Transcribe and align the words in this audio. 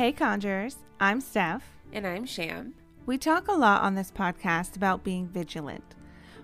Hey, 0.00 0.12
Conjurers. 0.12 0.76
I'm 0.98 1.20
Steph. 1.20 1.62
And 1.92 2.06
I'm 2.06 2.24
Sham. 2.24 2.72
We 3.04 3.18
talk 3.18 3.48
a 3.48 3.52
lot 3.52 3.82
on 3.82 3.94
this 3.94 4.10
podcast 4.10 4.74
about 4.74 5.04
being 5.04 5.28
vigilant. 5.28 5.94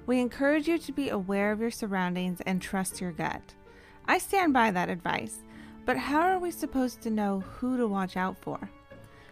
We 0.05 0.21
encourage 0.21 0.69
you 0.69 0.77
to 0.77 0.93
be 0.93 1.09
aware 1.09 1.53
of 1.53 1.61
your 1.61 1.71
surroundings 1.71 2.43
and 2.45 2.61
trust 2.61 3.01
your 3.01 3.13
gut. 3.13 3.55
I 4.07 4.19
stand 4.19 4.53
by 4.53 4.73
that 4.73 4.91
advice, 4.91 5.39
but 5.87 5.97
how 5.97 6.21
are 6.21 6.39
we 6.39 6.51
supposed 6.51 7.01
to 7.01 7.11
know 7.11 7.41
who 7.41 7.79
to 7.79 7.89
watch 7.89 8.15
out 8.15 8.37
for? 8.43 8.69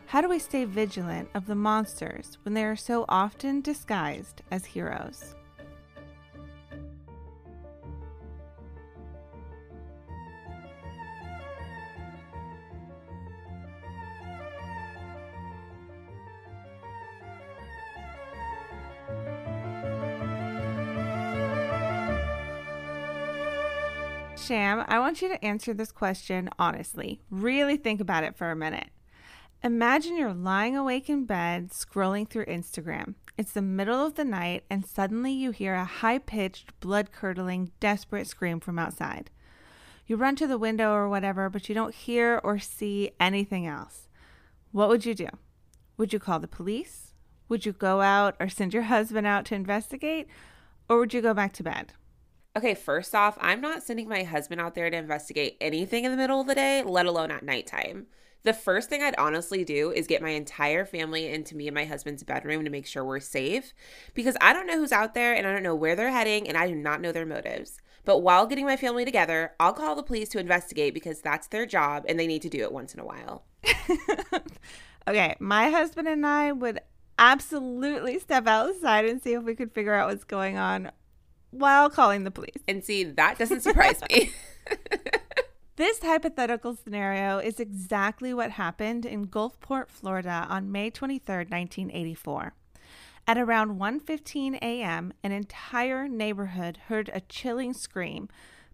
How 0.07 0.23
do 0.23 0.31
we 0.31 0.39
stay 0.39 0.65
vigilant 0.65 1.29
of 1.35 1.45
the 1.45 1.55
monsters 1.55 2.39
when 2.45 2.55
they 2.55 2.65
are 2.65 2.77
so 2.77 3.05
often 3.11 3.61
disguised 3.61 4.41
as 4.51 4.65
heroes? 4.65 5.35
Sham, 24.45 24.85
I 24.89 24.99
want 24.99 25.23
you 25.23 25.29
to 25.29 25.43
answer 25.43 25.73
this 25.73 25.91
question 25.91 26.51
honestly. 26.59 27.23
Really 27.31 27.79
think 27.79 27.99
about 27.99 28.25
it 28.25 28.37
for 28.37 28.51
a 28.51 28.57
minute. 28.57 28.91
Imagine 29.63 30.19
you're 30.19 30.35
lying 30.35 30.77
awake 30.77 31.09
in 31.09 31.25
bed 31.25 31.71
scrolling 31.71 32.29
through 32.29 32.45
Instagram. 32.45 33.15
It's 33.39 33.53
the 33.53 33.63
middle 33.63 34.05
of 34.05 34.17
the 34.17 34.25
night, 34.25 34.65
and 34.69 34.85
suddenly 34.85 35.33
you 35.33 35.51
hear 35.51 35.73
a 35.73 35.87
high 35.87 36.19
pitched, 36.19 36.79
blood 36.81 37.11
curdling, 37.11 37.73
desperate 37.81 38.27
scream 38.27 38.61
from 38.61 38.79
outside. 38.79 39.31
You 40.07 40.17
run 40.17 40.37
to 40.37 40.47
the 40.47 40.59
window 40.59 40.93
or 40.93 41.09
whatever, 41.09 41.49
but 41.49 41.71
you 41.71 41.75
don't 41.75 41.95
hear 41.95 42.39
or 42.45 42.59
see 42.59 43.13
anything 43.19 43.67
else. 43.67 44.09
What 44.73 44.91
would 44.91 45.07
you 45.07 45.15
do? 45.15 45.29
Would 45.97 46.13
you 46.13 46.19
call 46.19 46.39
the 46.39 46.49
police? 46.49 47.15
Would 47.49 47.65
you 47.65 47.73
go 47.73 48.03
out 48.03 48.37
or 48.39 48.51
send 48.51 48.75
your 48.75 48.83
husband 48.83 49.27
out 49.27 49.47
to 49.47 49.55
investigate? 49.55 50.29
Or 50.87 50.99
would 50.99 51.15
you 51.15 51.23
go 51.23 51.33
back 51.33 51.55
to 51.55 51.63
bed? 51.63 51.95
Okay, 52.57 52.75
first 52.75 53.17
off, 53.17 53.37
I'm 53.41 53.61
not 53.61 53.83
sending 53.83 54.09
my 54.09 54.23
husband 54.23 54.61
out 54.61 54.77
there 54.77 54.89
to 54.89 54.97
investigate 54.97 55.57
anything 55.61 56.05
in 56.05 56.13
the 56.13 56.17
middle 56.17 56.41
of 56.41 56.47
the 56.47 56.55
day, 56.55 56.85
let 56.85 57.05
alone 57.05 57.33
at 57.33 57.43
nighttime. 57.43 58.07
The 58.45 58.53
first 58.53 58.89
thing 58.89 59.03
I'd 59.03 59.19
honestly 59.19 59.65
do 59.65 59.91
is 59.91 60.07
get 60.07 60.23
my 60.23 60.31
entire 60.31 60.85
family 60.85 61.27
into 61.27 61.57
me 61.57 61.67
and 61.67 61.75
my 61.75 61.85
husband's 61.85 62.23
bedroom 62.23 62.63
to 62.63 62.71
make 62.71 62.87
sure 62.87 63.05
we're 63.05 63.19
safe 63.19 63.75
because 64.13 64.37
I 64.41 64.53
don't 64.53 64.69
know 64.69 64.79
who's 64.79 64.93
out 64.93 65.15
there 65.15 65.35
and 65.35 65.49
I 65.49 65.53
don't 65.53 65.65
know 65.65 65.75
where 65.75 65.97
they're 65.97 66.13
heading 66.13 66.47
and 66.47 66.57
I 66.57 66.69
do 66.69 66.77
not 66.77 67.01
know 67.01 67.11
their 67.11 67.27
motives. 67.27 67.81
But 68.05 68.19
while 68.19 68.47
getting 68.47 68.67
my 68.67 68.77
family 68.77 69.05
together, 69.05 69.55
I'll 69.59 69.73
call 69.73 69.97
the 69.97 70.03
police 70.05 70.29
to 70.29 70.39
investigate 70.39 70.95
because 70.95 71.21
that's 71.21 71.49
their 71.49 71.67
job 71.67 72.05
and 72.07 72.21
they 72.21 72.29
need 72.29 72.43
to 72.43 72.51
do 72.51 72.61
it 72.61 72.73
once 72.73 72.95
in 72.95 73.01
a 73.01 73.05
while. 73.05 73.47
okay, 75.09 75.35
my 75.41 75.71
husband 75.71 76.07
and 76.07 76.25
I 76.25 76.53
would 76.53 76.81
absolutely 77.19 78.21
step 78.21 78.47
outside 78.47 79.07
and 79.07 79.21
see 79.21 79.33
if 79.33 79.43
we 79.43 79.57
could 79.57 79.73
figure 79.73 79.95
out 79.95 80.11
what's 80.11 80.23
going 80.23 80.57
on 80.57 80.93
while 81.55 81.89
calling 81.91 82.25
the 82.25 82.31
police. 82.31 82.63
And 82.69 82.85
see, 82.85 83.05
that 83.05 83.39
doesn't 83.39 83.63
surprise 83.63 84.01
me. 84.11 84.33
This 85.77 85.99
hypothetical 85.99 86.77
scenario 86.77 87.39
is 87.39 87.59
exactly 87.59 88.33
what 88.33 88.53
happened 88.53 89.05
in 89.05 89.27
Gulfport, 89.27 89.89
Florida 89.89 90.47
on 90.49 90.71
May 90.71 90.89
23, 90.89 91.35
1984. 91.35 92.55
At 93.27 93.39
around 93.39 93.81
1:15 93.81 94.55
a.m., 94.63 95.13
an 95.25 95.33
entire 95.33 96.07
neighborhood 96.07 96.77
heard 96.87 97.11
a 97.13 97.23
chilling 97.23 97.73
scream, 97.73 98.29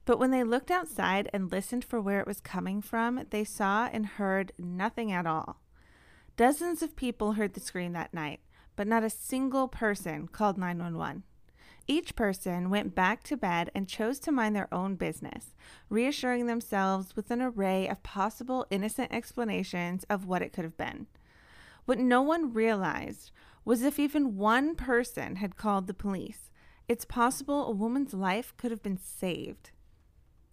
but 0.05 0.19
when 0.19 0.31
they 0.31 0.45
looked 0.45 0.71
outside 0.71 1.31
and 1.33 1.51
listened 1.51 1.87
for 1.87 2.03
where 2.03 2.21
it 2.21 2.27
was 2.27 2.43
coming 2.43 2.83
from, 2.83 3.25
they 3.31 3.45
saw 3.45 3.89
and 3.91 4.05
heard 4.05 4.53
nothing 4.59 5.11
at 5.11 5.27
all. 5.27 5.63
Dozens 6.37 6.83
of 6.83 6.97
people 6.97 7.33
heard 7.33 7.55
the 7.55 7.61
scream 7.61 7.95
that 7.95 8.13
night, 8.13 8.41
but 8.77 8.87
not 8.87 9.05
a 9.05 9.09
single 9.09 9.69
person 9.69 10.29
called 10.29 10.59
911. 10.59 11.23
Each 11.91 12.15
person 12.15 12.71
went 12.71 12.95
back 12.95 13.25
to 13.25 13.37
bed 13.37 13.73
and 13.75 13.89
chose 13.89 14.21
to 14.21 14.31
mind 14.31 14.55
their 14.55 14.73
own 14.73 14.95
business, 14.95 15.57
reassuring 15.89 16.47
themselves 16.47 17.17
with 17.17 17.33
an 17.33 17.43
array 17.43 17.89
of 17.89 18.05
possible 18.05 18.65
innocent 18.71 19.13
explanations 19.13 20.05
of 20.05 20.25
what 20.25 20.41
it 20.41 20.53
could 20.53 20.63
have 20.63 20.77
been. 20.77 21.09
What 21.87 21.99
no 21.99 22.23
one 22.23 22.53
realized 22.53 23.33
was 23.65 23.83
if 23.83 23.99
even 23.99 24.37
one 24.37 24.77
person 24.77 25.35
had 25.35 25.57
called 25.57 25.89
the 25.89 25.93
police, 25.93 26.53
it's 26.87 27.05
possible 27.05 27.67
a 27.67 27.73
woman's 27.73 28.15
life 28.15 28.55
could 28.57 28.71
have 28.71 28.85
been 28.85 28.97
saved. 28.97 29.73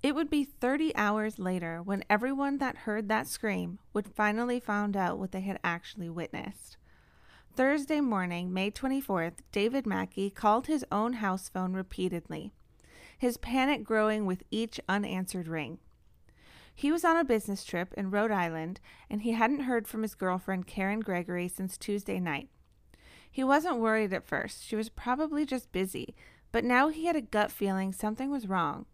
It 0.02 0.16
would 0.16 0.32
be 0.32 0.44
30 0.44 0.96
hours 0.96 1.38
later 1.38 1.84
when 1.84 2.04
everyone 2.10 2.58
that 2.58 2.78
heard 2.78 3.10
that 3.10 3.28
scream 3.28 3.78
would 3.94 4.08
finally 4.08 4.60
find 4.60 4.98
out 4.98 5.20
what 5.20 5.34
they 5.34 5.42
had 5.42 5.60
actually 5.64 6.10
witnessed. 6.10 6.78
Thursday 7.58 8.02
morning, 8.02 8.54
May 8.54 8.70
24th, 8.70 9.38
David 9.52 9.88
Mackey 9.88 10.30
called 10.30 10.68
his 10.68 10.86
own 10.92 11.14
house 11.14 11.50
phone 11.50 11.74
repeatedly, 11.74 12.54
his 13.18 13.38
panic 13.38 13.84
growing 13.84 14.28
with 14.28 14.44
each 14.52 14.80
unanswered 14.88 15.48
ring. 15.48 15.80
He 16.76 16.92
was 16.92 17.04
on 17.04 17.18
a 17.18 17.24
business 17.24 17.64
trip 17.64 17.96
in 17.96 18.12
Rhode 18.12 18.30
Island 18.30 18.80
and 19.10 19.24
he 19.24 19.32
hadn't 19.32 19.62
heard 19.62 19.88
from 19.88 20.04
his 20.04 20.14
girlfriend 20.14 20.68
Karen 20.68 21.00
Gregory 21.00 21.48
since 21.48 21.80
Tuesday 21.80 22.20
night. 22.20 22.50
He 23.32 23.44
wasn't 23.44 23.80
worried 23.80 24.14
at 24.14 24.28
first, 24.28 24.64
she 24.64 24.76
was 24.76 24.90
probably 24.90 25.44
just 25.44 25.72
busy, 25.72 26.14
but 26.52 26.64
now 26.64 26.90
he 26.90 27.08
had 27.08 27.16
a 27.16 27.22
gut 27.22 27.52
feeling 27.52 27.92
something 27.92 28.30
was 28.30 28.48
wrong. 28.48 28.86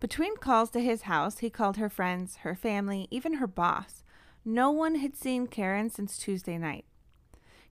Between 0.00 0.38
calls 0.38 0.70
to 0.70 0.80
his 0.80 1.02
house, 1.02 1.40
he 1.40 1.50
called 1.50 1.76
her 1.76 1.90
friends, 1.90 2.36
her 2.36 2.54
family, 2.54 3.08
even 3.10 3.34
her 3.34 3.46
boss. 3.46 4.02
No 4.42 4.70
one 4.70 4.94
had 4.94 5.14
seen 5.14 5.46
Karen 5.46 5.90
since 5.90 6.16
Tuesday 6.16 6.56
night. 6.56 6.86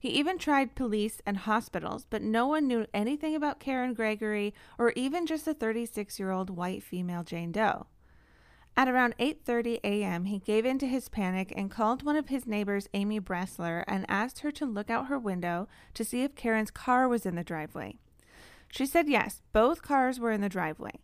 He 0.04 0.10
even 0.10 0.36
tried 0.36 0.74
police 0.74 1.22
and 1.24 1.34
hospitals, 1.34 2.04
but 2.10 2.20
no 2.20 2.46
one 2.46 2.66
knew 2.66 2.84
anything 2.92 3.34
about 3.34 3.58
Karen 3.58 3.94
Gregory 3.94 4.52
or 4.76 4.92
even 4.96 5.24
just 5.24 5.46
the 5.46 5.54
36-year-old 5.54 6.50
white 6.50 6.82
female 6.82 7.24
Jane 7.24 7.52
Doe. 7.52 7.86
At 8.76 8.86
around 8.86 9.16
8:30 9.18 9.80
a.m., 9.82 10.26
he 10.26 10.40
gave 10.40 10.66
in 10.66 10.78
to 10.80 10.86
his 10.86 11.08
panic 11.08 11.54
and 11.56 11.70
called 11.70 12.02
one 12.02 12.16
of 12.16 12.28
his 12.28 12.46
neighbors, 12.46 12.86
Amy 12.92 13.18
Bressler, 13.18 13.82
and 13.88 14.04
asked 14.06 14.40
her 14.40 14.52
to 14.52 14.66
look 14.66 14.90
out 14.90 15.06
her 15.06 15.18
window 15.18 15.68
to 15.94 16.04
see 16.04 16.22
if 16.22 16.34
Karen's 16.34 16.70
car 16.70 17.08
was 17.08 17.24
in 17.24 17.34
the 17.34 17.42
driveway. 17.42 17.96
She 18.70 18.84
said 18.84 19.08
yes, 19.08 19.40
both 19.54 19.80
cars 19.80 20.20
were 20.20 20.32
in 20.32 20.42
the 20.42 20.50
driveway. 20.50 21.00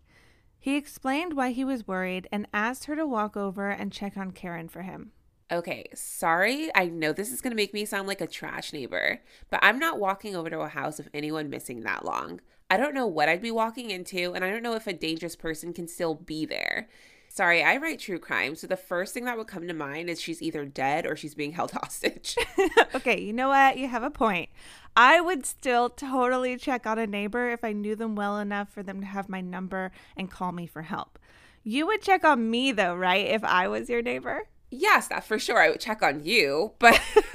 He 0.58 0.76
explained 0.76 1.32
why 1.34 1.52
he 1.52 1.64
was 1.64 1.88
worried 1.88 2.28
and 2.30 2.46
asked 2.52 2.84
her 2.84 2.96
to 2.96 3.06
walk 3.06 3.34
over 3.34 3.70
and 3.70 3.94
check 3.94 4.18
on 4.18 4.32
Karen 4.32 4.68
for 4.68 4.82
him. 4.82 5.12
Okay, 5.52 5.86
sorry. 5.94 6.70
I 6.76 6.86
know 6.86 7.12
this 7.12 7.32
is 7.32 7.40
going 7.40 7.50
to 7.50 7.56
make 7.56 7.74
me 7.74 7.84
sound 7.84 8.06
like 8.06 8.20
a 8.20 8.26
trash 8.28 8.72
neighbor, 8.72 9.20
but 9.50 9.58
I'm 9.62 9.80
not 9.80 9.98
walking 9.98 10.36
over 10.36 10.48
to 10.48 10.60
a 10.60 10.68
house 10.68 11.00
of 11.00 11.08
anyone 11.12 11.50
missing 11.50 11.80
that 11.80 12.04
long. 12.04 12.40
I 12.70 12.76
don't 12.76 12.94
know 12.94 13.08
what 13.08 13.28
I'd 13.28 13.42
be 13.42 13.50
walking 13.50 13.90
into, 13.90 14.32
and 14.32 14.44
I 14.44 14.50
don't 14.50 14.62
know 14.62 14.76
if 14.76 14.86
a 14.86 14.92
dangerous 14.92 15.34
person 15.34 15.72
can 15.72 15.88
still 15.88 16.14
be 16.14 16.46
there. 16.46 16.88
Sorry, 17.28 17.64
I 17.64 17.78
write 17.78 17.98
true 17.98 18.20
crime, 18.20 18.54
so 18.54 18.68
the 18.68 18.76
first 18.76 19.12
thing 19.12 19.24
that 19.24 19.36
would 19.36 19.48
come 19.48 19.66
to 19.66 19.74
mind 19.74 20.08
is 20.08 20.20
she's 20.20 20.40
either 20.40 20.64
dead 20.64 21.04
or 21.04 21.16
she's 21.16 21.34
being 21.34 21.52
held 21.52 21.70
hostage. 21.72 22.36
okay, 22.94 23.20
you 23.20 23.32
know 23.32 23.48
what? 23.48 23.76
You 23.76 23.88
have 23.88 24.04
a 24.04 24.10
point. 24.10 24.50
I 24.96 25.20
would 25.20 25.44
still 25.44 25.90
totally 25.90 26.56
check 26.58 26.86
on 26.86 26.98
a 26.98 27.08
neighbor 27.08 27.50
if 27.50 27.64
I 27.64 27.72
knew 27.72 27.96
them 27.96 28.14
well 28.14 28.38
enough 28.38 28.72
for 28.72 28.84
them 28.84 29.00
to 29.00 29.06
have 29.06 29.28
my 29.28 29.40
number 29.40 29.90
and 30.16 30.30
call 30.30 30.52
me 30.52 30.68
for 30.68 30.82
help. 30.82 31.18
You 31.64 31.86
would 31.86 32.02
check 32.02 32.22
on 32.22 32.50
me, 32.50 32.70
though, 32.70 32.94
right? 32.94 33.26
If 33.26 33.42
I 33.42 33.66
was 33.66 33.88
your 33.88 34.02
neighbor? 34.02 34.44
Yes, 34.70 35.08
that 35.08 35.24
for 35.24 35.38
sure. 35.38 35.58
I 35.58 35.70
would 35.70 35.80
check 35.80 36.02
on 36.02 36.24
you. 36.24 36.72
But 36.78 37.00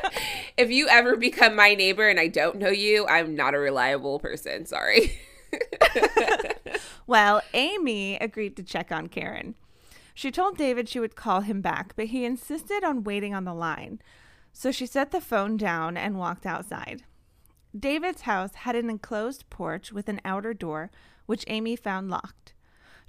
if 0.56 0.70
you 0.70 0.88
ever 0.88 1.16
become 1.16 1.54
my 1.54 1.74
neighbor 1.74 2.08
and 2.08 2.20
I 2.20 2.28
don't 2.28 2.56
know 2.56 2.70
you, 2.70 3.06
I'm 3.06 3.34
not 3.34 3.54
a 3.54 3.58
reliable 3.58 4.18
person. 4.18 4.66
Sorry. 4.66 5.18
well, 7.06 7.42
Amy 7.54 8.16
agreed 8.16 8.56
to 8.56 8.62
check 8.62 8.92
on 8.92 9.08
Karen. 9.08 9.54
She 10.14 10.30
told 10.30 10.58
David 10.58 10.88
she 10.88 11.00
would 11.00 11.16
call 11.16 11.40
him 11.40 11.60
back, 11.60 11.94
but 11.96 12.06
he 12.06 12.24
insisted 12.24 12.84
on 12.84 13.04
waiting 13.04 13.34
on 13.34 13.44
the 13.44 13.54
line. 13.54 14.00
So 14.52 14.70
she 14.70 14.86
set 14.86 15.12
the 15.12 15.20
phone 15.20 15.56
down 15.56 15.96
and 15.96 16.18
walked 16.18 16.44
outside. 16.44 17.04
David's 17.78 18.22
house 18.22 18.54
had 18.54 18.74
an 18.74 18.90
enclosed 18.90 19.48
porch 19.48 19.92
with 19.92 20.08
an 20.08 20.20
outer 20.24 20.52
door, 20.52 20.90
which 21.26 21.44
Amy 21.46 21.76
found 21.76 22.10
locked. 22.10 22.52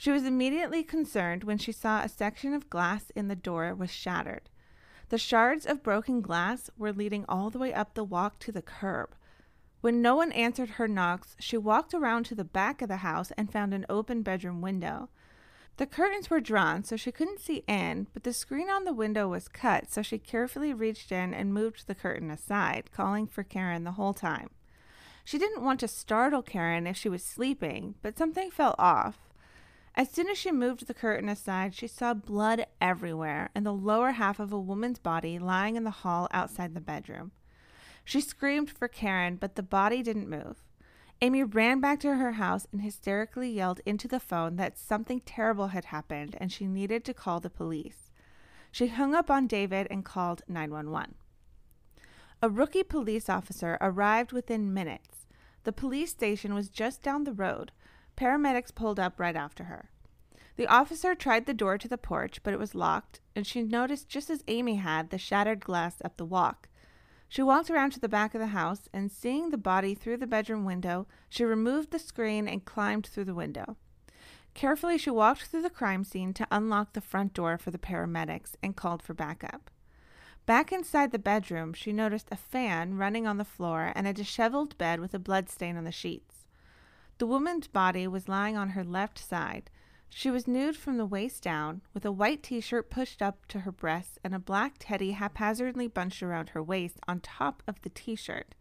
She 0.01 0.09
was 0.09 0.25
immediately 0.25 0.83
concerned 0.83 1.44
when 1.44 1.59
she 1.59 1.71
saw 1.71 2.01
a 2.01 2.09
section 2.09 2.56
of 2.56 2.71
glass 2.71 3.12
in 3.15 3.27
the 3.27 3.36
door 3.36 3.75
was 3.75 3.92
shattered. 3.92 4.50
The 5.09 5.19
shards 5.19 5.63
of 5.63 5.83
broken 5.83 6.21
glass 6.21 6.71
were 6.75 6.92
leading 6.92 7.24
all 7.30 7.51
the 7.51 7.59
way 7.59 7.71
up 7.71 7.94
the 7.94 8.03
walk 8.03 8.39
to 8.39 8.51
the 8.51 8.63
curb. 8.63 9.13
When 9.81 10.01
no 10.01 10.15
one 10.15 10.31
answered 10.31 10.69
her 10.69 10.88
knocks, 10.88 11.36
she 11.39 11.56
walked 11.56 11.94
around 11.94 12.24
to 12.24 12.33
the 12.33 12.44
back 12.44 12.81
of 12.81 12.88
the 12.88 13.06
house 13.06 13.31
and 13.38 13.53
found 13.53 13.75
an 13.75 13.86
open 13.89 14.24
bedroom 14.24 14.59
window. 14.59 15.09
The 15.77 15.86
curtains 15.86 16.31
were 16.31 16.42
drawn 16.42 16.83
so 16.83 16.95
she 16.95 17.12
couldn't 17.12 17.39
see 17.39 17.63
in, 17.68 18.07
but 18.12 18.24
the 18.24 18.33
screen 18.33 18.71
on 18.71 18.86
the 18.86 18.94
window 18.94 19.27
was 19.27 19.48
cut, 19.48 19.92
so 19.92 20.01
she 20.01 20.18
carefully 20.18 20.74
reached 20.74 21.12
in 21.12 21.31
and 21.31 21.53
moved 21.53 21.86
the 21.86 21.94
curtain 21.94 22.31
aside, 22.31 22.89
calling 22.92 23.27
for 23.27 23.44
Karen 23.44 23.83
the 23.83 23.92
whole 23.92 24.15
time. 24.15 24.50
She 25.24 25.38
didn't 25.38 25.63
want 25.63 25.80
to 25.81 25.88
startle 25.88 26.42
Karen 26.42 26.88
if 26.88 26.98
she 26.98 27.07
was 27.07 27.24
sleeping, 27.24 27.94
but 28.01 28.18
something 28.18 28.50
felt 28.50 28.77
off. 28.80 29.31
As 29.96 30.10
soon 30.10 30.30
as 30.30 30.38
she 30.38 30.52
moved 30.52 30.88
the 30.88 30.94
curtain 30.94 31.28
aside, 31.28 31.76
she 31.76 31.88
saw 31.88 32.14
blood 32.14 32.66
everywhere 32.80 33.50
and 33.54 33.66
the 33.66 33.74
lower 33.74 34.12
half 34.12 34.40
of 34.40 34.54
a 34.54 34.60
woman's 34.60 35.00
body 35.00 35.38
lying 35.38 35.76
in 35.76 35.84
the 35.84 35.92
hall 35.92 36.28
outside 36.32 36.74
the 36.74 36.82
bedroom. 36.82 37.32
She 38.04 38.22
screamed 38.22 38.70
for 38.70 38.88
Karen, 38.88 39.36
but 39.36 39.56
the 39.56 39.64
body 39.64 40.02
didn't 40.02 40.30
move. 40.30 40.64
Amy 41.22 41.44
ran 41.44 41.80
back 41.80 42.00
to 42.00 42.16
her 42.16 42.34
house 42.34 42.66
and 42.72 42.82
hysterically 42.82 43.52
yelled 43.52 43.80
into 43.86 44.08
the 44.08 44.20
phone 44.20 44.56
that 44.56 44.78
something 44.78 45.22
terrible 45.22 45.68
had 45.68 45.86
happened 45.86 46.36
and 46.40 46.52
she 46.52 46.66
needed 46.66 47.06
to 47.06 47.14
call 47.14 47.40
the 47.40 47.50
police. 47.50 48.10
She 48.72 48.88
hung 48.88 49.14
up 49.14 49.30
on 49.30 49.46
David 49.46 49.88
and 49.92 50.04
called 50.04 50.42
911. 50.48 51.16
A 52.42 52.50
rookie 52.50 52.84
police 52.84 53.30
officer 53.30 53.78
arrived 53.82 54.32
within 54.32 54.74
minutes. 54.74 55.28
The 55.64 55.72
police 55.72 56.10
station 56.10 56.56
was 56.56 56.70
just 56.70 57.04
down 57.04 57.24
the 57.24 57.34
road. 57.34 57.72
Paramedics 58.16 58.74
pulled 58.74 59.00
up 59.00 59.19
right 59.19 59.36
after 59.36 59.66
her. 59.66 59.90
The 60.58 60.68
officer 60.68 61.16
tried 61.16 61.46
the 61.46 61.54
door 61.54 61.78
to 61.78 61.88
the 61.88 61.98
porch, 61.98 62.44
but 62.44 62.54
it 62.54 62.60
was 62.60 62.75
locked, 62.75 63.19
and 63.36 63.48
she 63.48 63.63
noticed, 63.63 64.10
just 64.10 64.30
as 64.30 64.44
Amy 64.48 64.75
had, 64.75 65.10
the 65.10 65.18
shattered 65.18 65.62
glass 65.62 66.02
up 66.04 66.18
the 66.18 66.25
walk. 66.25 66.68
She 67.28 67.42
walked 67.42 67.69
around 67.69 67.92
to 67.92 68.00
the 68.00 68.10
back 68.10 68.36
of 68.36 68.42
the 68.42 68.48
house, 68.48 68.90
and 68.94 69.12
seeing 69.12 69.50
the 69.50 69.58
body 69.58 69.96
through 69.96 70.18
the 70.18 70.28
bedroom 70.28 70.66
window, 70.66 71.08
she 71.30 71.46
removed 71.46 71.92
the 71.92 72.00
screen 72.00 72.48
and 72.48 72.66
climbed 72.66 73.08
through 73.08 73.25
the 73.25 73.34
window. 73.34 73.78
Carefully, 74.54 74.98
she 74.98 75.10
walked 75.10 75.44
through 75.44 75.62
the 75.62 75.69
crime 75.69 76.04
scene 76.04 76.34
to 76.34 76.48
unlock 76.52 76.92
the 76.94 77.02
front 77.02 77.34
door 77.34 77.58
for 77.58 77.72
the 77.72 77.78
paramedics 77.78 78.56
and 78.62 78.75
called 78.75 79.02
for 79.02 79.13
backup. 79.13 79.72
Back 80.46 80.74
inside 80.74 81.12
the 81.12 81.19
bedroom, 81.19 81.74
she 81.74 81.94
noticed 81.94 82.28
a 82.31 82.36
fan 82.36 82.98
running 82.98 83.25
on 83.25 83.38
the 83.38 83.46
floor 83.46 83.94
and 83.96 84.08
a 84.08 84.13
disheveled 84.13 84.78
bed 84.78 85.00
with 85.00 85.13
a 85.13 85.19
blood 85.19 85.50
stain 85.50 85.78
on 85.78 85.86
the 85.86 85.92
sheets. 85.92 86.41
The 87.22 87.28
woman's 87.28 87.68
body 87.68 88.08
was 88.08 88.28
lying 88.28 88.58
on 88.58 88.70
her 88.70 88.84
left 88.84 89.20
side. 89.20 89.70
She 90.10 90.32
was 90.32 90.48
nude 90.48 90.76
from 90.76 90.98
the 90.98 91.06
waist 91.06 91.44
down, 91.44 91.84
with 91.94 92.04
a 92.04 92.12
white 92.12 92.42
t 92.42 92.60
shirt 92.60 92.90
pushed 92.90 93.22
up 93.22 93.46
to 93.50 93.60
her 93.60 93.72
breasts 93.72 94.18
and 94.24 94.34
a 94.34 94.40
black 94.40 94.78
teddy 94.80 95.12
haphazardly 95.12 95.88
bunched 95.88 96.24
around 96.24 96.50
her 96.50 96.64
waist 96.64 97.00
on 97.08 97.20
top 97.20 97.62
of 97.68 97.80
the 97.84 97.90
t 97.90 98.16
shirt. 98.16 98.56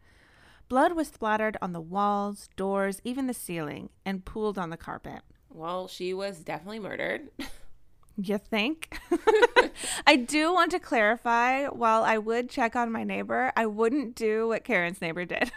Blood 0.69 0.93
was 0.93 1.07
splattered 1.07 1.57
on 1.59 1.73
the 1.73 1.81
walls, 1.81 2.49
doors, 2.55 3.01
even 3.03 3.25
the 3.25 3.33
ceiling, 3.33 3.89
and 4.05 4.25
pooled 4.25 4.59
on 4.59 4.69
the 4.69 4.77
carpet. 4.77 5.23
Well, 5.49 5.87
she 5.87 6.13
was 6.13 6.41
definitely 6.41 6.81
murdered. 6.81 7.29
You 8.15 8.37
think? 8.37 8.95
I 10.05 10.17
do 10.17 10.53
want 10.53 10.69
to 10.69 10.79
clarify 10.79 11.65
while 11.65 12.03
I 12.03 12.19
would 12.19 12.47
check 12.47 12.75
on 12.75 12.91
my 12.91 13.03
neighbor, 13.03 13.51
I 13.55 13.65
wouldn't 13.65 14.13
do 14.13 14.49
what 14.49 14.63
Karen's 14.63 15.01
neighbor 15.01 15.25
did. 15.25 15.51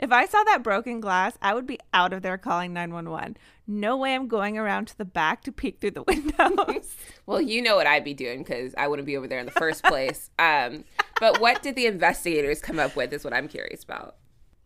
If 0.00 0.12
I 0.12 0.26
saw 0.26 0.42
that 0.44 0.62
broken 0.62 1.00
glass, 1.00 1.36
I 1.40 1.54
would 1.54 1.66
be 1.66 1.78
out 1.92 2.12
of 2.12 2.22
there 2.22 2.38
calling 2.38 2.72
911. 2.72 3.36
No 3.66 3.96
way 3.96 4.14
I'm 4.14 4.28
going 4.28 4.58
around 4.58 4.88
to 4.88 4.98
the 4.98 5.04
back 5.04 5.42
to 5.44 5.52
peek 5.52 5.80
through 5.80 5.92
the 5.92 6.02
windows. 6.06 6.96
well, 7.26 7.40
you 7.40 7.62
know 7.62 7.76
what 7.76 7.86
I'd 7.86 8.04
be 8.04 8.14
doing 8.14 8.42
because 8.42 8.74
I 8.76 8.88
wouldn't 8.88 9.06
be 9.06 9.16
over 9.16 9.28
there 9.28 9.38
in 9.38 9.46
the 9.46 9.52
first 9.52 9.84
place. 9.84 10.30
um, 10.38 10.84
but 11.20 11.40
what 11.40 11.62
did 11.62 11.76
the 11.76 11.86
investigators 11.86 12.60
come 12.60 12.78
up 12.78 12.96
with 12.96 13.12
is 13.12 13.24
what 13.24 13.32
I'm 13.32 13.48
curious 13.48 13.84
about. 13.84 14.16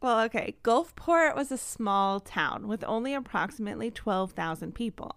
Well, 0.01 0.21
okay. 0.25 0.57
Gulfport 0.63 1.35
was 1.35 1.51
a 1.51 1.57
small 1.57 2.21
town 2.21 2.69
with 2.69 2.85
only 2.85 3.15
approximately 3.15 3.91
12,000 3.91 4.75
people. 4.75 5.17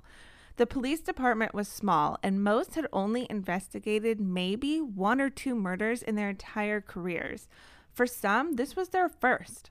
The 0.57 0.65
police 0.65 1.01
department 1.01 1.53
was 1.53 1.67
small, 1.67 2.17
and 2.23 2.43
most 2.43 2.73
had 2.73 2.87
only 2.91 3.27
investigated 3.29 4.19
maybe 4.19 4.81
one 4.81 5.21
or 5.21 5.29
two 5.29 5.53
murders 5.53 6.01
in 6.01 6.15
their 6.15 6.29
entire 6.29 6.81
careers. 6.81 7.47
For 7.93 8.07
some, 8.07 8.53
this 8.53 8.75
was 8.75 8.89
their 8.89 9.07
first. 9.07 9.69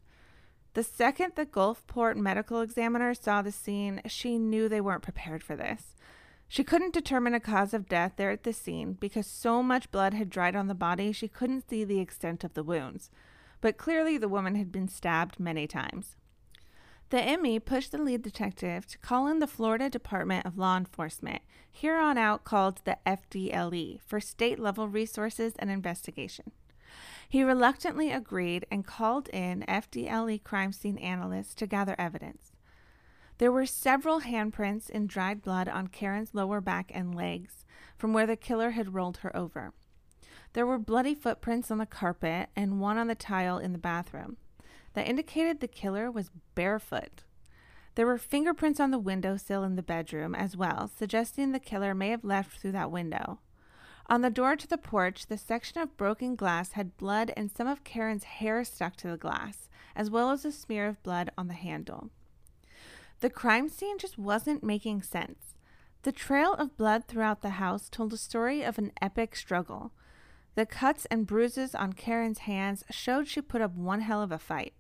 The 0.76 0.82
second 0.82 1.32
the 1.37 1.46
Gulfport 1.46 2.17
medical 2.17 2.61
examiner 2.61 3.14
saw 3.14 3.40
the 3.40 3.50
scene, 3.50 4.02
she 4.08 4.38
knew 4.38 4.69
they 4.69 4.82
weren't 4.82 5.00
prepared 5.00 5.43
for 5.43 5.56
this. 5.56 5.94
She 6.49 6.64
couldn't 6.64 6.93
determine 6.93 7.32
a 7.32 7.40
cause 7.40 7.73
of 7.73 7.88
death 7.88 8.12
there 8.17 8.31
at 8.31 8.43
the 8.43 8.52
scene 8.52 8.93
because 8.93 9.26
so 9.26 9.62
much 9.62 9.90
blood 9.90 10.12
had 10.12 10.28
dried 10.28 10.55
on 10.55 10.67
the 10.67 10.75
body 10.75 11.12
she 11.12 11.28
couldn't 11.28 11.70
see 11.70 11.82
the 11.82 12.00
extent 12.00 12.44
of 12.44 12.52
the 12.52 12.62
wounds. 12.62 13.11
But 13.62 13.78
clearly, 13.78 14.19
the 14.19 14.28
woman 14.28 14.55
had 14.55 14.70
been 14.70 14.87
stabbed 14.87 15.40
many 15.40 15.67
times. 15.67 16.14
The 17.08 17.38
ME 17.38 17.58
pushed 17.58 17.93
the 17.93 17.96
lead 17.96 18.20
detective 18.20 18.87
to 18.88 18.99
call 18.99 19.28
in 19.28 19.38
the 19.38 19.46
Florida 19.46 19.88
Department 19.88 20.44
of 20.44 20.58
Law 20.58 20.76
Enforcement, 20.76 21.40
here 21.73 21.96
on 21.96 22.19
out 22.19 22.44
called 22.44 22.82
the 22.84 22.99
FDLE, 23.06 24.00
for 24.05 24.20
state 24.20 24.58
level 24.58 24.88
resources 24.88 25.55
and 25.58 25.70
investigation. 25.70 26.52
He 27.28 27.43
reluctantly 27.43 28.12
agreed 28.12 28.67
and 28.70 28.87
called 28.87 29.28
in 29.28 29.64
FDLE 29.69 30.43
crime 30.44 30.73
scene 30.73 30.99
analysts 30.99 31.55
to 31.56 31.67
gather 31.67 31.96
evidence. 31.99 32.52
There 33.38 33.52
were 33.52 33.67
several 33.67 34.23
handprints 34.23 34.88
in 34.88 35.06
dried 35.06 35.43
blood 35.43 35.69
on 35.69 35.88
Karen's 35.88 36.34
lower 36.34 36.61
back 36.61 36.90
and 36.94 37.14
legs 37.14 37.64
from 37.99 38.12
where 38.12 38.26
the 38.26 38.37
killer 38.37 38.70
had 38.70 38.94
rolled 38.94 39.19
her 39.19 39.37
over. 39.37 39.75
There 40.55 40.67
were 40.67 40.78
bloody 40.78 41.14
footprints 41.14 41.70
on 41.70 41.78
the 41.78 41.84
carpet 41.84 42.49
and 42.56 42.81
one 42.81 42.96
on 42.96 43.08
the 43.08 43.14
tile 43.14 43.58
in 43.58 43.73
the 43.73 43.78
bathroom 43.78 44.38
that 44.94 45.06
indicated 45.06 45.61
the 45.61 45.69
killer 45.69 46.11
was 46.11 46.31
barefoot. 46.55 47.25
There 47.94 48.06
were 48.06 48.19
fingerprints 48.19 48.81
on 48.81 48.90
the 48.90 48.99
windowsill 48.99 49.64
in 49.64 49.76
the 49.76 49.82
bedroom 49.82 50.34
as 50.34 50.56
well, 50.56 50.88
suggesting 50.88 51.52
the 51.52 51.58
killer 51.58 51.94
may 51.94 52.08
have 52.08 52.25
left 52.25 52.58
through 52.58 52.73
that 52.73 52.90
window. 52.90 53.40
On 54.08 54.20
the 54.20 54.30
door 54.30 54.54
to 54.54 54.68
the 54.68 54.78
porch, 54.78 55.26
the 55.26 55.36
section 55.36 55.80
of 55.80 55.96
broken 55.96 56.36
glass 56.36 56.72
had 56.72 56.96
blood 56.96 57.32
and 57.36 57.50
some 57.50 57.66
of 57.66 57.82
Karen's 57.82 58.22
hair 58.24 58.62
stuck 58.62 58.94
to 58.96 59.08
the 59.08 59.16
glass, 59.16 59.68
as 59.96 60.10
well 60.10 60.30
as 60.30 60.44
a 60.44 60.52
smear 60.52 60.86
of 60.86 61.02
blood 61.02 61.30
on 61.36 61.48
the 61.48 61.54
handle. 61.54 62.10
The 63.20 63.30
crime 63.30 63.68
scene 63.68 63.98
just 63.98 64.16
wasn't 64.16 64.62
making 64.62 65.02
sense. 65.02 65.54
The 66.02 66.12
trail 66.12 66.54
of 66.54 66.76
blood 66.76 67.06
throughout 67.08 67.42
the 67.42 67.50
house 67.50 67.88
told 67.88 68.12
a 68.12 68.16
story 68.16 68.62
of 68.62 68.78
an 68.78 68.92
epic 69.02 69.34
struggle. 69.34 69.90
The 70.54 70.66
cuts 70.66 71.06
and 71.06 71.26
bruises 71.26 71.74
on 71.74 71.94
Karen's 71.94 72.40
hands 72.40 72.84
showed 72.90 73.26
she 73.26 73.40
put 73.40 73.60
up 73.60 73.74
one 73.74 74.02
hell 74.02 74.22
of 74.22 74.30
a 74.30 74.38
fight. 74.38 74.74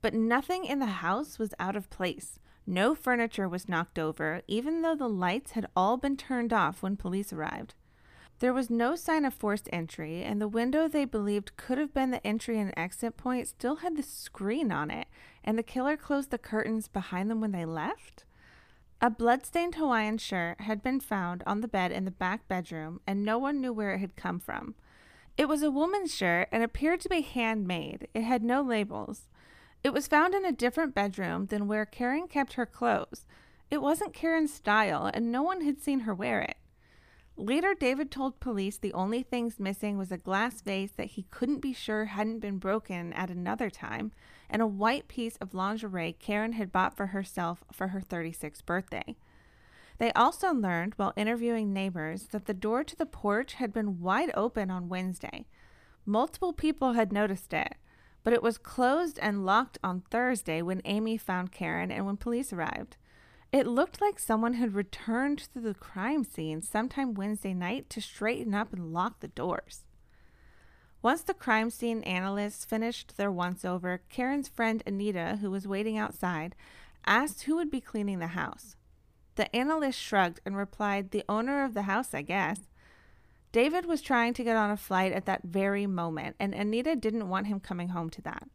But 0.00 0.14
nothing 0.14 0.64
in 0.64 0.78
the 0.78 0.86
house 0.86 1.40
was 1.40 1.54
out 1.58 1.74
of 1.74 1.90
place. 1.90 2.38
No 2.66 2.94
furniture 2.94 3.48
was 3.48 3.68
knocked 3.68 3.98
over, 3.98 4.42
even 4.46 4.82
though 4.82 4.94
the 4.94 5.08
lights 5.08 5.52
had 5.52 5.66
all 5.74 5.96
been 5.96 6.16
turned 6.16 6.52
off 6.52 6.82
when 6.82 6.96
police 6.96 7.32
arrived. 7.32 7.74
There 8.44 8.52
was 8.52 8.68
no 8.68 8.94
sign 8.94 9.24
of 9.24 9.32
forced 9.32 9.70
entry, 9.72 10.22
and 10.22 10.38
the 10.38 10.46
window 10.46 10.86
they 10.86 11.06
believed 11.06 11.56
could 11.56 11.78
have 11.78 11.94
been 11.94 12.10
the 12.10 12.26
entry 12.26 12.60
and 12.60 12.74
exit 12.76 13.16
point 13.16 13.48
still 13.48 13.76
had 13.76 13.96
the 13.96 14.02
screen 14.02 14.70
on 14.70 14.90
it, 14.90 15.08
and 15.42 15.56
the 15.56 15.62
killer 15.62 15.96
closed 15.96 16.30
the 16.30 16.36
curtains 16.36 16.86
behind 16.86 17.30
them 17.30 17.40
when 17.40 17.52
they 17.52 17.64
left? 17.64 18.24
A 19.00 19.08
bloodstained 19.08 19.76
Hawaiian 19.76 20.18
shirt 20.18 20.60
had 20.60 20.82
been 20.82 21.00
found 21.00 21.42
on 21.46 21.62
the 21.62 21.68
bed 21.68 21.90
in 21.90 22.04
the 22.04 22.10
back 22.10 22.46
bedroom, 22.46 23.00
and 23.06 23.24
no 23.24 23.38
one 23.38 23.62
knew 23.62 23.72
where 23.72 23.94
it 23.94 24.00
had 24.00 24.14
come 24.14 24.38
from. 24.38 24.74
It 25.38 25.48
was 25.48 25.62
a 25.62 25.70
woman's 25.70 26.14
shirt 26.14 26.48
and 26.52 26.62
appeared 26.62 27.00
to 27.00 27.08
be 27.08 27.22
handmade. 27.22 28.08
It 28.12 28.24
had 28.24 28.44
no 28.44 28.60
labels. 28.60 29.26
It 29.82 29.94
was 29.94 30.06
found 30.06 30.34
in 30.34 30.44
a 30.44 30.52
different 30.52 30.94
bedroom 30.94 31.46
than 31.46 31.66
where 31.66 31.86
Karen 31.86 32.28
kept 32.28 32.52
her 32.52 32.66
clothes. 32.66 33.24
It 33.70 33.80
wasn't 33.80 34.12
Karen's 34.12 34.52
style, 34.52 35.10
and 35.14 35.32
no 35.32 35.42
one 35.42 35.62
had 35.62 35.80
seen 35.80 36.00
her 36.00 36.14
wear 36.14 36.42
it. 36.42 36.58
Later, 37.36 37.74
David 37.74 38.10
told 38.10 38.38
police 38.38 38.78
the 38.78 38.92
only 38.92 39.22
things 39.22 39.58
missing 39.58 39.98
was 39.98 40.12
a 40.12 40.18
glass 40.18 40.60
vase 40.60 40.92
that 40.92 41.12
he 41.12 41.26
couldn't 41.30 41.60
be 41.60 41.72
sure 41.72 42.04
hadn't 42.04 42.38
been 42.38 42.58
broken 42.58 43.12
at 43.12 43.30
another 43.30 43.70
time, 43.70 44.12
and 44.48 44.62
a 44.62 44.66
white 44.66 45.08
piece 45.08 45.36
of 45.38 45.52
lingerie 45.52 46.16
Karen 46.18 46.52
had 46.52 46.70
bought 46.70 46.96
for 46.96 47.06
herself 47.06 47.64
for 47.72 47.88
her 47.88 48.00
36th 48.00 48.64
birthday. 48.64 49.16
They 49.98 50.12
also 50.12 50.52
learned 50.52 50.94
while 50.96 51.12
interviewing 51.16 51.72
neighbors 51.72 52.28
that 52.28 52.46
the 52.46 52.54
door 52.54 52.84
to 52.84 52.96
the 52.96 53.06
porch 53.06 53.54
had 53.54 53.72
been 53.72 54.00
wide 54.00 54.30
open 54.34 54.70
on 54.70 54.88
Wednesday. 54.88 55.46
Multiple 56.06 56.52
people 56.52 56.92
had 56.92 57.12
noticed 57.12 57.52
it 57.52 57.76
but 58.24 58.32
it 58.32 58.42
was 58.42 58.58
closed 58.58 59.18
and 59.20 59.46
locked 59.46 59.78
on 59.84 60.02
Thursday 60.10 60.62
when 60.62 60.80
Amy 60.86 61.16
found 61.18 61.52
Karen 61.52 61.92
and 61.92 62.06
when 62.06 62.16
police 62.16 62.52
arrived. 62.52 62.96
It 63.54 63.68
looked 63.68 64.00
like 64.00 64.18
someone 64.18 64.54
had 64.54 64.74
returned 64.74 65.38
to 65.38 65.60
the 65.60 65.74
crime 65.74 66.24
scene 66.24 66.60
sometime 66.60 67.14
Wednesday 67.14 67.54
night 67.54 67.88
to 67.90 68.00
straighten 68.00 68.52
up 68.52 68.72
and 68.72 68.92
lock 68.92 69.20
the 69.20 69.28
doors. 69.28 69.84
Once 71.02 71.22
the 71.22 71.34
crime 71.34 71.70
scene 71.70 72.02
analysts 72.02 72.64
finished 72.64 73.16
their 73.16 73.30
once 73.30 73.64
over, 73.64 74.00
Karen's 74.08 74.48
friend 74.48 74.82
Anita, 74.84 75.38
who 75.40 75.52
was 75.52 75.68
waiting 75.68 75.96
outside, 75.96 76.56
asked 77.06 77.44
who 77.44 77.54
would 77.54 77.70
be 77.70 77.80
cleaning 77.80 78.18
the 78.18 78.26
house. 78.26 78.74
The 79.36 79.54
analyst 79.54 80.00
shrugged 80.00 80.40
and 80.44 80.56
replied, 80.56 81.12
The 81.12 81.24
owner 81.28 81.62
of 81.62 81.74
the 81.74 81.82
house, 81.82 82.12
I 82.12 82.22
guess. 82.22 82.58
David 83.52 83.86
was 83.86 84.02
trying 84.02 84.34
to 84.34 84.42
get 84.42 84.56
on 84.56 84.72
a 84.72 84.76
flight 84.76 85.12
at 85.12 85.26
that 85.26 85.44
very 85.44 85.86
moment, 85.86 86.34
and 86.40 86.56
Anita 86.56 86.96
didn't 86.96 87.28
want 87.28 87.46
him 87.46 87.60
coming 87.60 87.90
home 87.90 88.10
to 88.10 88.22
that. 88.22 88.48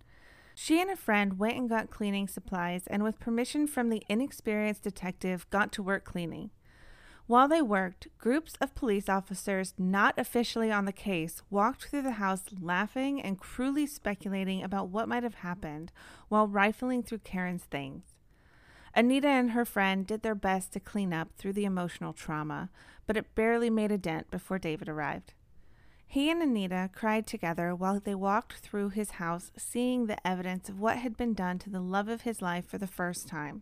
She 0.61 0.81
and 0.81 0.91
a 0.91 0.97
friend 0.97 1.39
went 1.39 1.55
and 1.55 1.69
got 1.69 1.89
cleaning 1.89 2.27
supplies, 2.27 2.85
and 2.87 3.01
with 3.01 3.17
permission 3.17 3.65
from 3.65 3.87
the 3.87 4.03
inexperienced 4.09 4.83
detective, 4.83 5.49
got 5.49 5.71
to 5.71 5.81
work 5.81 6.03
cleaning. 6.03 6.49
While 7.27 7.47
they 7.47 7.61
worked, 7.61 8.09
groups 8.17 8.55
of 8.59 8.75
police 8.75 9.07
officers 9.07 9.73
not 9.77 10.15
officially 10.19 10.69
on 10.69 10.83
the 10.83 10.91
case 10.91 11.41
walked 11.49 11.85
through 11.85 12.01
the 12.01 12.19
house 12.19 12.43
laughing 12.59 13.21
and 13.21 13.39
cruelly 13.39 13.87
speculating 13.87 14.61
about 14.61 14.89
what 14.89 15.07
might 15.07 15.23
have 15.23 15.35
happened 15.35 15.93
while 16.27 16.45
rifling 16.45 17.03
through 17.03 17.19
Karen's 17.19 17.63
things. 17.63 18.03
Anita 18.93 19.29
and 19.29 19.51
her 19.51 19.63
friend 19.63 20.05
did 20.05 20.23
their 20.23 20.35
best 20.35 20.73
to 20.73 20.81
clean 20.81 21.13
up 21.13 21.29
through 21.37 21.53
the 21.53 21.63
emotional 21.63 22.11
trauma, 22.11 22.69
but 23.07 23.15
it 23.15 23.33
barely 23.33 23.69
made 23.69 23.93
a 23.93 23.97
dent 23.97 24.29
before 24.29 24.59
David 24.59 24.89
arrived. 24.89 25.33
He 26.11 26.31
and 26.31 26.41
Anita 26.41 26.89
cried 26.91 27.27
together 27.27 27.75
while 27.75 27.99
they 27.99 28.15
walked 28.15 28.53
through 28.57 28.89
his 28.89 29.11
house, 29.11 29.51
seeing 29.55 30.07
the 30.07 30.27
evidence 30.27 30.67
of 30.67 30.79
what 30.79 30.97
had 30.97 31.15
been 31.15 31.35
done 31.35 31.59
to 31.59 31.69
the 31.69 31.79
love 31.79 32.07
of 32.07 32.21
his 32.21 32.41
life 32.41 32.65
for 32.65 32.79
the 32.79 32.87
first 32.87 33.27
time. 33.27 33.61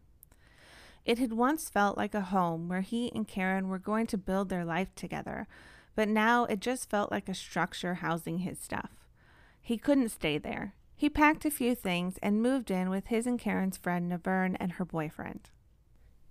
It 1.03 1.19
had 1.19 1.33
once 1.33 1.69
felt 1.69 1.97
like 1.97 2.15
a 2.15 2.21
home 2.21 2.69
where 2.69 2.79
he 2.79 3.11
and 3.13 3.27
Karen 3.27 3.67
were 3.67 3.77
going 3.77 4.07
to 4.07 4.17
build 4.17 4.47
their 4.47 4.63
life 4.63 4.95
together, 4.95 5.45
but 5.93 6.07
now 6.07 6.45
it 6.45 6.61
just 6.61 6.89
felt 6.89 7.11
like 7.11 7.27
a 7.27 7.33
structure 7.33 7.95
housing 7.95 8.39
his 8.39 8.59
stuff. 8.59 8.91
He 9.61 9.77
couldn't 9.77 10.07
stay 10.07 10.37
there. 10.37 10.73
He 10.95 11.09
packed 11.09 11.43
a 11.43 11.51
few 11.51 11.75
things 11.75 12.17
and 12.23 12.41
moved 12.41 12.71
in 12.71 12.89
with 12.89 13.07
his 13.07 13.27
and 13.27 13.37
Karen's 13.37 13.75
friend 13.75 14.09
Naverne 14.09 14.55
and 14.57 14.71
her 14.73 14.85
boyfriend. 14.85 15.49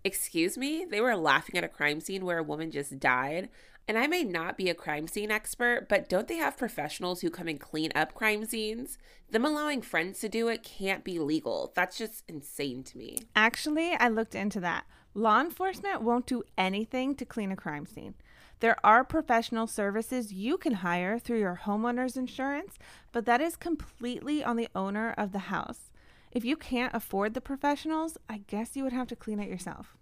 Excuse 0.06 0.56
me? 0.56 0.84
They 0.88 1.00
were 1.00 1.16
laughing 1.16 1.58
at 1.58 1.64
a 1.64 1.68
crime 1.68 1.98
scene 1.98 2.25
where 2.25 2.38
a 2.38 2.42
woman 2.44 2.70
just 2.70 3.00
died. 3.00 3.48
And 3.88 3.98
I 3.98 4.06
may 4.06 4.22
not 4.22 4.56
be 4.56 4.70
a 4.70 4.75
crime 4.75 5.08
scene 5.08 5.32
expert, 5.32 5.88
but 5.88 6.08
don't 6.08 6.28
they 6.28 6.36
have 6.36 6.56
professionals 6.56 7.22
who 7.22 7.28
come 7.28 7.48
and 7.48 7.58
clean 7.58 7.90
up 7.92 8.14
crime 8.14 8.44
scenes? 8.44 8.98
Them 9.28 9.44
allowing 9.44 9.82
friends 9.82 10.20
to 10.20 10.28
do 10.28 10.46
it 10.46 10.62
can't 10.62 11.02
be 11.02 11.18
legal. 11.18 11.72
That's 11.75 11.98
just 11.98 12.22
insane 12.28 12.84
to 12.84 12.98
me. 12.98 13.18
Actually, 13.34 13.94
I 13.94 14.06
looked 14.06 14.36
into 14.36 14.60
that. 14.60 14.86
Law 15.12 15.40
enforcement 15.40 16.02
won't 16.02 16.26
do 16.26 16.44
anything 16.56 17.16
to 17.16 17.25
clean 17.25 17.50
a 17.50 17.56
crime 17.56 17.84
scene. 17.84 18.14
There 18.60 18.76
are 18.86 19.02
professional 19.02 19.66
services 19.66 20.32
you 20.32 20.56
can 20.56 20.75
hire 20.75 21.18
through 21.18 21.40
your 21.40 21.62
homeowner's 21.64 22.16
insurance, 22.16 22.78
but 23.10 23.26
that 23.26 23.40
is 23.40 23.56
completely 23.56 24.44
on 24.44 24.54
the 24.54 24.68
owner 24.72 25.14
of 25.18 25.32
the 25.32 25.50
house. 25.50 25.90
If 26.36 26.44
you 26.44 26.54
can't 26.56 26.94
afford 26.94 27.32
the 27.32 27.40
professionals, 27.40 28.18
I 28.28 28.42
guess 28.46 28.76
you 28.76 28.84
would 28.84 28.92
have 28.92 29.08
to 29.08 29.16
clean 29.16 29.40
it 29.40 29.48
yourself. 29.48 29.95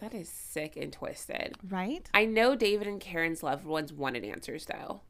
That 0.00 0.14
is 0.14 0.28
sick 0.28 0.76
and 0.76 0.92
twisted. 0.92 1.56
Right? 1.68 2.08
I 2.12 2.24
know 2.24 2.54
David 2.54 2.86
and 2.86 3.00
Karen's 3.00 3.42
loved 3.42 3.64
ones 3.64 3.92
wanted 3.92 4.24
answers, 4.24 4.66
though. 4.66 5.00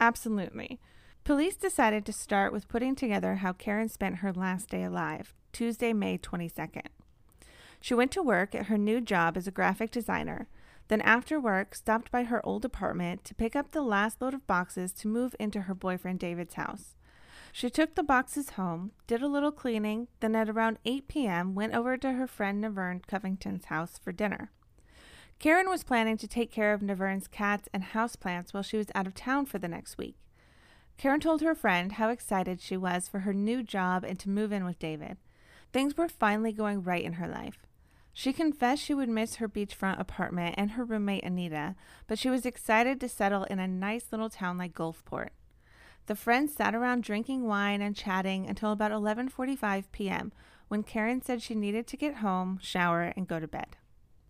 Absolutely. 0.00 0.78
Police 1.24 1.56
decided 1.56 2.06
to 2.06 2.12
start 2.12 2.52
with 2.52 2.68
putting 2.68 2.94
together 2.94 3.36
how 3.36 3.52
Karen 3.52 3.88
spent 3.88 4.16
her 4.16 4.32
last 4.32 4.68
day 4.70 4.84
alive, 4.84 5.34
Tuesday, 5.52 5.92
May 5.92 6.18
22nd. 6.18 6.86
She 7.80 7.94
went 7.94 8.12
to 8.12 8.22
work 8.22 8.54
at 8.54 8.66
her 8.66 8.78
new 8.78 9.00
job 9.00 9.36
as 9.36 9.46
a 9.46 9.52
graphic 9.52 9.90
designer, 9.90 10.48
then 10.88 11.00
after 11.00 11.40
work 11.40 11.74
stopped 11.74 12.12
by 12.12 12.24
her 12.24 12.44
old 12.46 12.64
apartment 12.64 13.24
to 13.24 13.34
pick 13.34 13.56
up 13.56 13.72
the 13.72 13.82
last 13.82 14.22
load 14.22 14.34
of 14.34 14.46
boxes 14.46 14.92
to 14.92 15.08
move 15.08 15.34
into 15.40 15.62
her 15.62 15.74
boyfriend 15.74 16.20
David's 16.20 16.54
house. 16.54 16.94
She 17.56 17.70
took 17.70 17.94
the 17.94 18.02
boxes 18.02 18.50
home, 18.50 18.92
did 19.06 19.22
a 19.22 19.28
little 19.28 19.50
cleaning, 19.50 20.08
then 20.20 20.36
at 20.36 20.50
around 20.50 20.78
8 20.84 21.08
p.m. 21.08 21.54
went 21.54 21.72
over 21.72 21.96
to 21.96 22.12
her 22.12 22.26
friend 22.26 22.62
Naverne 22.62 23.00
Covington's 23.06 23.64
house 23.64 23.98
for 23.98 24.12
dinner. 24.12 24.50
Karen 25.38 25.70
was 25.70 25.82
planning 25.82 26.18
to 26.18 26.28
take 26.28 26.52
care 26.52 26.74
of 26.74 26.82
Naverne's 26.82 27.26
cats 27.26 27.66
and 27.72 27.82
houseplants 27.82 28.52
while 28.52 28.62
she 28.62 28.76
was 28.76 28.88
out 28.94 29.06
of 29.06 29.14
town 29.14 29.46
for 29.46 29.58
the 29.58 29.68
next 29.68 29.96
week. 29.96 30.16
Karen 30.98 31.18
told 31.18 31.40
her 31.40 31.54
friend 31.54 31.92
how 31.92 32.10
excited 32.10 32.60
she 32.60 32.76
was 32.76 33.08
for 33.08 33.20
her 33.20 33.32
new 33.32 33.62
job 33.62 34.04
and 34.04 34.20
to 34.20 34.28
move 34.28 34.52
in 34.52 34.66
with 34.66 34.78
David. 34.78 35.16
Things 35.72 35.96
were 35.96 36.10
finally 36.10 36.52
going 36.52 36.82
right 36.82 37.02
in 37.02 37.14
her 37.14 37.26
life. 37.26 37.64
She 38.12 38.34
confessed 38.34 38.82
she 38.82 38.92
would 38.92 39.08
miss 39.08 39.36
her 39.36 39.48
beachfront 39.48 39.98
apartment 39.98 40.56
and 40.58 40.72
her 40.72 40.84
roommate 40.84 41.24
Anita, 41.24 41.74
but 42.06 42.18
she 42.18 42.28
was 42.28 42.44
excited 42.44 43.00
to 43.00 43.08
settle 43.08 43.44
in 43.44 43.58
a 43.58 43.66
nice 43.66 44.08
little 44.12 44.28
town 44.28 44.58
like 44.58 44.74
Gulfport. 44.74 45.30
The 46.06 46.14
friends 46.14 46.54
sat 46.54 46.74
around 46.74 47.02
drinking 47.02 47.46
wine 47.46 47.82
and 47.82 47.96
chatting 47.96 48.46
until 48.46 48.70
about 48.70 48.92
11:45 48.92 49.84
p.m. 49.90 50.32
when 50.68 50.84
Karen 50.84 51.20
said 51.20 51.42
she 51.42 51.54
needed 51.54 51.86
to 51.88 51.96
get 51.96 52.16
home, 52.16 52.58
shower, 52.62 53.12
and 53.16 53.26
go 53.26 53.40
to 53.40 53.48
bed. 53.48 53.76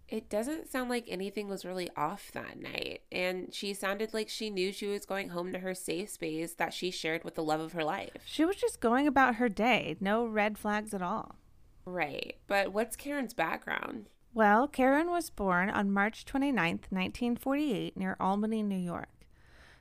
It 0.08 0.30
doesn't 0.30 0.70
sound 0.70 0.88
like 0.88 1.04
anything 1.08 1.48
was 1.48 1.64
really 1.64 1.90
off 1.96 2.30
that 2.32 2.60
night, 2.60 3.02
and 3.10 3.52
she 3.52 3.74
sounded 3.74 4.14
like 4.14 4.28
she 4.28 4.50
knew 4.50 4.72
she 4.72 4.86
was 4.86 5.04
going 5.04 5.30
home 5.30 5.52
to 5.52 5.58
her 5.58 5.74
safe 5.74 6.10
space 6.10 6.54
that 6.54 6.72
she 6.72 6.90
shared 6.90 7.24
with 7.24 7.34
the 7.34 7.42
love 7.42 7.60
of 7.60 7.72
her 7.72 7.82
life. 7.84 8.22
She 8.24 8.44
was 8.44 8.56
just 8.56 8.80
going 8.80 9.06
about 9.06 9.34
her 9.34 9.48
day, 9.48 9.96
no 10.00 10.24
red 10.24 10.58
flags 10.58 10.94
at 10.94 11.02
all. 11.02 11.36
Right, 11.84 12.36
but 12.46 12.72
what's 12.72 12.96
Karen's 12.96 13.34
background? 13.34 14.08
Well, 14.32 14.68
Karen 14.68 15.10
was 15.10 15.28
born 15.28 15.70
on 15.70 15.90
March 15.90 16.24
29, 16.24 16.54
1948, 16.90 17.96
near 17.96 18.16
Albany, 18.20 18.62
New 18.62 18.76
York. 18.76 19.08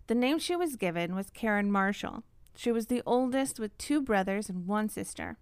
The 0.07 0.15
name 0.15 0.37
she 0.37 0.55
was 0.55 0.75
given 0.75 1.15
was 1.15 1.31
Karen 1.31 1.71
Marshall. 1.71 2.23
She 2.55 2.71
was 2.71 2.87
the 2.87 3.01
oldest 3.05 3.59
with 3.59 3.77
two 3.77 4.01
brothers 4.01 4.49
and 4.49 4.67
one 4.67 4.87
sister. 4.87 5.37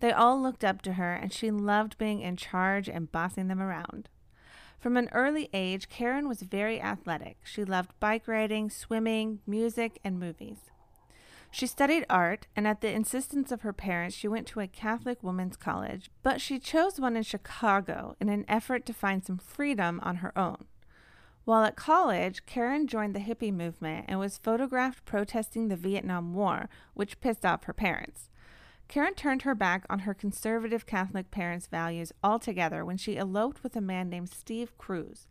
They 0.00 0.12
all 0.12 0.40
looked 0.40 0.64
up 0.64 0.82
to 0.82 0.94
her, 0.94 1.14
and 1.14 1.32
she 1.32 1.50
loved 1.50 1.96
being 1.96 2.20
in 2.20 2.36
charge 2.36 2.88
and 2.88 3.10
bossing 3.10 3.48
them 3.48 3.62
around. 3.62 4.10
From 4.78 4.98
an 4.98 5.08
early 5.12 5.48
age, 5.54 5.88
Karen 5.88 6.28
was 6.28 6.42
very 6.42 6.80
athletic. 6.80 7.38
She 7.42 7.64
loved 7.64 7.98
bike 7.98 8.28
riding, 8.28 8.68
swimming, 8.68 9.40
music, 9.46 9.98
and 10.04 10.20
movies. 10.20 10.70
She 11.50 11.66
studied 11.66 12.04
art, 12.10 12.46
and 12.54 12.68
at 12.68 12.82
the 12.82 12.92
insistence 12.92 13.50
of 13.50 13.62
her 13.62 13.72
parents, 13.72 14.14
she 14.14 14.28
went 14.28 14.46
to 14.48 14.60
a 14.60 14.66
Catholic 14.66 15.22
women's 15.22 15.56
college, 15.56 16.10
but 16.22 16.42
she 16.42 16.58
chose 16.58 17.00
one 17.00 17.16
in 17.16 17.22
Chicago 17.22 18.14
in 18.20 18.28
an 18.28 18.44
effort 18.46 18.84
to 18.86 18.92
find 18.92 19.24
some 19.24 19.38
freedom 19.38 19.98
on 20.02 20.16
her 20.16 20.36
own. 20.38 20.66
While 21.46 21.62
at 21.62 21.76
college, 21.76 22.44
Karen 22.44 22.88
joined 22.88 23.14
the 23.14 23.20
hippie 23.20 23.54
movement 23.54 24.06
and 24.08 24.18
was 24.18 24.36
photographed 24.36 25.04
protesting 25.04 25.68
the 25.68 25.76
Vietnam 25.76 26.34
War, 26.34 26.68
which 26.94 27.20
pissed 27.20 27.46
off 27.46 27.64
her 27.64 27.72
parents. 27.72 28.30
Karen 28.88 29.14
turned 29.14 29.42
her 29.42 29.54
back 29.54 29.86
on 29.88 30.00
her 30.00 30.12
conservative 30.12 30.86
Catholic 30.86 31.30
parents' 31.30 31.68
values 31.68 32.12
altogether 32.20 32.84
when 32.84 32.96
she 32.96 33.16
eloped 33.16 33.62
with 33.62 33.76
a 33.76 33.80
man 33.80 34.10
named 34.10 34.28
Steve 34.28 34.76
Cruz. 34.76 35.28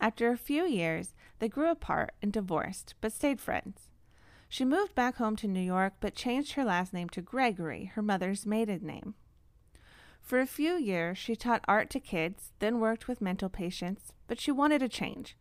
After 0.00 0.30
a 0.30 0.38
few 0.38 0.64
years, 0.64 1.12
they 1.38 1.50
grew 1.50 1.70
apart 1.70 2.14
and 2.22 2.32
divorced, 2.32 2.94
but 3.02 3.12
stayed 3.12 3.38
friends. 3.38 3.90
She 4.48 4.64
moved 4.64 4.94
back 4.94 5.16
home 5.16 5.36
to 5.36 5.46
New 5.46 5.60
York, 5.60 5.92
but 6.00 6.14
changed 6.14 6.52
her 6.52 6.64
last 6.64 6.94
name 6.94 7.10
to 7.10 7.20
Gregory, 7.20 7.92
her 7.94 8.02
mother's 8.02 8.46
maiden 8.46 8.86
name. 8.86 9.16
For 10.22 10.40
a 10.40 10.46
few 10.46 10.78
years, 10.78 11.18
she 11.18 11.36
taught 11.36 11.64
art 11.68 11.90
to 11.90 12.00
kids, 12.00 12.52
then 12.58 12.80
worked 12.80 13.06
with 13.06 13.20
mental 13.20 13.50
patients, 13.50 14.12
but 14.28 14.40
she 14.40 14.50
wanted 14.50 14.80
a 14.80 14.88
change. 14.88 15.36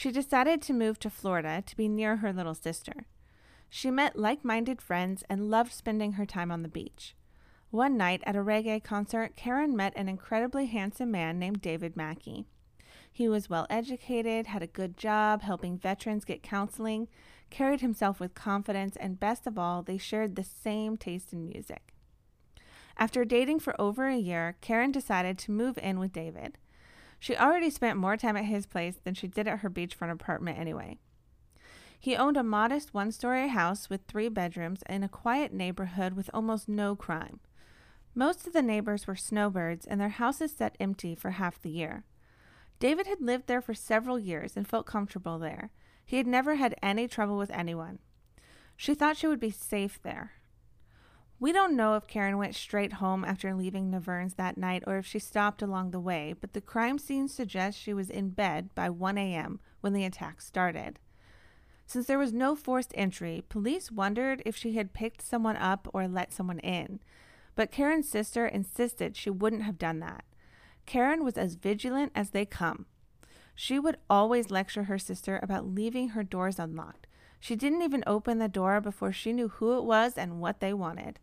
She 0.00 0.10
decided 0.10 0.62
to 0.62 0.72
move 0.72 0.98
to 1.00 1.10
Florida 1.10 1.62
to 1.66 1.76
be 1.76 1.86
near 1.86 2.16
her 2.16 2.32
little 2.32 2.54
sister. 2.54 3.04
She 3.68 3.90
met 3.90 4.18
like 4.18 4.42
minded 4.42 4.80
friends 4.80 5.22
and 5.28 5.50
loved 5.50 5.74
spending 5.74 6.12
her 6.12 6.24
time 6.24 6.50
on 6.50 6.62
the 6.62 6.70
beach. 6.70 7.14
One 7.68 7.98
night 7.98 8.22
at 8.24 8.34
a 8.34 8.38
reggae 8.38 8.82
concert, 8.82 9.36
Karen 9.36 9.76
met 9.76 9.92
an 9.96 10.08
incredibly 10.08 10.64
handsome 10.64 11.10
man 11.10 11.38
named 11.38 11.60
David 11.60 11.98
Mackey. 11.98 12.46
He 13.12 13.28
was 13.28 13.50
well 13.50 13.66
educated, 13.68 14.46
had 14.46 14.62
a 14.62 14.66
good 14.66 14.96
job 14.96 15.42
helping 15.42 15.76
veterans 15.76 16.24
get 16.24 16.42
counseling, 16.42 17.06
carried 17.50 17.82
himself 17.82 18.20
with 18.20 18.32
confidence, 18.32 18.96
and 18.96 19.20
best 19.20 19.46
of 19.46 19.58
all, 19.58 19.82
they 19.82 19.98
shared 19.98 20.34
the 20.34 20.44
same 20.44 20.96
taste 20.96 21.34
in 21.34 21.46
music. 21.46 21.92
After 22.96 23.26
dating 23.26 23.60
for 23.60 23.78
over 23.78 24.08
a 24.08 24.16
year, 24.16 24.56
Karen 24.62 24.92
decided 24.92 25.36
to 25.40 25.52
move 25.52 25.76
in 25.76 25.98
with 25.98 26.14
David. 26.14 26.56
She 27.20 27.36
already 27.36 27.68
spent 27.68 27.98
more 27.98 28.16
time 28.16 28.36
at 28.36 28.46
his 28.46 28.66
place 28.66 28.96
than 29.04 29.14
she 29.14 29.28
did 29.28 29.46
at 29.46 29.60
her 29.60 29.70
beachfront 29.70 30.10
apartment 30.10 30.58
anyway. 30.58 30.98
He 32.00 32.16
owned 32.16 32.38
a 32.38 32.42
modest 32.42 32.94
one 32.94 33.12
story 33.12 33.48
house 33.48 33.90
with 33.90 34.00
three 34.08 34.30
bedrooms 34.30 34.82
in 34.88 35.04
a 35.04 35.08
quiet 35.08 35.52
neighborhood 35.52 36.14
with 36.14 36.30
almost 36.32 36.66
no 36.66 36.96
crime. 36.96 37.40
Most 38.14 38.46
of 38.46 38.54
the 38.54 38.62
neighbors 38.62 39.06
were 39.06 39.14
snowbirds, 39.14 39.86
and 39.86 40.00
their 40.00 40.08
houses 40.08 40.52
sat 40.52 40.76
empty 40.80 41.14
for 41.14 41.32
half 41.32 41.60
the 41.60 41.68
year. 41.68 42.04
David 42.78 43.06
had 43.06 43.20
lived 43.20 43.46
there 43.46 43.60
for 43.60 43.74
several 43.74 44.18
years 44.18 44.56
and 44.56 44.66
felt 44.66 44.86
comfortable 44.86 45.38
there. 45.38 45.70
He 46.06 46.16
had 46.16 46.26
never 46.26 46.54
had 46.54 46.74
any 46.82 47.06
trouble 47.06 47.36
with 47.36 47.50
anyone. 47.50 47.98
She 48.76 48.94
thought 48.94 49.18
she 49.18 49.26
would 49.26 49.38
be 49.38 49.50
safe 49.50 50.00
there. 50.02 50.32
We 51.40 51.52
don't 51.52 51.74
know 51.74 51.94
if 51.94 52.06
Karen 52.06 52.36
went 52.36 52.54
straight 52.54 52.92
home 52.94 53.24
after 53.24 53.54
leaving 53.54 53.90
Naverne's 53.90 54.34
that 54.34 54.58
night 54.58 54.84
or 54.86 54.98
if 54.98 55.06
she 55.06 55.18
stopped 55.18 55.62
along 55.62 55.90
the 55.90 55.98
way, 55.98 56.34
but 56.38 56.52
the 56.52 56.60
crime 56.60 56.98
scene 56.98 57.28
suggests 57.28 57.80
she 57.80 57.94
was 57.94 58.10
in 58.10 58.28
bed 58.28 58.74
by 58.74 58.90
1 58.90 59.16
a.m. 59.16 59.58
when 59.80 59.94
the 59.94 60.04
attack 60.04 60.42
started. 60.42 60.98
Since 61.86 62.06
there 62.06 62.18
was 62.18 62.34
no 62.34 62.54
forced 62.54 62.92
entry, 62.94 63.42
police 63.48 63.90
wondered 63.90 64.42
if 64.44 64.54
she 64.54 64.74
had 64.74 64.92
picked 64.92 65.22
someone 65.22 65.56
up 65.56 65.88
or 65.94 66.06
let 66.06 66.34
someone 66.34 66.58
in. 66.58 67.00
But 67.54 67.72
Karen's 67.72 68.08
sister 68.08 68.46
insisted 68.46 69.16
she 69.16 69.30
wouldn't 69.30 69.62
have 69.62 69.78
done 69.78 69.98
that. 70.00 70.24
Karen 70.84 71.24
was 71.24 71.38
as 71.38 71.54
vigilant 71.54 72.12
as 72.14 72.30
they 72.30 72.44
come. 72.44 72.84
She 73.54 73.78
would 73.78 73.96
always 74.10 74.50
lecture 74.50 74.84
her 74.84 74.98
sister 74.98 75.40
about 75.42 75.66
leaving 75.66 76.10
her 76.10 76.22
doors 76.22 76.58
unlocked. 76.58 77.06
She 77.40 77.56
didn't 77.56 77.80
even 77.80 78.04
open 78.06 78.38
the 78.38 78.48
door 78.48 78.82
before 78.82 79.12
she 79.12 79.32
knew 79.32 79.48
who 79.48 79.78
it 79.78 79.84
was 79.84 80.18
and 80.18 80.38
what 80.38 80.60
they 80.60 80.74
wanted. 80.74 81.18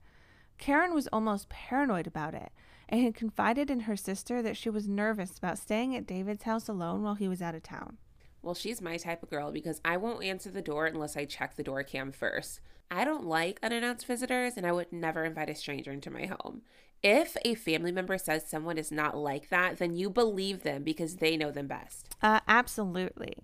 Karen 0.58 0.94
was 0.94 1.08
almost 1.14 1.50
paranoid 1.50 2.08
about 2.08 2.34
it 2.34 2.52
and 2.90 3.02
had 3.02 3.16
confided 3.16 3.70
in 3.70 3.82
her 3.82 3.96
sister 3.96 4.42
that 4.42 4.58
she 4.58 4.70
was 4.70 4.88
nervous 4.88 5.38
about 5.38 5.58
staying 5.58 5.96
at 5.96 6.08
David's 6.08 6.44
house 6.44 6.68
alone 6.68 7.04
while 7.04 7.16
he 7.16 7.28
was 7.28 7.42
out 7.42 7.56
of 7.56 7.64
town. 7.64 7.98
Well, 8.42 8.56
she's 8.56 8.82
my 8.82 8.98
type 8.98 9.24
of 9.24 9.30
girl 9.30 9.52
because 9.52 9.82
I 9.84 9.98
won't 9.98 10.24
answer 10.24 10.50
the 10.50 10.62
door 10.62 10.86
unless 10.86 11.18
I 11.18 11.26
check 11.26 11.56
the 11.56 11.64
door 11.64 11.84
cam 11.84 12.12
first. 12.12 12.62
I 12.90 13.04
don't 13.04 13.26
like 13.26 13.60
unannounced 13.62 14.06
visitors 14.06 14.56
and 14.56 14.66
I 14.66 14.72
would 14.72 14.92
never 14.92 15.26
invite 15.26 15.50
a 15.50 15.56
stranger 15.56 15.92
into 15.92 16.10
my 16.10 16.26
home. 16.26 16.62
If 17.04 17.36
a 17.44 17.56
family 17.56 17.92
member 17.92 18.18
says 18.18 18.48
someone 18.48 18.78
is 18.78 18.92
not 18.92 19.18
like 19.18 19.50
that, 19.50 19.78
then 19.78 19.96
you 19.96 20.10
believe 20.10 20.64
them 20.64 20.84
because 20.84 21.18
they 21.18 21.38
know 21.38 21.52
them 21.52 21.68
best. 21.68 22.16
Uh, 22.22 22.40
absolutely. 22.48 23.36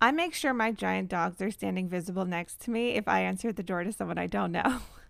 I 0.00 0.10
make 0.10 0.34
sure 0.34 0.52
my 0.52 0.72
giant 0.72 1.08
dogs 1.08 1.40
are 1.40 1.50
standing 1.50 1.88
visible 1.88 2.24
next 2.24 2.60
to 2.62 2.70
me 2.70 2.90
if 2.90 3.08
I 3.08 3.20
answer 3.20 3.52
the 3.52 3.62
door 3.62 3.84
to 3.84 3.92
someone 3.92 4.18
I 4.18 4.26
don't 4.26 4.52
know. 4.52 4.80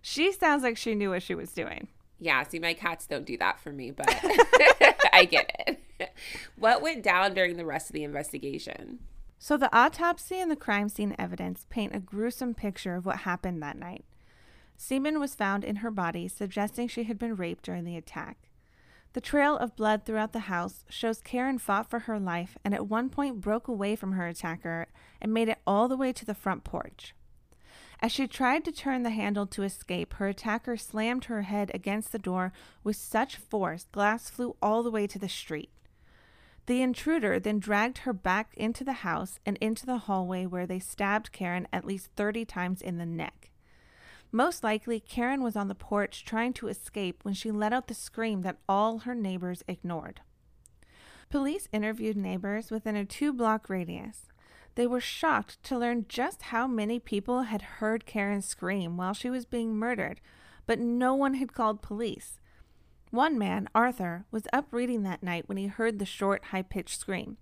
she 0.00 0.32
sounds 0.32 0.62
like 0.62 0.76
she 0.76 0.94
knew 0.94 1.10
what 1.10 1.22
she 1.22 1.34
was 1.34 1.52
doing. 1.52 1.88
Yeah, 2.18 2.42
see, 2.44 2.58
my 2.58 2.74
cats 2.74 3.06
don't 3.06 3.26
do 3.26 3.36
that 3.38 3.60
for 3.60 3.72
me, 3.72 3.90
but 3.90 4.08
I 5.12 5.26
get 5.30 5.50
it. 5.66 6.12
What 6.56 6.82
went 6.82 7.02
down 7.02 7.34
during 7.34 7.56
the 7.56 7.66
rest 7.66 7.90
of 7.90 7.94
the 7.94 8.04
investigation? 8.04 9.00
So, 9.38 9.56
the 9.56 9.74
autopsy 9.76 10.40
and 10.40 10.50
the 10.50 10.56
crime 10.56 10.88
scene 10.88 11.14
evidence 11.18 11.66
paint 11.68 11.94
a 11.94 12.00
gruesome 12.00 12.54
picture 12.54 12.94
of 12.94 13.04
what 13.04 13.18
happened 13.18 13.62
that 13.62 13.78
night. 13.78 14.04
Semen 14.78 15.20
was 15.20 15.34
found 15.34 15.64
in 15.64 15.76
her 15.76 15.90
body, 15.90 16.28
suggesting 16.28 16.88
she 16.88 17.04
had 17.04 17.18
been 17.18 17.36
raped 17.36 17.64
during 17.64 17.84
the 17.84 17.96
attack. 17.96 18.50
The 19.16 19.20
trail 19.22 19.56
of 19.56 19.76
blood 19.76 20.04
throughout 20.04 20.32
the 20.32 20.40
house 20.40 20.84
shows 20.90 21.22
Karen 21.22 21.56
fought 21.58 21.88
for 21.88 22.00
her 22.00 22.20
life 22.20 22.58
and 22.62 22.74
at 22.74 22.86
one 22.86 23.08
point 23.08 23.40
broke 23.40 23.66
away 23.66 23.96
from 23.96 24.12
her 24.12 24.26
attacker 24.26 24.88
and 25.22 25.32
made 25.32 25.48
it 25.48 25.58
all 25.66 25.88
the 25.88 25.96
way 25.96 26.12
to 26.12 26.26
the 26.26 26.34
front 26.34 26.64
porch. 26.64 27.14
As 28.00 28.12
she 28.12 28.26
tried 28.26 28.64
to 28.64 28.72
turn 28.72 29.02
the 29.02 29.10
handle 29.10 29.46
to 29.46 29.62
escape, 29.62 30.14
her 30.14 30.28
attacker 30.28 30.76
slammed 30.76 31.26
her 31.26 31.42
head 31.42 31.70
against 31.72 32.12
the 32.12 32.18
door 32.18 32.52
with 32.84 32.96
such 32.96 33.36
force 33.36 33.86
glass 33.90 34.28
flew 34.28 34.56
all 34.60 34.82
the 34.82 34.90
way 34.90 35.06
to 35.06 35.18
the 35.18 35.28
street. 35.28 35.70
The 36.66 36.82
intruder 36.82 37.38
then 37.38 37.58
dragged 37.58 37.98
her 37.98 38.12
back 38.12 38.52
into 38.56 38.84
the 38.84 39.04
house 39.04 39.38
and 39.46 39.56
into 39.58 39.86
the 39.86 39.98
hallway 39.98 40.46
where 40.46 40.66
they 40.66 40.80
stabbed 40.80 41.32
Karen 41.32 41.68
at 41.72 41.84
least 41.84 42.10
30 42.16 42.44
times 42.44 42.82
in 42.82 42.98
the 42.98 43.06
neck. 43.06 43.50
Most 44.32 44.64
likely, 44.64 44.98
Karen 44.98 45.42
was 45.42 45.56
on 45.56 45.68
the 45.68 45.74
porch 45.74 46.24
trying 46.24 46.52
to 46.54 46.68
escape 46.68 47.20
when 47.22 47.34
she 47.34 47.52
let 47.52 47.72
out 47.72 47.86
the 47.86 47.94
scream 47.94 48.42
that 48.42 48.58
all 48.68 48.98
her 48.98 49.14
neighbors 49.14 49.62
ignored. 49.68 50.20
Police 51.30 51.68
interviewed 51.72 52.16
neighbors 52.16 52.70
within 52.70 52.96
a 52.96 53.04
two 53.04 53.32
block 53.32 53.70
radius. 53.70 54.26
They 54.76 54.86
were 54.86 55.00
shocked 55.00 55.62
to 55.64 55.78
learn 55.78 56.04
just 56.06 56.42
how 56.42 56.66
many 56.66 56.98
people 57.00 57.44
had 57.44 57.62
heard 57.62 58.04
Karen 58.04 58.42
scream 58.42 58.98
while 58.98 59.14
she 59.14 59.30
was 59.30 59.46
being 59.46 59.74
murdered, 59.74 60.20
but 60.66 60.78
no 60.78 61.14
one 61.14 61.34
had 61.34 61.54
called 61.54 61.80
police. 61.80 62.40
One 63.10 63.38
man, 63.38 63.68
Arthur, 63.74 64.26
was 64.30 64.46
up 64.52 64.66
reading 64.72 65.02
that 65.02 65.22
night 65.22 65.48
when 65.48 65.56
he 65.56 65.66
heard 65.66 65.98
the 65.98 66.04
short, 66.04 66.46
high 66.46 66.60
pitched 66.60 67.00
scream. 67.00 67.38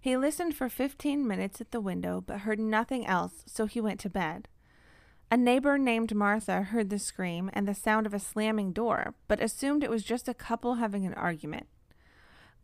He 0.00 0.16
listened 0.16 0.56
for 0.56 0.68
15 0.68 1.26
minutes 1.26 1.60
at 1.60 1.70
the 1.70 1.80
window 1.80 2.20
but 2.20 2.40
heard 2.40 2.58
nothing 2.58 3.06
else, 3.06 3.44
so 3.46 3.66
he 3.66 3.80
went 3.80 4.00
to 4.00 4.10
bed. 4.10 4.48
A 5.30 5.36
neighbor 5.36 5.78
named 5.78 6.14
Martha 6.14 6.62
heard 6.62 6.90
the 6.90 6.98
scream 6.98 7.50
and 7.52 7.68
the 7.68 7.74
sound 7.74 8.04
of 8.04 8.14
a 8.14 8.18
slamming 8.18 8.72
door, 8.72 9.14
but 9.28 9.40
assumed 9.40 9.84
it 9.84 9.90
was 9.90 10.02
just 10.02 10.26
a 10.26 10.34
couple 10.34 10.76
having 10.76 11.06
an 11.06 11.14
argument. 11.14 11.68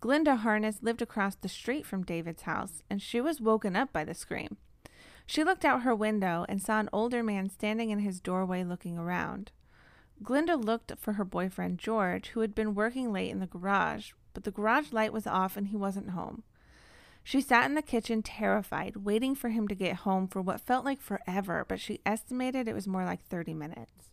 Glinda 0.05 0.37
Harness 0.37 0.83
lived 0.83 1.01
across 1.01 1.35
the 1.35 1.49
street 1.49 1.87
from 1.87 2.03
David's 2.03 2.43
house, 2.43 2.83
and 2.91 3.01
she 3.01 3.23
was 3.23 3.41
woken 3.41 3.75
up 3.75 3.91
by 3.91 4.05
the 4.05 4.13
scream. 4.13 4.59
She 5.25 5.43
looked 5.43 5.65
out 5.65 5.81
her 5.81 5.95
window 5.95 6.45
and 6.47 6.61
saw 6.61 6.79
an 6.79 6.91
older 6.93 7.23
man 7.23 7.49
standing 7.49 7.89
in 7.89 8.01
his 8.01 8.21
doorway 8.21 8.65
looking 8.65 8.99
around. 8.99 9.51
Glinda 10.23 10.57
looked 10.57 10.93
for 10.99 11.15
her 11.15 11.25
boyfriend 11.25 11.79
George, 11.79 12.29
who 12.29 12.41
had 12.41 12.55
been 12.55 12.75
working 12.75 13.15
late 13.15 13.31
in 13.31 13.41
the 13.41 13.47
garage, 13.47 14.13
but 14.35 14.45
the 14.45 14.51
garage 14.51 14.93
light 14.93 15.11
was 15.11 15.27
off 15.27 15.57
and 15.57 15.69
he 15.69 15.77
wasn't 15.77 16.11
home. 16.11 16.43
She 17.23 17.41
sat 17.41 17.65
in 17.65 17.75
the 17.75 17.81
kitchen 17.81 18.23
terrified, 18.23 18.97
waiting 18.97 19.35
for 19.35 19.49
him 19.49 19.67
to 19.69 19.75
get 19.75 19.97
home 19.97 20.29
for 20.29 20.43
what 20.43 20.61
felt 20.61 20.85
like 20.85 21.01
forever, 21.01 21.65
but 21.67 21.81
she 21.81 22.03
estimated 22.05 22.69
it 22.69 22.75
was 22.75 22.87
more 22.87 23.07
like 23.07 23.25
30 23.25 23.55
minutes. 23.55 24.11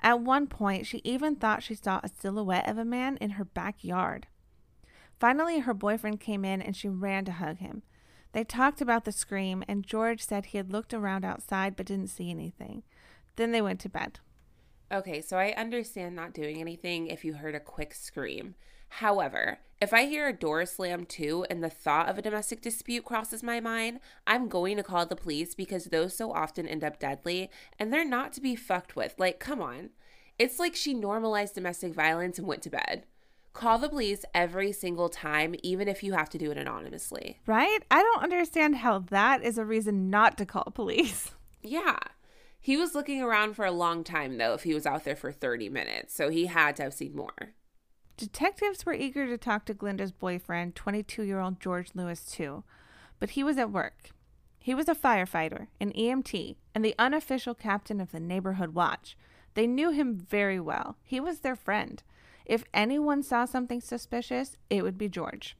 At 0.00 0.20
one 0.20 0.46
point, 0.46 0.86
she 0.86 1.02
even 1.04 1.36
thought 1.36 1.62
she 1.62 1.74
saw 1.74 2.00
a 2.02 2.08
silhouette 2.08 2.66
of 2.66 2.78
a 2.78 2.84
man 2.86 3.18
in 3.18 3.32
her 3.32 3.44
backyard. 3.44 4.26
Finally, 5.22 5.60
her 5.60 5.72
boyfriend 5.72 6.18
came 6.18 6.44
in 6.44 6.60
and 6.60 6.74
she 6.74 6.88
ran 6.88 7.24
to 7.24 7.30
hug 7.30 7.58
him. 7.58 7.84
They 8.32 8.42
talked 8.42 8.80
about 8.80 9.04
the 9.04 9.12
scream, 9.12 9.62
and 9.68 9.86
George 9.86 10.20
said 10.20 10.46
he 10.46 10.58
had 10.58 10.72
looked 10.72 10.92
around 10.92 11.24
outside 11.24 11.76
but 11.76 11.86
didn't 11.86 12.08
see 12.08 12.28
anything. 12.28 12.82
Then 13.36 13.52
they 13.52 13.62
went 13.62 13.78
to 13.82 13.88
bed. 13.88 14.18
Okay, 14.92 15.20
so 15.20 15.36
I 15.38 15.54
understand 15.56 16.16
not 16.16 16.34
doing 16.34 16.60
anything 16.60 17.06
if 17.06 17.24
you 17.24 17.34
heard 17.34 17.54
a 17.54 17.60
quick 17.60 17.94
scream. 17.94 18.56
However, 18.88 19.60
if 19.80 19.92
I 19.92 20.06
hear 20.06 20.26
a 20.26 20.36
door 20.36 20.66
slam 20.66 21.06
too 21.06 21.46
and 21.48 21.62
the 21.62 21.70
thought 21.70 22.08
of 22.08 22.18
a 22.18 22.22
domestic 22.22 22.60
dispute 22.60 23.04
crosses 23.04 23.44
my 23.44 23.60
mind, 23.60 24.00
I'm 24.26 24.48
going 24.48 24.76
to 24.78 24.82
call 24.82 25.06
the 25.06 25.14
police 25.14 25.54
because 25.54 25.84
those 25.84 26.16
so 26.16 26.32
often 26.32 26.66
end 26.66 26.82
up 26.82 26.98
deadly 26.98 27.48
and 27.78 27.92
they're 27.92 28.04
not 28.04 28.32
to 28.32 28.40
be 28.40 28.56
fucked 28.56 28.96
with. 28.96 29.14
Like, 29.18 29.38
come 29.38 29.62
on. 29.62 29.90
It's 30.36 30.58
like 30.58 30.74
she 30.74 30.94
normalized 30.94 31.54
domestic 31.54 31.94
violence 31.94 32.38
and 32.38 32.48
went 32.48 32.62
to 32.62 32.70
bed. 32.70 33.04
Call 33.52 33.78
the 33.78 33.88
police 33.88 34.24
every 34.34 34.72
single 34.72 35.08
time, 35.08 35.54
even 35.62 35.88
if 35.88 36.02
you 36.02 36.14
have 36.14 36.30
to 36.30 36.38
do 36.38 36.50
it 36.50 36.56
anonymously. 36.58 37.40
Right? 37.46 37.80
I 37.90 38.02
don't 38.02 38.22
understand 38.22 38.76
how 38.76 39.00
that 39.10 39.42
is 39.42 39.58
a 39.58 39.64
reason 39.64 40.08
not 40.10 40.38
to 40.38 40.46
call 40.46 40.64
police. 40.74 41.30
Yeah. 41.64 41.98
He 42.60 42.76
was 42.76 42.92
looking 42.92 43.22
around 43.22 43.54
for 43.54 43.64
a 43.64 43.70
long 43.70 44.02
time, 44.02 44.36
though, 44.36 44.54
if 44.54 44.64
he 44.64 44.74
was 44.74 44.84
out 44.84 45.04
there 45.04 45.14
for 45.14 45.30
30 45.30 45.68
minutes, 45.68 46.12
so 46.12 46.28
he 46.28 46.46
had 46.46 46.74
to 46.74 46.82
have 46.82 46.92
seen 46.92 47.14
more. 47.14 47.54
Detectives 48.16 48.84
were 48.84 48.94
eager 48.94 49.28
to 49.28 49.38
talk 49.38 49.64
to 49.66 49.74
Glinda's 49.74 50.10
boyfriend, 50.10 50.74
22 50.74 51.22
year 51.22 51.38
old 51.38 51.60
George 51.60 51.90
Lewis, 51.94 52.24
too, 52.24 52.64
but 53.20 53.30
he 53.30 53.44
was 53.44 53.58
at 53.58 53.70
work. 53.70 54.10
He 54.58 54.74
was 54.74 54.88
a 54.88 54.94
firefighter, 54.94 55.68
an 55.80 55.92
EMT, 55.92 56.56
and 56.74 56.84
the 56.84 56.94
unofficial 56.98 57.54
captain 57.54 58.00
of 58.00 58.12
the 58.12 58.20
neighborhood 58.20 58.74
watch. 58.74 59.16
They 59.54 59.66
knew 59.66 59.90
him 59.90 60.16
very 60.16 60.60
well. 60.60 60.96
He 61.04 61.20
was 61.20 61.40
their 61.40 61.56
friend. 61.56 62.02
If 62.44 62.64
anyone 62.74 63.22
saw 63.22 63.44
something 63.44 63.80
suspicious, 63.80 64.56
it 64.68 64.82
would 64.82 64.98
be 64.98 65.08
George. 65.08 65.56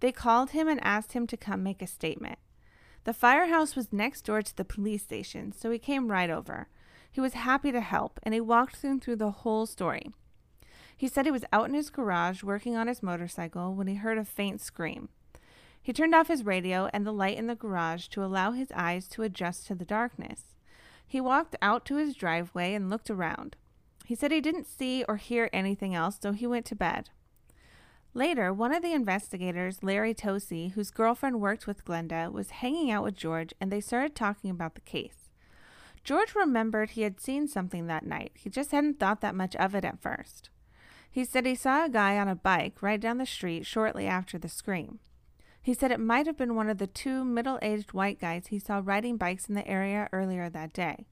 They 0.00 0.12
called 0.12 0.50
him 0.50 0.68
and 0.68 0.82
asked 0.82 1.12
him 1.12 1.26
to 1.28 1.36
come 1.36 1.62
make 1.62 1.82
a 1.82 1.86
statement. 1.86 2.38
The 3.04 3.14
firehouse 3.14 3.76
was 3.76 3.92
next 3.92 4.22
door 4.22 4.42
to 4.42 4.56
the 4.56 4.64
police 4.64 5.02
station, 5.02 5.52
so 5.52 5.70
he 5.70 5.78
came 5.78 6.10
right 6.10 6.30
over. 6.30 6.68
He 7.10 7.20
was 7.20 7.34
happy 7.34 7.72
to 7.72 7.80
help, 7.80 8.18
and 8.22 8.34
he 8.34 8.40
walked 8.40 8.82
them 8.82 9.00
through 9.00 9.16
the 9.16 9.30
whole 9.30 9.64
story. 9.64 10.10
He 10.96 11.08
said 11.08 11.24
he 11.24 11.30
was 11.30 11.44
out 11.52 11.68
in 11.68 11.74
his 11.74 11.90
garage 11.90 12.42
working 12.42 12.74
on 12.74 12.88
his 12.88 13.02
motorcycle 13.02 13.74
when 13.74 13.86
he 13.86 13.96
heard 13.96 14.18
a 14.18 14.24
faint 14.24 14.60
scream. 14.60 15.08
He 15.80 15.92
turned 15.92 16.14
off 16.14 16.28
his 16.28 16.44
radio 16.44 16.90
and 16.92 17.06
the 17.06 17.12
light 17.12 17.38
in 17.38 17.46
the 17.46 17.54
garage 17.54 18.08
to 18.08 18.24
allow 18.24 18.52
his 18.52 18.72
eyes 18.74 19.06
to 19.08 19.22
adjust 19.22 19.66
to 19.66 19.74
the 19.74 19.84
darkness. 19.84 20.54
He 21.06 21.20
walked 21.20 21.54
out 21.62 21.84
to 21.86 21.96
his 21.96 22.16
driveway 22.16 22.74
and 22.74 22.90
looked 22.90 23.08
around. 23.08 23.56
He 24.06 24.14
said 24.14 24.30
he 24.30 24.40
didn't 24.40 24.68
see 24.68 25.04
or 25.08 25.16
hear 25.16 25.50
anything 25.52 25.92
else, 25.92 26.16
so 26.22 26.30
he 26.30 26.46
went 26.46 26.64
to 26.66 26.76
bed. 26.76 27.10
Later, 28.14 28.52
one 28.52 28.72
of 28.72 28.80
the 28.80 28.92
investigators, 28.92 29.82
Larry 29.82 30.14
Tosi, 30.14 30.70
whose 30.72 30.92
girlfriend 30.92 31.40
worked 31.40 31.66
with 31.66 31.84
Glinda, 31.84 32.30
was 32.32 32.50
hanging 32.50 32.88
out 32.88 33.02
with 33.02 33.16
George 33.16 33.52
and 33.60 33.72
they 33.72 33.80
started 33.80 34.14
talking 34.14 34.48
about 34.48 34.76
the 34.76 34.80
case. 34.80 35.32
George 36.04 36.36
remembered 36.36 36.90
he 36.90 37.02
had 37.02 37.20
seen 37.20 37.48
something 37.48 37.88
that 37.88 38.06
night. 38.06 38.30
He 38.34 38.48
just 38.48 38.70
hadn't 38.70 39.00
thought 39.00 39.22
that 39.22 39.34
much 39.34 39.56
of 39.56 39.74
it 39.74 39.84
at 39.84 40.00
first. 40.00 40.50
He 41.10 41.24
said 41.24 41.44
he 41.44 41.56
saw 41.56 41.86
a 41.86 41.90
guy 41.90 42.16
on 42.16 42.28
a 42.28 42.36
bike 42.36 42.80
right 42.80 43.00
down 43.00 43.18
the 43.18 43.26
street 43.26 43.66
shortly 43.66 44.06
after 44.06 44.38
the 44.38 44.48
scream. 44.48 45.00
He 45.60 45.74
said 45.74 45.90
it 45.90 45.98
might 45.98 46.28
have 46.28 46.38
been 46.38 46.54
one 46.54 46.70
of 46.70 46.78
the 46.78 46.86
two 46.86 47.24
middle 47.24 47.58
aged 47.60 47.92
white 47.92 48.20
guys 48.20 48.46
he 48.46 48.60
saw 48.60 48.80
riding 48.84 49.16
bikes 49.16 49.48
in 49.48 49.56
the 49.56 49.66
area 49.66 50.08
earlier 50.12 50.48
that 50.48 50.72
day. 50.72 51.06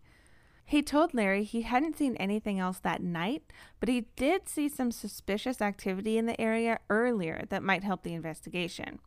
He 0.64 0.82
told 0.82 1.12
Larry 1.12 1.44
he 1.44 1.62
hadn't 1.62 1.98
seen 1.98 2.16
anything 2.16 2.58
else 2.58 2.78
that 2.78 3.02
night, 3.02 3.44
but 3.80 3.88
he 3.88 4.06
did 4.16 4.48
see 4.48 4.68
some 4.68 4.90
suspicious 4.90 5.60
activity 5.60 6.16
in 6.16 6.26
the 6.26 6.40
area 6.40 6.80
earlier 6.88 7.44
that 7.50 7.62
might 7.62 7.84
help 7.84 8.02
the 8.02 8.14
investigation. 8.14 8.98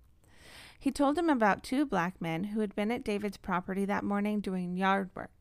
He 0.80 0.92
told 0.92 1.18
him 1.18 1.30
about 1.30 1.64
two 1.64 1.86
black 1.86 2.22
men 2.22 2.46
who 2.46 2.60
had 2.60 2.76
been 2.76 2.92
at 2.92 3.04
David's 3.04 3.38
property 3.38 3.86
that 3.86 4.04
morning 4.04 4.40
doing 4.40 4.78
yard 4.78 5.10
work. 5.16 5.32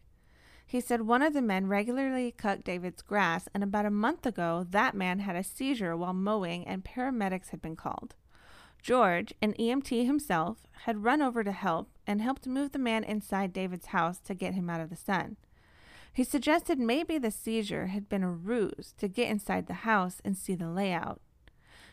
He 0.67 0.81
said 0.81 1.03
one 1.03 1.23
of 1.23 1.35
the 1.35 1.43
men 1.43 1.69
regularly 1.69 2.33
cut 2.33 2.65
David's 2.65 3.03
grass, 3.03 3.49
and 3.55 3.63
about 3.63 3.87
a 3.87 3.91
month 3.91 4.27
ago, 4.27 4.67
that 4.71 4.95
man 4.95 5.21
had 5.21 5.37
a 5.37 5.45
seizure 5.45 5.97
while 5.97 6.15
mowing, 6.15 6.67
and 6.67 6.85
paramedics 6.85 7.51
had 7.51 7.63
been 7.63 7.77
called. 7.77 8.15
George, 8.83 9.33
an 9.43 9.53
EMT 9.55 10.07
himself, 10.07 10.67
had 10.85 11.05
run 11.05 11.23
over 11.23 11.45
to 11.45 11.53
help 11.53 11.91
and 12.07 12.21
helped 12.21 12.47
move 12.47 12.73
the 12.73 12.79
man 12.79 13.05
inside 13.05 13.53
David's 13.53 13.87
house 13.87 14.19
to 14.21 14.35
get 14.35 14.55
him 14.55 14.69
out 14.69 14.81
of 14.81 14.91
the 14.91 14.97
sun. 14.97 15.37
He 16.17 16.25
suggested 16.25 16.79
maybe 16.79 17.19
the 17.19 17.31
seizure 17.31 17.89
had 17.89 18.09
been 18.09 18.23
a 18.23 18.31
ruse 18.31 18.95
to 18.97 19.07
get 19.07 19.29
inside 19.29 19.67
the 19.67 19.85
house 19.85 20.23
and 20.25 20.35
see 20.35 20.55
the 20.55 20.71
layout. 20.71 21.21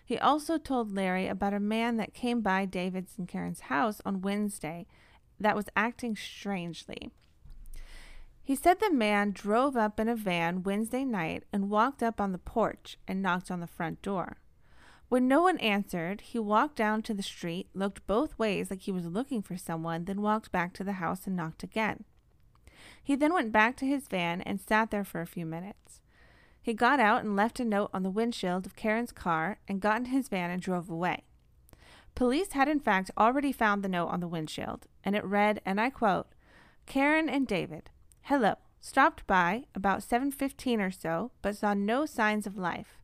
He 0.05 0.17
also 0.17 0.57
told 0.57 0.95
Larry 0.95 1.27
about 1.27 1.53
a 1.53 1.59
man 1.59 1.97
that 1.97 2.13
came 2.13 2.39
by 2.39 2.63
David's 2.63 3.17
and 3.17 3.27
Karen's 3.27 3.67
house 3.67 3.99
on 4.05 4.21
Wednesday 4.21 4.88
that 5.41 5.57
was 5.57 5.65
acting 5.75 6.15
strangely. 6.15 7.12
He 8.41 8.55
said 8.55 8.79
the 8.79 8.93
man 8.93 9.31
drove 9.31 9.75
up 9.75 9.99
in 9.99 10.07
a 10.07 10.15
van 10.15 10.63
Wednesday 10.63 11.03
night 11.03 11.43
and 11.51 11.69
walked 11.69 12.01
up 12.01 12.21
on 12.21 12.31
the 12.31 12.38
porch 12.38 12.97
and 13.05 13.21
knocked 13.21 13.51
on 13.51 13.59
the 13.59 13.67
front 13.67 14.01
door. 14.01 14.38
When 15.09 15.27
no 15.27 15.41
one 15.41 15.57
answered, 15.57 16.21
he 16.21 16.39
walked 16.39 16.77
down 16.77 17.01
to 17.01 17.13
the 17.13 17.23
street, 17.23 17.67
looked 17.73 18.07
both 18.07 18.39
ways 18.39 18.69
like 18.69 18.83
he 18.83 18.91
was 18.93 19.05
looking 19.05 19.41
for 19.41 19.57
someone, 19.57 20.05
then 20.05 20.21
walked 20.21 20.49
back 20.49 20.71
to 20.75 20.86
the 20.86 20.93
house 20.93 21.27
and 21.27 21.36
knocked 21.36 21.62
again. 21.62 22.05
He 23.04 23.16
then 23.16 23.34
went 23.34 23.52
back 23.52 23.76
to 23.78 23.86
his 23.86 24.08
van 24.08 24.42
and 24.42 24.62
sat 24.62 24.89
there 24.89 25.04
for 25.04 25.20
a 25.20 25.28
few 25.28 25.46
minutes. 25.46 26.00
He 26.62 26.74
got 26.74 27.02
out 27.02 27.24
and 27.24 27.36
left 27.36 27.60
a 27.60 27.66
note 27.66 27.89
on 27.94 28.04
the 28.04 28.10
windshield 28.10 28.66
of 28.66 28.78
Karen's 28.78 29.12
car 29.12 29.60
and 29.68 29.82
got 29.82 29.98
in 29.98 30.06
his 30.06 30.30
van 30.30 30.50
and 30.50 30.62
drove 30.62 30.89
away. 30.89 31.26
Police 32.16 32.54
had 32.54 32.70
in 32.70 32.80
fact 32.80 33.12
already 33.18 33.52
found 33.52 33.84
the 33.84 33.89
note 33.89 34.08
on 34.08 34.22
the 34.22 34.28
windshield, 34.28 34.88
and 35.04 35.16
it 35.16 35.26
read, 35.26 35.62
and 35.66 35.82
I 35.82 35.89
quote, 35.89 36.28
Karen 36.86 37.28
and 37.28 37.46
David, 37.46 37.89
hello, 38.24 38.56
stopped 38.80 39.28
by 39.28 39.66
about 39.76 40.04
7:15 40.04 40.80
or 40.80 40.92
so, 40.92 41.32
but 41.42 41.58
saw 41.58 41.74
no 41.74 42.06
signs 42.06 42.48
of 42.48 42.58
life. 42.58 43.02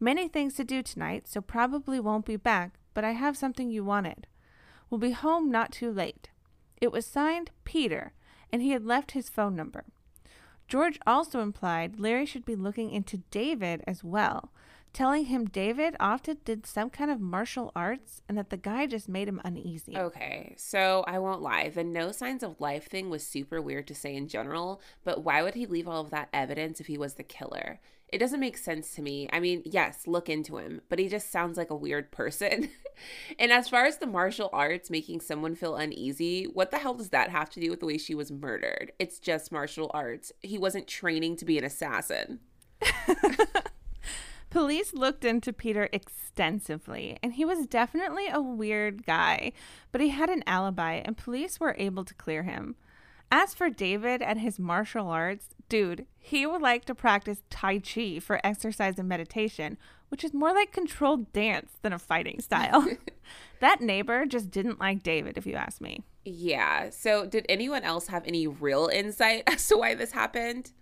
Many 0.00 0.28
things 0.28 0.54
to 0.54 0.64
do 0.64 0.82
tonight, 0.82 1.26
so 1.26 1.40
probably 1.40 2.00
won't 2.00 2.24
be 2.24 2.36
back, 2.36 2.78
but 2.94 3.04
I 3.04 3.12
have 3.12 3.36
something 3.36 3.70
you 3.70 3.84
wanted. 3.84 4.26
Will 4.88 4.98
be 4.98 5.10
home 5.10 5.50
not 5.50 5.72
too 5.72 5.90
late. 5.90 6.30
It 6.80 6.92
was 6.92 7.04
signed 7.04 7.50
Peter, 7.64 8.12
and 8.56 8.62
he 8.62 8.70
had 8.70 8.86
left 8.86 9.10
his 9.10 9.28
phone 9.28 9.54
number. 9.54 9.84
George 10.66 10.98
also 11.06 11.40
implied 11.40 12.00
Larry 12.00 12.24
should 12.24 12.46
be 12.46 12.56
looking 12.56 12.90
into 12.90 13.18
David 13.30 13.84
as 13.86 14.02
well, 14.02 14.50
telling 14.94 15.26
him 15.26 15.44
David 15.44 15.94
often 16.00 16.38
did 16.42 16.64
some 16.64 16.88
kind 16.88 17.10
of 17.10 17.20
martial 17.20 17.70
arts 17.76 18.22
and 18.26 18.38
that 18.38 18.48
the 18.48 18.56
guy 18.56 18.86
just 18.86 19.10
made 19.10 19.28
him 19.28 19.42
uneasy. 19.44 19.94
Okay, 19.94 20.54
so 20.56 21.04
I 21.06 21.18
won't 21.18 21.42
lie. 21.42 21.68
The 21.68 21.84
no 21.84 22.12
signs 22.12 22.42
of 22.42 22.58
life 22.58 22.88
thing 22.88 23.10
was 23.10 23.26
super 23.26 23.60
weird 23.60 23.86
to 23.88 23.94
say 23.94 24.16
in 24.16 24.26
general, 24.26 24.80
but 25.04 25.22
why 25.22 25.42
would 25.42 25.54
he 25.54 25.66
leave 25.66 25.86
all 25.86 26.00
of 26.00 26.08
that 26.08 26.30
evidence 26.32 26.80
if 26.80 26.86
he 26.86 26.96
was 26.96 27.12
the 27.16 27.22
killer? 27.24 27.78
It 28.08 28.18
doesn't 28.18 28.40
make 28.40 28.56
sense 28.56 28.92
to 28.94 29.02
me. 29.02 29.28
I 29.32 29.40
mean, 29.40 29.62
yes, 29.64 30.06
look 30.06 30.28
into 30.28 30.58
him, 30.58 30.80
but 30.88 30.98
he 30.98 31.08
just 31.08 31.30
sounds 31.30 31.58
like 31.58 31.70
a 31.70 31.76
weird 31.76 32.12
person. 32.12 32.70
and 33.38 33.50
as 33.50 33.68
far 33.68 33.84
as 33.84 33.98
the 33.98 34.06
martial 34.06 34.48
arts 34.52 34.90
making 34.90 35.20
someone 35.20 35.56
feel 35.56 35.74
uneasy, 35.74 36.44
what 36.44 36.70
the 36.70 36.78
hell 36.78 36.94
does 36.94 37.10
that 37.10 37.30
have 37.30 37.50
to 37.50 37.60
do 37.60 37.68
with 37.70 37.80
the 37.80 37.86
way 37.86 37.98
she 37.98 38.14
was 38.14 38.30
murdered? 38.30 38.92
It's 39.00 39.18
just 39.18 39.50
martial 39.50 39.90
arts. 39.92 40.30
He 40.40 40.56
wasn't 40.56 40.86
training 40.86 41.36
to 41.36 41.44
be 41.44 41.58
an 41.58 41.64
assassin. 41.64 42.38
Police 44.50 44.94
looked 44.94 45.24
into 45.24 45.52
Peter 45.52 45.88
extensively, 45.92 47.18
and 47.22 47.34
he 47.34 47.44
was 47.44 47.66
definitely 47.66 48.28
a 48.28 48.40
weird 48.40 49.04
guy, 49.04 49.52
but 49.90 50.00
he 50.00 50.10
had 50.10 50.30
an 50.30 50.44
alibi, 50.46 50.94
and 50.94 51.16
police 51.16 51.58
were 51.58 51.74
able 51.78 52.04
to 52.04 52.14
clear 52.14 52.44
him. 52.44 52.76
As 53.30 53.54
for 53.54 53.68
David 53.68 54.22
and 54.22 54.40
his 54.40 54.58
martial 54.58 55.08
arts, 55.08 55.48
dude, 55.68 56.06
he 56.18 56.46
would 56.46 56.62
like 56.62 56.84
to 56.86 56.94
practice 56.94 57.42
Tai 57.50 57.80
Chi 57.80 58.18
for 58.18 58.40
exercise 58.44 58.98
and 58.98 59.08
meditation, 59.08 59.78
which 60.08 60.24
is 60.24 60.34
more 60.34 60.52
like 60.52 60.72
controlled 60.72 61.32
dance 61.32 61.72
than 61.82 61.92
a 61.92 61.98
fighting 61.98 62.40
style. 62.40 62.86
that 63.60 63.80
neighbor 63.80 64.26
just 64.26 64.50
didn't 64.50 64.80
like 64.80 65.02
David, 65.02 65.36
if 65.36 65.46
you 65.46 65.54
ask 65.54 65.80
me. 65.80 66.02
Yeah. 66.24 66.90
So, 66.90 67.26
did 67.26 67.46
anyone 67.48 67.82
else 67.82 68.08
have 68.08 68.26
any 68.26 68.46
real 68.46 68.88
insight 68.92 69.44
as 69.46 69.66
to 69.68 69.76
why 69.76 69.94
this 69.94 70.12
happened? 70.12 70.72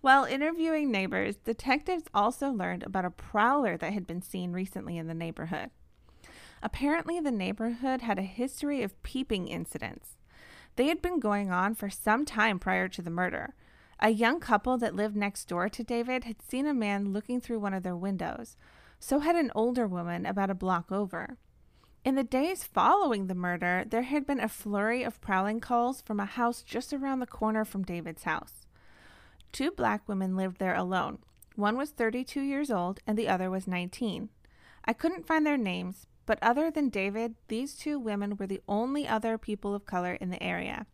While 0.00 0.24
interviewing 0.24 0.90
neighbors, 0.90 1.36
detectives 1.36 2.04
also 2.14 2.50
learned 2.50 2.84
about 2.84 3.04
a 3.04 3.10
prowler 3.10 3.76
that 3.76 3.92
had 3.92 4.06
been 4.06 4.22
seen 4.22 4.52
recently 4.52 4.96
in 4.96 5.06
the 5.06 5.14
neighborhood. 5.14 5.70
Apparently, 6.62 7.20
the 7.20 7.30
neighborhood 7.30 8.00
had 8.00 8.18
a 8.18 8.22
history 8.22 8.82
of 8.82 9.00
peeping 9.02 9.48
incidents. 9.48 10.16
They 10.76 10.86
had 10.86 11.02
been 11.02 11.20
going 11.20 11.50
on 11.50 11.74
for 11.74 11.90
some 11.90 12.24
time 12.24 12.58
prior 12.58 12.88
to 12.88 13.02
the 13.02 13.10
murder. 13.10 13.54
A 14.00 14.10
young 14.10 14.38
couple 14.38 14.78
that 14.78 14.94
lived 14.94 15.16
next 15.16 15.46
door 15.46 15.68
to 15.68 15.82
David 15.82 16.24
had 16.24 16.40
seen 16.40 16.66
a 16.66 16.74
man 16.74 17.12
looking 17.12 17.40
through 17.40 17.58
one 17.58 17.74
of 17.74 17.82
their 17.82 17.96
windows. 17.96 18.56
So 19.00 19.18
had 19.18 19.34
an 19.34 19.50
older 19.54 19.88
woman 19.88 20.24
about 20.24 20.50
a 20.50 20.54
block 20.54 20.92
over. 20.92 21.36
In 22.04 22.14
the 22.14 22.22
days 22.22 22.62
following 22.62 23.26
the 23.26 23.34
murder, 23.34 23.84
there 23.86 24.02
had 24.02 24.24
been 24.24 24.38
a 24.40 24.48
flurry 24.48 25.02
of 25.02 25.20
prowling 25.20 25.58
calls 25.58 26.00
from 26.00 26.20
a 26.20 26.26
house 26.26 26.62
just 26.62 26.92
around 26.92 27.18
the 27.18 27.26
corner 27.26 27.64
from 27.64 27.82
David's 27.82 28.22
house. 28.22 28.66
Two 29.50 29.72
black 29.72 30.08
women 30.08 30.36
lived 30.36 30.58
there 30.58 30.76
alone. 30.76 31.18
One 31.56 31.76
was 31.76 31.90
32 31.90 32.40
years 32.40 32.70
old 32.70 33.00
and 33.04 33.18
the 33.18 33.28
other 33.28 33.50
was 33.50 33.66
19. 33.66 34.28
I 34.84 34.92
couldn't 34.92 35.26
find 35.26 35.44
their 35.44 35.56
names, 35.56 36.06
but 36.24 36.38
other 36.40 36.70
than 36.70 36.88
David, 36.88 37.34
these 37.48 37.74
two 37.74 37.98
women 37.98 38.36
were 38.36 38.46
the 38.46 38.62
only 38.68 39.08
other 39.08 39.36
people 39.38 39.74
of 39.74 39.86
color 39.86 40.14
in 40.14 40.30
the 40.30 40.42
area. 40.42 40.86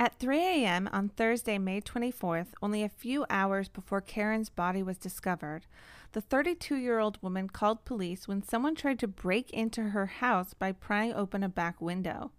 At 0.00 0.20
3 0.20 0.38
a.m. 0.38 0.88
on 0.92 1.08
Thursday, 1.08 1.58
May 1.58 1.80
24th, 1.80 2.52
only 2.62 2.84
a 2.84 2.88
few 2.88 3.26
hours 3.28 3.68
before 3.68 4.00
Karen's 4.00 4.48
body 4.48 4.80
was 4.80 4.96
discovered, 4.96 5.66
the 6.12 6.20
32 6.20 6.76
year 6.76 7.00
old 7.00 7.20
woman 7.20 7.48
called 7.48 7.84
police 7.84 8.28
when 8.28 8.44
someone 8.44 8.76
tried 8.76 9.00
to 9.00 9.08
break 9.08 9.50
into 9.50 9.90
her 9.90 10.06
house 10.06 10.54
by 10.54 10.70
prying 10.70 11.12
open 11.14 11.42
a 11.42 11.48
back 11.48 11.80
window. 11.80 12.30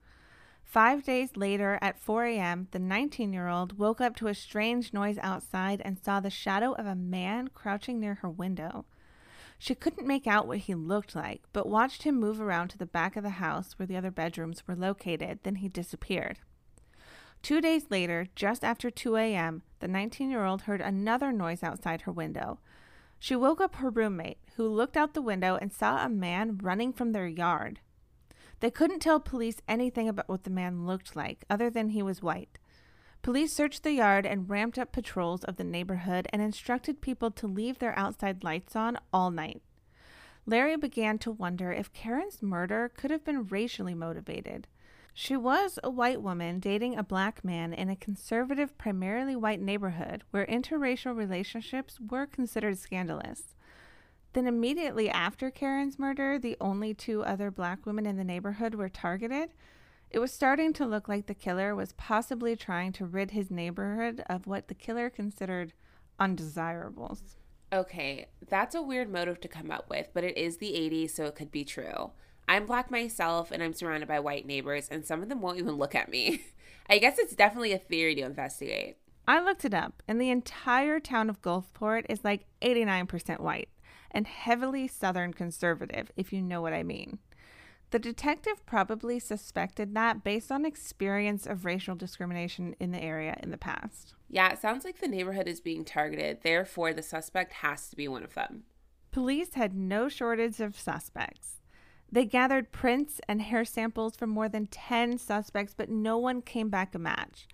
Five 0.63 1.03
days 1.03 1.35
later, 1.35 1.77
at 1.81 1.99
4 1.99 2.23
a.m., 2.27 2.69
the 2.71 2.79
19 2.79 3.33
year 3.33 3.49
old 3.49 3.77
woke 3.77 3.99
up 3.99 4.15
to 4.15 4.27
a 4.27 4.33
strange 4.33 4.93
noise 4.93 5.17
outside 5.21 5.81
and 5.83 5.99
saw 5.99 6.21
the 6.21 6.29
shadow 6.29 6.71
of 6.75 6.85
a 6.85 6.95
man 6.95 7.49
crouching 7.49 7.99
near 7.99 8.15
her 8.15 8.29
window. 8.29 8.85
She 9.57 9.75
couldn't 9.75 10.07
make 10.07 10.27
out 10.27 10.47
what 10.47 10.59
he 10.59 10.75
looked 10.75 11.13
like, 11.13 11.41
but 11.51 11.67
watched 11.67 12.03
him 12.03 12.17
move 12.17 12.39
around 12.39 12.69
to 12.69 12.77
the 12.77 12.85
back 12.85 13.17
of 13.17 13.23
the 13.23 13.31
house 13.31 13.73
where 13.73 13.85
the 13.85 13.97
other 13.97 14.11
bedrooms 14.11 14.65
were 14.65 14.77
located, 14.77 15.39
then 15.43 15.55
he 15.55 15.67
disappeared. 15.67 16.39
Two 17.41 17.61
days 17.61 17.85
later, 17.89 18.27
just 18.35 18.63
after 18.63 18.89
2 18.91 19.15
a.m., 19.15 19.63
the 19.79 19.87
19 19.87 20.29
year 20.29 20.45
old 20.45 20.63
heard 20.63 20.81
another 20.81 21.31
noise 21.31 21.63
outside 21.63 22.01
her 22.01 22.11
window. 22.11 22.59
She 23.17 23.35
woke 23.35 23.59
up 23.59 23.75
her 23.75 23.89
roommate, 23.89 24.39
who 24.55 24.67
looked 24.67 24.95
out 24.95 25.13
the 25.13 25.21
window 25.21 25.57
and 25.59 25.73
saw 25.73 26.05
a 26.05 26.09
man 26.09 26.57
running 26.61 26.93
from 26.93 27.11
their 27.11 27.27
yard. 27.27 27.79
They 28.59 28.71
couldn't 28.71 28.99
tell 28.99 29.19
police 29.19 29.61
anything 29.67 30.07
about 30.09 30.29
what 30.29 30.43
the 30.43 30.49
man 30.49 30.85
looked 30.85 31.15
like, 31.15 31.45
other 31.49 31.69
than 31.69 31.89
he 31.89 32.01
was 32.01 32.21
white. 32.21 32.59
Police 33.21 33.53
searched 33.53 33.83
the 33.83 33.91
yard 33.91 34.25
and 34.25 34.49
ramped 34.49 34.79
up 34.79 34.91
patrols 34.91 35.43
of 35.43 35.57
the 35.57 35.63
neighborhood 35.63 36.27
and 36.31 36.41
instructed 36.41 37.01
people 37.01 37.31
to 37.31 37.47
leave 37.47 37.79
their 37.79 37.97
outside 37.97 38.43
lights 38.43 38.75
on 38.75 38.97
all 39.11 39.31
night. 39.31 39.61
Larry 40.45 40.77
began 40.77 41.17
to 41.19 41.31
wonder 41.31 41.71
if 41.71 41.93
Karen's 41.93 42.41
murder 42.41 42.89
could 42.95 43.11
have 43.11 43.25
been 43.25 43.47
racially 43.47 43.93
motivated. 43.93 44.67
She 45.13 45.35
was 45.35 45.79
a 45.83 45.89
white 45.89 46.21
woman 46.21 46.59
dating 46.59 46.97
a 46.97 47.03
black 47.03 47.43
man 47.43 47.73
in 47.73 47.89
a 47.89 47.95
conservative, 47.95 48.77
primarily 48.77 49.35
white 49.35 49.61
neighborhood 49.61 50.23
where 50.31 50.45
interracial 50.45 51.15
relationships 51.15 51.99
were 51.99 52.25
considered 52.25 52.77
scandalous. 52.77 53.55
Then, 54.33 54.45
immediately 54.45 55.09
after 55.09 55.49
Karen's 55.49 55.97
murder, 55.97 56.37
the 56.37 56.55
only 56.61 56.93
two 56.93 57.23
other 57.23 57.49
black 57.49 57.85
women 57.85 58.05
in 58.05 58.15
the 58.15 58.23
neighborhood 58.23 58.75
were 58.75 58.89
targeted. 58.89 59.49
It 60.11 60.19
was 60.19 60.31
starting 60.31 60.73
to 60.73 60.85
look 60.85 61.07
like 61.07 61.25
the 61.25 61.33
killer 61.33 61.75
was 61.75 61.93
possibly 61.93 62.55
trying 62.55 62.93
to 62.93 63.05
rid 63.05 63.31
his 63.31 63.51
neighborhood 63.51 64.23
of 64.27 64.47
what 64.47 64.67
the 64.67 64.73
killer 64.75 65.09
considered 65.09 65.73
undesirables. 66.19 67.37
Okay, 67.71 68.27
that's 68.47 68.73
a 68.73 68.81
weird 68.81 69.11
motive 69.11 69.39
to 69.41 69.47
come 69.47 69.69
up 69.69 69.89
with, 69.89 70.09
but 70.13 70.23
it 70.23 70.37
is 70.37 70.57
the 70.57 70.73
80s, 70.73 71.11
so 71.11 71.25
it 71.25 71.35
could 71.35 71.51
be 71.51 71.63
true. 71.63 72.11
I'm 72.49 72.65
black 72.65 72.89
myself 72.89 73.51
and 73.51 73.61
I'm 73.61 73.73
surrounded 73.73 74.07
by 74.07 74.19
white 74.19 74.47
neighbors, 74.47 74.89
and 74.89 75.05
some 75.05 75.21
of 75.21 75.29
them 75.29 75.39
won't 75.39 75.59
even 75.59 75.75
look 75.75 75.93
at 75.93 76.09
me. 76.09 76.41
I 76.89 76.97
guess 76.97 77.19
it's 77.19 77.35
definitely 77.35 77.73
a 77.73 77.77
theory 77.77 78.15
to 78.15 78.23
investigate. 78.23 78.97
I 79.27 79.39
looked 79.39 79.65
it 79.65 79.75
up, 79.75 80.01
and 80.07 80.19
the 80.19 80.31
entire 80.31 80.99
town 80.99 81.29
of 81.29 81.43
Gulfport 81.43 82.07
is 82.09 82.23
like 82.23 82.47
89% 82.63 83.39
white 83.39 83.69
and 84.09 84.25
heavily 84.25 84.87
Southern 84.87 85.31
conservative, 85.31 86.11
if 86.17 86.33
you 86.33 86.41
know 86.41 86.59
what 86.59 86.73
I 86.73 86.81
mean. 86.81 87.19
The 87.91 87.99
detective 87.99 88.65
probably 88.65 89.19
suspected 89.19 89.93
that 89.93 90.23
based 90.23 90.51
on 90.51 90.65
experience 90.65 91.45
of 91.45 91.65
racial 91.65 91.93
discrimination 91.93 92.75
in 92.79 92.91
the 92.91 93.03
area 93.03 93.37
in 93.43 93.51
the 93.51 93.57
past. 93.59 94.15
Yeah, 94.27 94.49
it 94.49 94.59
sounds 94.59 94.83
like 94.83 94.97
the 94.97 95.07
neighborhood 95.07 95.47
is 95.47 95.61
being 95.61 95.85
targeted, 95.85 96.39
therefore, 96.41 96.93
the 96.93 97.03
suspect 97.03 97.53
has 97.53 97.89
to 97.89 97.95
be 97.95 98.07
one 98.07 98.23
of 98.23 98.33
them. 98.33 98.63
Police 99.11 99.53
had 99.53 99.75
no 99.75 100.09
shortage 100.09 100.59
of 100.59 100.79
suspects. 100.79 101.58
They 102.11 102.25
gathered 102.25 102.71
prints 102.71 103.21
and 103.27 103.41
hair 103.41 103.63
samples 103.65 104.15
from 104.15 104.29
more 104.29 104.49
than 104.49 104.65
10 104.67 105.17
suspects, 105.17 105.73
but 105.75 105.89
no 105.89 106.17
one 106.17 106.41
came 106.41 106.69
back 106.69 106.95
a 106.95 106.99
match. 106.99 107.47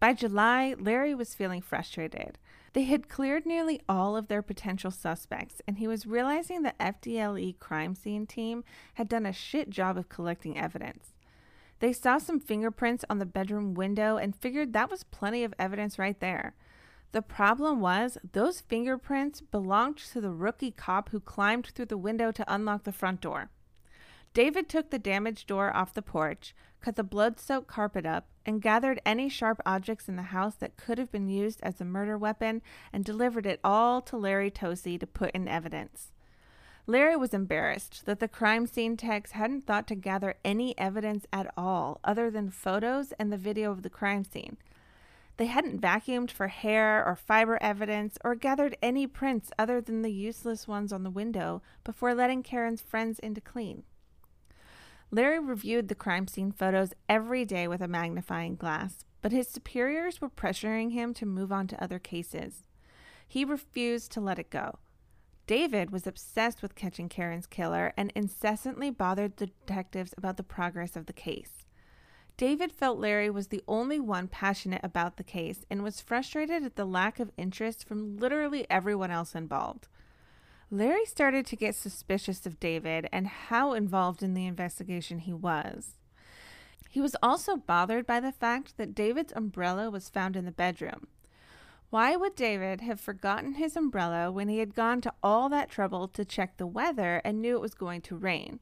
By 0.00 0.12
July, 0.12 0.74
Larry 0.78 1.14
was 1.14 1.34
feeling 1.34 1.62
frustrated. 1.62 2.38
They 2.74 2.84
had 2.84 3.08
cleared 3.08 3.46
nearly 3.46 3.80
all 3.88 4.16
of 4.16 4.28
their 4.28 4.42
potential 4.42 4.90
suspects, 4.90 5.62
and 5.66 5.78
he 5.78 5.86
was 5.86 6.06
realizing 6.06 6.62
the 6.62 6.74
FDLE 6.78 7.58
crime 7.58 7.94
scene 7.94 8.26
team 8.26 8.64
had 8.94 9.08
done 9.08 9.24
a 9.24 9.32
shit 9.32 9.70
job 9.70 9.96
of 9.96 10.08
collecting 10.08 10.58
evidence. 10.58 11.14
They 11.78 11.92
saw 11.92 12.18
some 12.18 12.40
fingerprints 12.40 13.04
on 13.08 13.18
the 13.18 13.26
bedroom 13.26 13.74
window 13.74 14.16
and 14.16 14.36
figured 14.36 14.72
that 14.72 14.90
was 14.90 15.04
plenty 15.04 15.44
of 15.44 15.54
evidence 15.58 15.98
right 15.98 16.18
there. 16.20 16.54
The 17.14 17.22
problem 17.22 17.80
was, 17.80 18.18
those 18.32 18.60
fingerprints 18.60 19.40
belonged 19.40 19.98
to 19.98 20.20
the 20.20 20.32
rookie 20.32 20.72
cop 20.72 21.10
who 21.10 21.20
climbed 21.20 21.68
through 21.68 21.86
the 21.86 21.96
window 21.96 22.32
to 22.32 22.52
unlock 22.52 22.82
the 22.82 22.90
front 22.90 23.20
door. 23.20 23.50
David 24.32 24.68
took 24.68 24.90
the 24.90 24.98
damaged 24.98 25.46
door 25.46 25.72
off 25.76 25.94
the 25.94 26.02
porch, 26.02 26.56
cut 26.80 26.96
the 26.96 27.04
blood 27.04 27.38
soaked 27.38 27.68
carpet 27.68 28.04
up, 28.04 28.26
and 28.44 28.60
gathered 28.60 29.00
any 29.06 29.28
sharp 29.28 29.62
objects 29.64 30.08
in 30.08 30.16
the 30.16 30.34
house 30.34 30.56
that 30.56 30.76
could 30.76 30.98
have 30.98 31.12
been 31.12 31.28
used 31.28 31.60
as 31.62 31.80
a 31.80 31.84
murder 31.84 32.18
weapon 32.18 32.60
and 32.92 33.04
delivered 33.04 33.46
it 33.46 33.60
all 33.62 34.02
to 34.02 34.16
Larry 34.16 34.50
Tosi 34.50 34.98
to 34.98 35.06
put 35.06 35.30
in 35.30 35.46
evidence. 35.46 36.10
Larry 36.84 37.14
was 37.14 37.32
embarrassed 37.32 38.06
that 38.06 38.18
the 38.18 38.26
crime 38.26 38.66
scene 38.66 38.96
techs 38.96 39.30
hadn't 39.30 39.66
thought 39.68 39.86
to 39.86 39.94
gather 39.94 40.34
any 40.44 40.76
evidence 40.76 41.26
at 41.32 41.46
all 41.56 42.00
other 42.02 42.28
than 42.28 42.50
photos 42.50 43.12
and 43.20 43.32
the 43.32 43.36
video 43.36 43.70
of 43.70 43.82
the 43.82 43.88
crime 43.88 44.24
scene. 44.24 44.56
They 45.36 45.46
hadn't 45.46 45.80
vacuumed 45.80 46.30
for 46.30 46.48
hair 46.48 47.04
or 47.04 47.16
fiber 47.16 47.58
evidence 47.60 48.16
or 48.24 48.34
gathered 48.34 48.76
any 48.80 49.06
prints 49.06 49.50
other 49.58 49.80
than 49.80 50.02
the 50.02 50.12
useless 50.12 50.68
ones 50.68 50.92
on 50.92 51.02
the 51.02 51.10
window 51.10 51.60
before 51.82 52.14
letting 52.14 52.42
Karen's 52.42 52.80
friends 52.80 53.18
in 53.18 53.34
to 53.34 53.40
clean. 53.40 53.82
Larry 55.10 55.40
reviewed 55.40 55.88
the 55.88 55.94
crime 55.94 56.28
scene 56.28 56.52
photos 56.52 56.92
every 57.08 57.44
day 57.44 57.68
with 57.68 57.80
a 57.80 57.88
magnifying 57.88 58.56
glass, 58.56 59.04
but 59.22 59.32
his 59.32 59.48
superiors 59.48 60.20
were 60.20 60.30
pressuring 60.30 60.92
him 60.92 61.14
to 61.14 61.26
move 61.26 61.52
on 61.52 61.66
to 61.68 61.82
other 61.82 61.98
cases. 61.98 62.64
He 63.26 63.44
refused 63.44 64.12
to 64.12 64.20
let 64.20 64.38
it 64.38 64.50
go. 64.50 64.78
David 65.46 65.90
was 65.90 66.06
obsessed 66.06 66.62
with 66.62 66.74
catching 66.74 67.08
Karen's 67.08 67.46
killer 67.46 67.92
and 67.96 68.12
incessantly 68.14 68.90
bothered 68.90 69.36
the 69.36 69.46
detectives 69.46 70.14
about 70.16 70.36
the 70.36 70.42
progress 70.42 70.96
of 70.96 71.06
the 71.06 71.12
case. 71.12 71.63
David 72.36 72.72
felt 72.72 72.98
Larry 72.98 73.30
was 73.30 73.48
the 73.48 73.62
only 73.68 74.00
one 74.00 74.26
passionate 74.26 74.80
about 74.82 75.16
the 75.16 75.24
case 75.24 75.64
and 75.70 75.84
was 75.84 76.00
frustrated 76.00 76.64
at 76.64 76.74
the 76.74 76.84
lack 76.84 77.20
of 77.20 77.30
interest 77.36 77.86
from 77.86 78.16
literally 78.16 78.66
everyone 78.68 79.12
else 79.12 79.36
involved. 79.36 79.86
Larry 80.70 81.04
started 81.04 81.46
to 81.46 81.56
get 81.56 81.76
suspicious 81.76 82.44
of 82.44 82.58
David 82.58 83.08
and 83.12 83.28
how 83.28 83.74
involved 83.74 84.22
in 84.22 84.34
the 84.34 84.46
investigation 84.46 85.20
he 85.20 85.32
was. 85.32 85.92
He 86.90 87.00
was 87.00 87.16
also 87.22 87.56
bothered 87.56 88.06
by 88.06 88.18
the 88.18 88.32
fact 88.32 88.76
that 88.76 88.94
David's 88.94 89.32
umbrella 89.36 89.88
was 89.90 90.08
found 90.08 90.34
in 90.34 90.44
the 90.44 90.50
bedroom. 90.50 91.06
Why 91.90 92.16
would 92.16 92.34
David 92.34 92.80
have 92.80 92.98
forgotten 92.98 93.54
his 93.54 93.76
umbrella 93.76 94.32
when 94.32 94.48
he 94.48 94.58
had 94.58 94.74
gone 94.74 95.00
to 95.02 95.12
all 95.22 95.48
that 95.50 95.70
trouble 95.70 96.08
to 96.08 96.24
check 96.24 96.56
the 96.56 96.66
weather 96.66 97.20
and 97.24 97.40
knew 97.40 97.54
it 97.54 97.60
was 97.60 97.74
going 97.74 98.00
to 98.02 98.16
rain? 98.16 98.58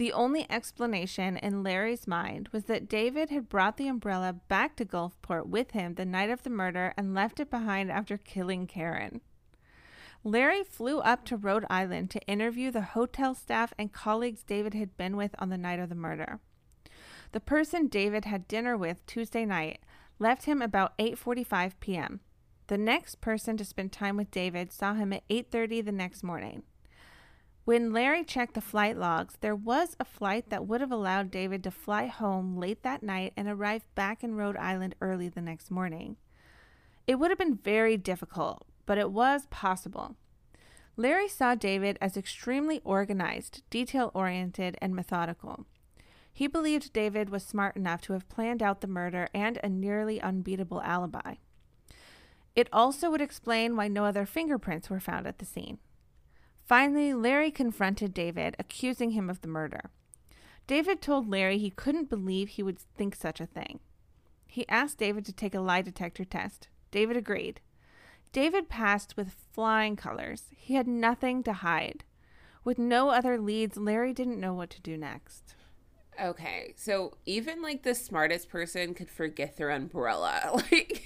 The 0.00 0.14
only 0.14 0.50
explanation 0.50 1.36
in 1.36 1.62
Larry's 1.62 2.06
mind 2.06 2.48
was 2.52 2.64
that 2.64 2.88
David 2.88 3.28
had 3.28 3.50
brought 3.50 3.76
the 3.76 3.86
umbrella 3.86 4.32
back 4.32 4.74
to 4.76 4.86
Gulfport 4.86 5.48
with 5.48 5.72
him 5.72 5.92
the 5.92 6.06
night 6.06 6.30
of 6.30 6.42
the 6.42 6.48
murder 6.48 6.94
and 6.96 7.12
left 7.12 7.38
it 7.38 7.50
behind 7.50 7.92
after 7.92 8.16
killing 8.16 8.66
Karen. 8.66 9.20
Larry 10.24 10.64
flew 10.64 11.00
up 11.00 11.26
to 11.26 11.36
Rhode 11.36 11.66
Island 11.68 12.08
to 12.12 12.26
interview 12.26 12.70
the 12.70 12.80
hotel 12.80 13.34
staff 13.34 13.74
and 13.76 13.92
colleagues 13.92 14.42
David 14.42 14.72
had 14.72 14.96
been 14.96 15.18
with 15.18 15.34
on 15.38 15.50
the 15.50 15.58
night 15.58 15.80
of 15.80 15.90
the 15.90 15.94
murder. 15.94 16.40
The 17.32 17.40
person 17.40 17.86
David 17.86 18.24
had 18.24 18.48
dinner 18.48 18.78
with 18.78 19.04
Tuesday 19.04 19.44
night 19.44 19.80
left 20.18 20.46
him 20.46 20.62
about 20.62 20.96
8:45 20.96 21.72
p.m. 21.78 22.20
The 22.68 22.78
next 22.78 23.20
person 23.20 23.58
to 23.58 23.66
spend 23.66 23.92
time 23.92 24.16
with 24.16 24.30
David 24.30 24.72
saw 24.72 24.94
him 24.94 25.12
at 25.12 25.28
8:30 25.28 25.84
the 25.84 25.92
next 25.92 26.22
morning. 26.22 26.62
When 27.64 27.92
Larry 27.92 28.24
checked 28.24 28.54
the 28.54 28.60
flight 28.60 28.96
logs, 28.96 29.36
there 29.40 29.54
was 29.54 29.96
a 30.00 30.04
flight 30.04 30.48
that 30.48 30.66
would 30.66 30.80
have 30.80 30.90
allowed 30.90 31.30
David 31.30 31.62
to 31.64 31.70
fly 31.70 32.06
home 32.06 32.56
late 32.56 32.82
that 32.82 33.02
night 33.02 33.32
and 33.36 33.48
arrive 33.48 33.84
back 33.94 34.24
in 34.24 34.34
Rhode 34.34 34.56
Island 34.56 34.94
early 35.00 35.28
the 35.28 35.42
next 35.42 35.70
morning. 35.70 36.16
It 37.06 37.16
would 37.16 37.30
have 37.30 37.38
been 37.38 37.56
very 37.56 37.96
difficult, 37.96 38.66
but 38.86 38.98
it 38.98 39.10
was 39.10 39.46
possible. 39.50 40.16
Larry 40.96 41.28
saw 41.28 41.54
David 41.54 41.98
as 42.00 42.16
extremely 42.16 42.80
organized, 42.82 43.62
detail 43.70 44.10
oriented, 44.14 44.76
and 44.80 44.94
methodical. 44.94 45.66
He 46.32 46.46
believed 46.46 46.92
David 46.92 47.28
was 47.28 47.44
smart 47.44 47.76
enough 47.76 48.00
to 48.02 48.14
have 48.14 48.28
planned 48.28 48.62
out 48.62 48.80
the 48.80 48.86
murder 48.86 49.28
and 49.34 49.58
a 49.62 49.68
nearly 49.68 50.20
unbeatable 50.20 50.80
alibi. 50.82 51.34
It 52.56 52.68
also 52.72 53.10
would 53.10 53.20
explain 53.20 53.76
why 53.76 53.88
no 53.88 54.04
other 54.04 54.26
fingerprints 54.26 54.88
were 54.88 55.00
found 55.00 55.26
at 55.26 55.38
the 55.38 55.44
scene. 55.44 55.78
Finally, 56.70 57.12
Larry 57.12 57.50
confronted 57.50 58.14
David, 58.14 58.54
accusing 58.56 59.10
him 59.10 59.28
of 59.28 59.40
the 59.40 59.48
murder. 59.48 59.90
David 60.68 61.02
told 61.02 61.28
Larry 61.28 61.58
he 61.58 61.70
couldn't 61.70 62.08
believe 62.08 62.50
he 62.50 62.62
would 62.62 62.78
think 62.78 63.16
such 63.16 63.40
a 63.40 63.46
thing. 63.46 63.80
He 64.46 64.68
asked 64.68 64.98
David 64.98 65.24
to 65.24 65.32
take 65.32 65.52
a 65.52 65.60
lie 65.60 65.82
detector 65.82 66.24
test. 66.24 66.68
David 66.92 67.16
agreed. 67.16 67.60
David 68.30 68.68
passed 68.68 69.16
with 69.16 69.34
flying 69.52 69.96
colors. 69.96 70.44
He 70.56 70.74
had 70.74 70.86
nothing 70.86 71.42
to 71.42 71.54
hide. 71.54 72.04
With 72.62 72.78
no 72.78 73.08
other 73.08 73.36
leads, 73.36 73.76
Larry 73.76 74.12
didn't 74.12 74.38
know 74.38 74.54
what 74.54 74.70
to 74.70 74.80
do 74.80 74.96
next. 74.96 75.56
Okay, 76.22 76.74
so 76.76 77.16
even 77.26 77.62
like 77.62 77.82
the 77.82 77.96
smartest 77.96 78.48
person 78.48 78.94
could 78.94 79.10
forget 79.10 79.56
their 79.56 79.70
umbrella. 79.70 80.62
Like, 80.70 81.02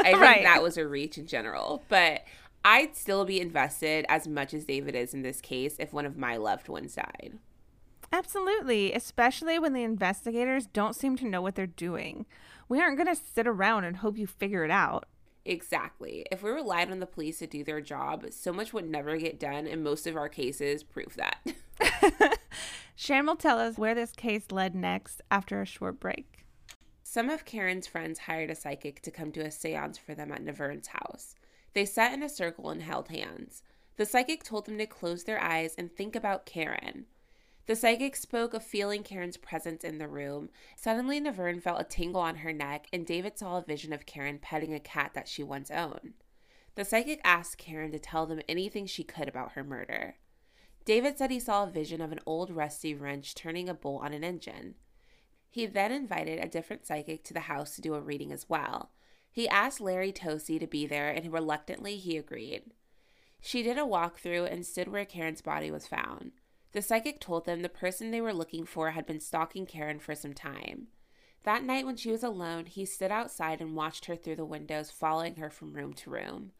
I 0.00 0.12
think 0.12 0.20
Right. 0.20 0.42
that 0.42 0.62
was 0.62 0.76
a 0.76 0.86
reach 0.86 1.16
in 1.16 1.26
general. 1.26 1.82
But 1.88 2.24
I'd 2.70 2.94
still 2.94 3.24
be 3.24 3.40
invested 3.40 4.04
as 4.10 4.28
much 4.28 4.52
as 4.52 4.66
David 4.66 4.94
is 4.94 5.14
in 5.14 5.22
this 5.22 5.40
case 5.40 5.76
if 5.78 5.94
one 5.94 6.04
of 6.04 6.18
my 6.18 6.36
loved 6.36 6.68
ones 6.68 6.96
died. 6.96 7.38
Absolutely, 8.12 8.92
especially 8.92 9.58
when 9.58 9.72
the 9.72 9.82
investigators 9.82 10.66
don't 10.66 10.94
seem 10.94 11.16
to 11.16 11.26
know 11.26 11.40
what 11.40 11.54
they're 11.54 11.66
doing. 11.66 12.26
We 12.68 12.78
aren't 12.82 12.98
going 12.98 13.08
to 13.08 13.16
sit 13.16 13.46
around 13.46 13.84
and 13.84 13.96
hope 13.96 14.18
you 14.18 14.26
figure 14.26 14.66
it 14.66 14.70
out. 14.70 15.06
Exactly. 15.46 16.26
If 16.30 16.42
we 16.42 16.50
relied 16.50 16.90
on 16.90 17.00
the 17.00 17.06
police 17.06 17.38
to 17.38 17.46
do 17.46 17.64
their 17.64 17.80
job, 17.80 18.26
so 18.32 18.52
much 18.52 18.74
would 18.74 18.90
never 18.90 19.16
get 19.16 19.40
done, 19.40 19.66
and 19.66 19.82
most 19.82 20.06
of 20.06 20.14
our 20.14 20.28
cases 20.28 20.82
prove 20.82 21.16
that. 21.16 22.38
Shan 22.94 23.24
will 23.24 23.36
tell 23.36 23.58
us 23.58 23.78
where 23.78 23.94
this 23.94 24.12
case 24.12 24.44
led 24.50 24.74
next 24.74 25.22
after 25.30 25.62
a 25.62 25.66
short 25.66 25.98
break. 25.98 26.44
Some 27.02 27.30
of 27.30 27.46
Karen's 27.46 27.86
friends 27.86 28.18
hired 28.18 28.50
a 28.50 28.54
psychic 28.54 29.00
to 29.00 29.10
come 29.10 29.32
to 29.32 29.40
a 29.40 29.50
seance 29.50 29.96
for 29.96 30.14
them 30.14 30.30
at 30.30 30.44
Naverne's 30.44 30.88
house. 30.88 31.34
They 31.74 31.84
sat 31.84 32.12
in 32.12 32.22
a 32.22 32.28
circle 32.28 32.70
and 32.70 32.82
held 32.82 33.08
hands. 33.08 33.62
The 33.96 34.06
psychic 34.06 34.44
told 34.44 34.66
them 34.66 34.78
to 34.78 34.86
close 34.86 35.24
their 35.24 35.40
eyes 35.40 35.74
and 35.76 35.92
think 35.92 36.14
about 36.14 36.46
Karen. 36.46 37.06
The 37.66 37.76
psychic 37.76 38.16
spoke 38.16 38.54
of 38.54 38.64
feeling 38.64 39.02
Karen's 39.02 39.36
presence 39.36 39.84
in 39.84 39.98
the 39.98 40.08
room. 40.08 40.48
Suddenly, 40.76 41.20
Naverne 41.20 41.60
felt 41.60 41.80
a 41.80 41.84
tingle 41.84 42.22
on 42.22 42.36
her 42.36 42.52
neck, 42.52 42.86
and 42.92 43.04
David 43.04 43.38
saw 43.38 43.58
a 43.58 43.62
vision 43.62 43.92
of 43.92 44.06
Karen 44.06 44.38
petting 44.38 44.72
a 44.72 44.80
cat 44.80 45.12
that 45.14 45.28
she 45.28 45.42
once 45.42 45.70
owned. 45.70 46.14
The 46.76 46.84
psychic 46.84 47.20
asked 47.24 47.58
Karen 47.58 47.92
to 47.92 47.98
tell 47.98 48.24
them 48.24 48.40
anything 48.48 48.86
she 48.86 49.04
could 49.04 49.28
about 49.28 49.52
her 49.52 49.64
murder. 49.64 50.14
David 50.86 51.18
said 51.18 51.30
he 51.30 51.40
saw 51.40 51.64
a 51.64 51.70
vision 51.70 52.00
of 52.00 52.12
an 52.12 52.20
old 52.24 52.50
rusty 52.50 52.94
wrench 52.94 53.34
turning 53.34 53.68
a 53.68 53.74
bolt 53.74 54.02
on 54.02 54.14
an 54.14 54.24
engine. 54.24 54.76
He 55.50 55.66
then 55.66 55.92
invited 55.92 56.38
a 56.38 56.48
different 56.48 56.86
psychic 56.86 57.24
to 57.24 57.34
the 57.34 57.40
house 57.40 57.74
to 57.74 57.82
do 57.82 57.94
a 57.94 58.00
reading 58.00 58.32
as 58.32 58.48
well. 58.48 58.92
He 59.38 59.48
asked 59.48 59.80
Larry 59.80 60.12
Tosi 60.12 60.58
to 60.58 60.66
be 60.66 60.84
there, 60.84 61.10
and 61.10 61.32
reluctantly 61.32 61.96
he 61.96 62.16
agreed. 62.16 62.72
She 63.40 63.62
did 63.62 63.78
a 63.78 63.82
walkthrough 63.82 64.50
and 64.50 64.66
stood 64.66 64.88
where 64.88 65.04
Karen's 65.04 65.42
body 65.42 65.70
was 65.70 65.86
found. 65.86 66.32
The 66.72 66.82
psychic 66.82 67.20
told 67.20 67.46
them 67.46 67.62
the 67.62 67.68
person 67.68 68.10
they 68.10 68.20
were 68.20 68.34
looking 68.34 68.66
for 68.66 68.90
had 68.90 69.06
been 69.06 69.20
stalking 69.20 69.64
Karen 69.64 70.00
for 70.00 70.16
some 70.16 70.34
time. 70.34 70.88
That 71.44 71.62
night, 71.62 71.86
when 71.86 71.94
she 71.94 72.10
was 72.10 72.24
alone, 72.24 72.66
he 72.66 72.84
stood 72.84 73.12
outside 73.12 73.60
and 73.60 73.76
watched 73.76 74.06
her 74.06 74.16
through 74.16 74.34
the 74.34 74.44
windows, 74.44 74.90
following 74.90 75.36
her 75.36 75.50
from 75.50 75.72
room 75.72 75.92
to 75.92 76.10
room. 76.10 76.50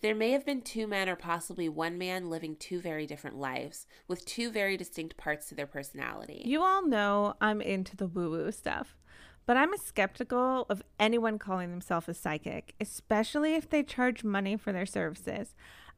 There 0.00 0.12
may 0.12 0.32
have 0.32 0.44
been 0.44 0.62
two 0.62 0.88
men, 0.88 1.08
or 1.08 1.14
possibly 1.14 1.68
one 1.68 1.96
man, 1.96 2.28
living 2.28 2.56
two 2.56 2.80
very 2.80 3.06
different 3.06 3.38
lives, 3.38 3.86
with 4.08 4.24
two 4.24 4.50
very 4.50 4.76
distinct 4.76 5.16
parts 5.16 5.48
to 5.50 5.54
their 5.54 5.68
personality. 5.68 6.42
You 6.44 6.64
all 6.64 6.84
know 6.84 7.34
I'm 7.40 7.60
into 7.60 7.96
the 7.96 8.08
woo 8.08 8.30
woo 8.32 8.50
stuff, 8.50 8.96
but 9.46 9.56
I'm 9.56 9.76
skeptical 9.78 10.66
of 10.68 10.82
anyone 10.98 11.38
calling 11.38 11.70
themselves 11.70 12.08
a 12.08 12.14
psychic, 12.14 12.74
especially 12.80 13.54
if 13.54 13.70
they 13.70 13.82
charge 13.82 14.24
money 14.24 14.56
for 14.56 14.72
their 14.72 14.86
services. 14.86 15.54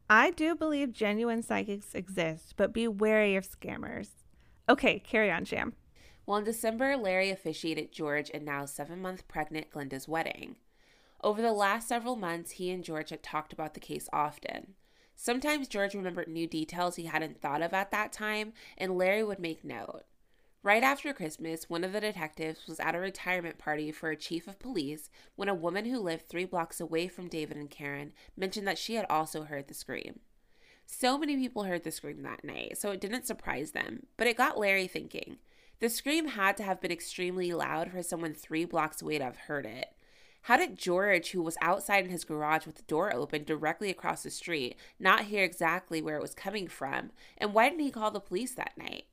I 0.09 0.31
do 0.31 0.55
believe 0.55 0.91
genuine 0.91 1.41
psychics 1.41 1.93
exist, 1.93 2.53
but 2.57 2.73
be 2.73 2.87
wary 2.87 3.35
of 3.35 3.49
scammers. 3.49 4.09
Okay, 4.67 4.99
carry 4.99 5.31
on, 5.31 5.45
Jam. 5.45 5.73
Well, 6.25 6.37
in 6.37 6.43
December, 6.43 6.95
Larry 6.95 7.31
officiated 7.31 7.91
George 7.91 8.29
and 8.33 8.45
now 8.45 8.65
seven 8.65 9.01
month 9.01 9.27
pregnant 9.27 9.71
Glinda's 9.71 10.07
wedding. 10.07 10.57
Over 11.23 11.41
the 11.41 11.51
last 11.51 11.87
several 11.87 12.15
months, 12.15 12.51
he 12.51 12.69
and 12.69 12.83
George 12.83 13.09
had 13.09 13.23
talked 13.23 13.51
about 13.51 13.73
the 13.73 13.79
case 13.79 14.07
often. 14.13 14.75
Sometimes 15.15 15.67
George 15.67 15.95
remembered 15.95 16.27
new 16.27 16.47
details 16.47 16.95
he 16.95 17.05
hadn't 17.05 17.41
thought 17.41 17.61
of 17.61 17.73
at 17.73 17.91
that 17.91 18.13
time, 18.13 18.53
and 18.77 18.97
Larry 18.97 19.23
would 19.23 19.39
make 19.39 19.65
note. 19.65 20.03
Right 20.61 20.83
after 20.83 21.13
Christmas, 21.13 21.69
one 21.69 21.85
of 21.85 21.93
the 21.93 22.01
detectives 22.01 22.67
was 22.67 22.81
at 22.81 22.93
a 22.93 22.99
retirement 22.99 23.57
party 23.57 23.93
for 23.93 24.09
a 24.09 24.17
chief 24.17 24.45
of 24.45 24.59
police 24.59 25.09
when 25.37 25.47
a 25.47 25.55
woman 25.55 25.85
who 25.85 25.99
lived 25.99 26.27
three 26.27 26.43
blocks 26.43 26.81
away 26.81 27.07
from 27.07 27.29
David 27.29 27.55
and 27.55 27.69
Karen 27.69 28.11
mentioned 28.35 28.67
that 28.67 28.77
she 28.77 28.95
had 28.95 29.05
also 29.09 29.43
heard 29.43 29.69
the 29.69 29.73
scream. 29.73 30.19
So 30.85 31.17
many 31.17 31.37
people 31.37 31.63
heard 31.63 31.85
the 31.85 31.91
scream 31.91 32.23
that 32.23 32.43
night, 32.43 32.77
so 32.77 32.91
it 32.91 32.99
didn't 32.99 33.25
surprise 33.25 33.71
them, 33.71 34.07
but 34.17 34.27
it 34.27 34.35
got 34.35 34.59
Larry 34.59 34.87
thinking. 34.87 35.37
The 35.79 35.89
scream 35.89 36.27
had 36.27 36.57
to 36.57 36.63
have 36.63 36.81
been 36.81 36.91
extremely 36.91 37.53
loud 37.53 37.91
for 37.91 38.03
someone 38.03 38.33
three 38.33 38.65
blocks 38.65 39.01
away 39.01 39.17
to 39.19 39.23
have 39.23 39.37
heard 39.37 39.65
it. 39.65 39.87
How 40.43 40.57
did 40.57 40.77
George, 40.77 41.31
who 41.31 41.41
was 41.41 41.57
outside 41.61 42.03
in 42.03 42.11
his 42.11 42.25
garage 42.25 42.65
with 42.65 42.75
the 42.75 42.83
door 42.83 43.15
open 43.15 43.45
directly 43.45 43.89
across 43.89 44.23
the 44.23 44.29
street, 44.29 44.75
not 44.99 45.25
hear 45.25 45.45
exactly 45.45 46.01
where 46.01 46.17
it 46.17 46.21
was 46.21 46.35
coming 46.35 46.67
from? 46.67 47.11
And 47.37 47.53
why 47.53 47.69
didn't 47.69 47.85
he 47.85 47.91
call 47.91 48.11
the 48.11 48.19
police 48.19 48.55
that 48.55 48.77
night? 48.77 49.05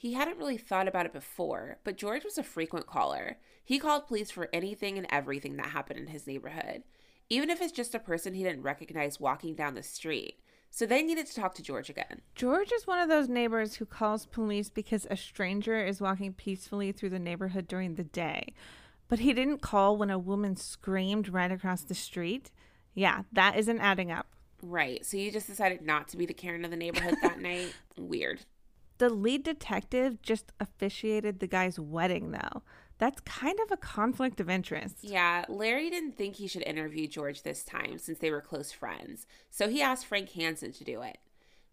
He 0.00 0.14
hadn't 0.14 0.38
really 0.38 0.56
thought 0.56 0.88
about 0.88 1.04
it 1.04 1.12
before, 1.12 1.76
but 1.84 1.98
George 1.98 2.24
was 2.24 2.38
a 2.38 2.42
frequent 2.42 2.86
caller. 2.86 3.36
He 3.62 3.78
called 3.78 4.06
police 4.06 4.30
for 4.30 4.48
anything 4.50 4.96
and 4.96 5.06
everything 5.10 5.58
that 5.58 5.66
happened 5.66 5.98
in 6.00 6.06
his 6.06 6.26
neighborhood, 6.26 6.84
even 7.28 7.50
if 7.50 7.60
it's 7.60 7.70
just 7.70 7.94
a 7.94 7.98
person 7.98 8.32
he 8.32 8.42
didn't 8.42 8.62
recognize 8.62 9.20
walking 9.20 9.54
down 9.54 9.74
the 9.74 9.82
street. 9.82 10.40
So 10.70 10.86
they 10.86 11.02
needed 11.02 11.26
to 11.26 11.34
talk 11.34 11.54
to 11.56 11.62
George 11.62 11.90
again. 11.90 12.22
George 12.34 12.72
is 12.72 12.86
one 12.86 12.98
of 12.98 13.10
those 13.10 13.28
neighbors 13.28 13.74
who 13.74 13.84
calls 13.84 14.24
police 14.24 14.70
because 14.70 15.06
a 15.10 15.18
stranger 15.18 15.84
is 15.84 16.00
walking 16.00 16.32
peacefully 16.32 16.92
through 16.92 17.10
the 17.10 17.18
neighborhood 17.18 17.68
during 17.68 17.96
the 17.96 18.04
day. 18.04 18.54
but 19.06 19.18
he 19.18 19.34
didn't 19.34 19.60
call 19.60 19.98
when 19.98 20.08
a 20.08 20.18
woman 20.18 20.56
screamed 20.56 21.28
right 21.28 21.52
across 21.52 21.82
the 21.82 21.94
street. 21.94 22.50
Yeah, 22.94 23.24
that 23.32 23.58
isn't 23.58 23.80
adding 23.80 24.10
up. 24.10 24.28
Right. 24.62 25.04
So 25.04 25.18
you 25.18 25.30
just 25.30 25.46
decided 25.48 25.82
not 25.82 26.08
to 26.08 26.16
be 26.16 26.24
the 26.24 26.32
Karen 26.32 26.64
of 26.64 26.70
the 26.70 26.76
neighborhood 26.78 27.16
that 27.20 27.38
night? 27.50 27.74
Weird. 27.98 28.40
The 29.00 29.08
lead 29.08 29.44
detective 29.44 30.20
just 30.20 30.52
officiated 30.60 31.40
the 31.40 31.46
guy's 31.46 31.80
wedding, 31.80 32.32
though. 32.32 32.62
That's 32.98 33.22
kind 33.22 33.58
of 33.60 33.72
a 33.72 33.78
conflict 33.78 34.40
of 34.40 34.50
interest. 34.50 34.96
Yeah, 35.00 35.46
Larry 35.48 35.88
didn't 35.88 36.18
think 36.18 36.36
he 36.36 36.46
should 36.46 36.64
interview 36.64 37.08
George 37.08 37.42
this 37.42 37.64
time 37.64 37.96
since 37.96 38.18
they 38.18 38.30
were 38.30 38.42
close 38.42 38.72
friends, 38.72 39.26
so 39.48 39.70
he 39.70 39.80
asked 39.80 40.04
Frank 40.04 40.32
Hansen 40.32 40.72
to 40.72 40.84
do 40.84 41.00
it. 41.00 41.16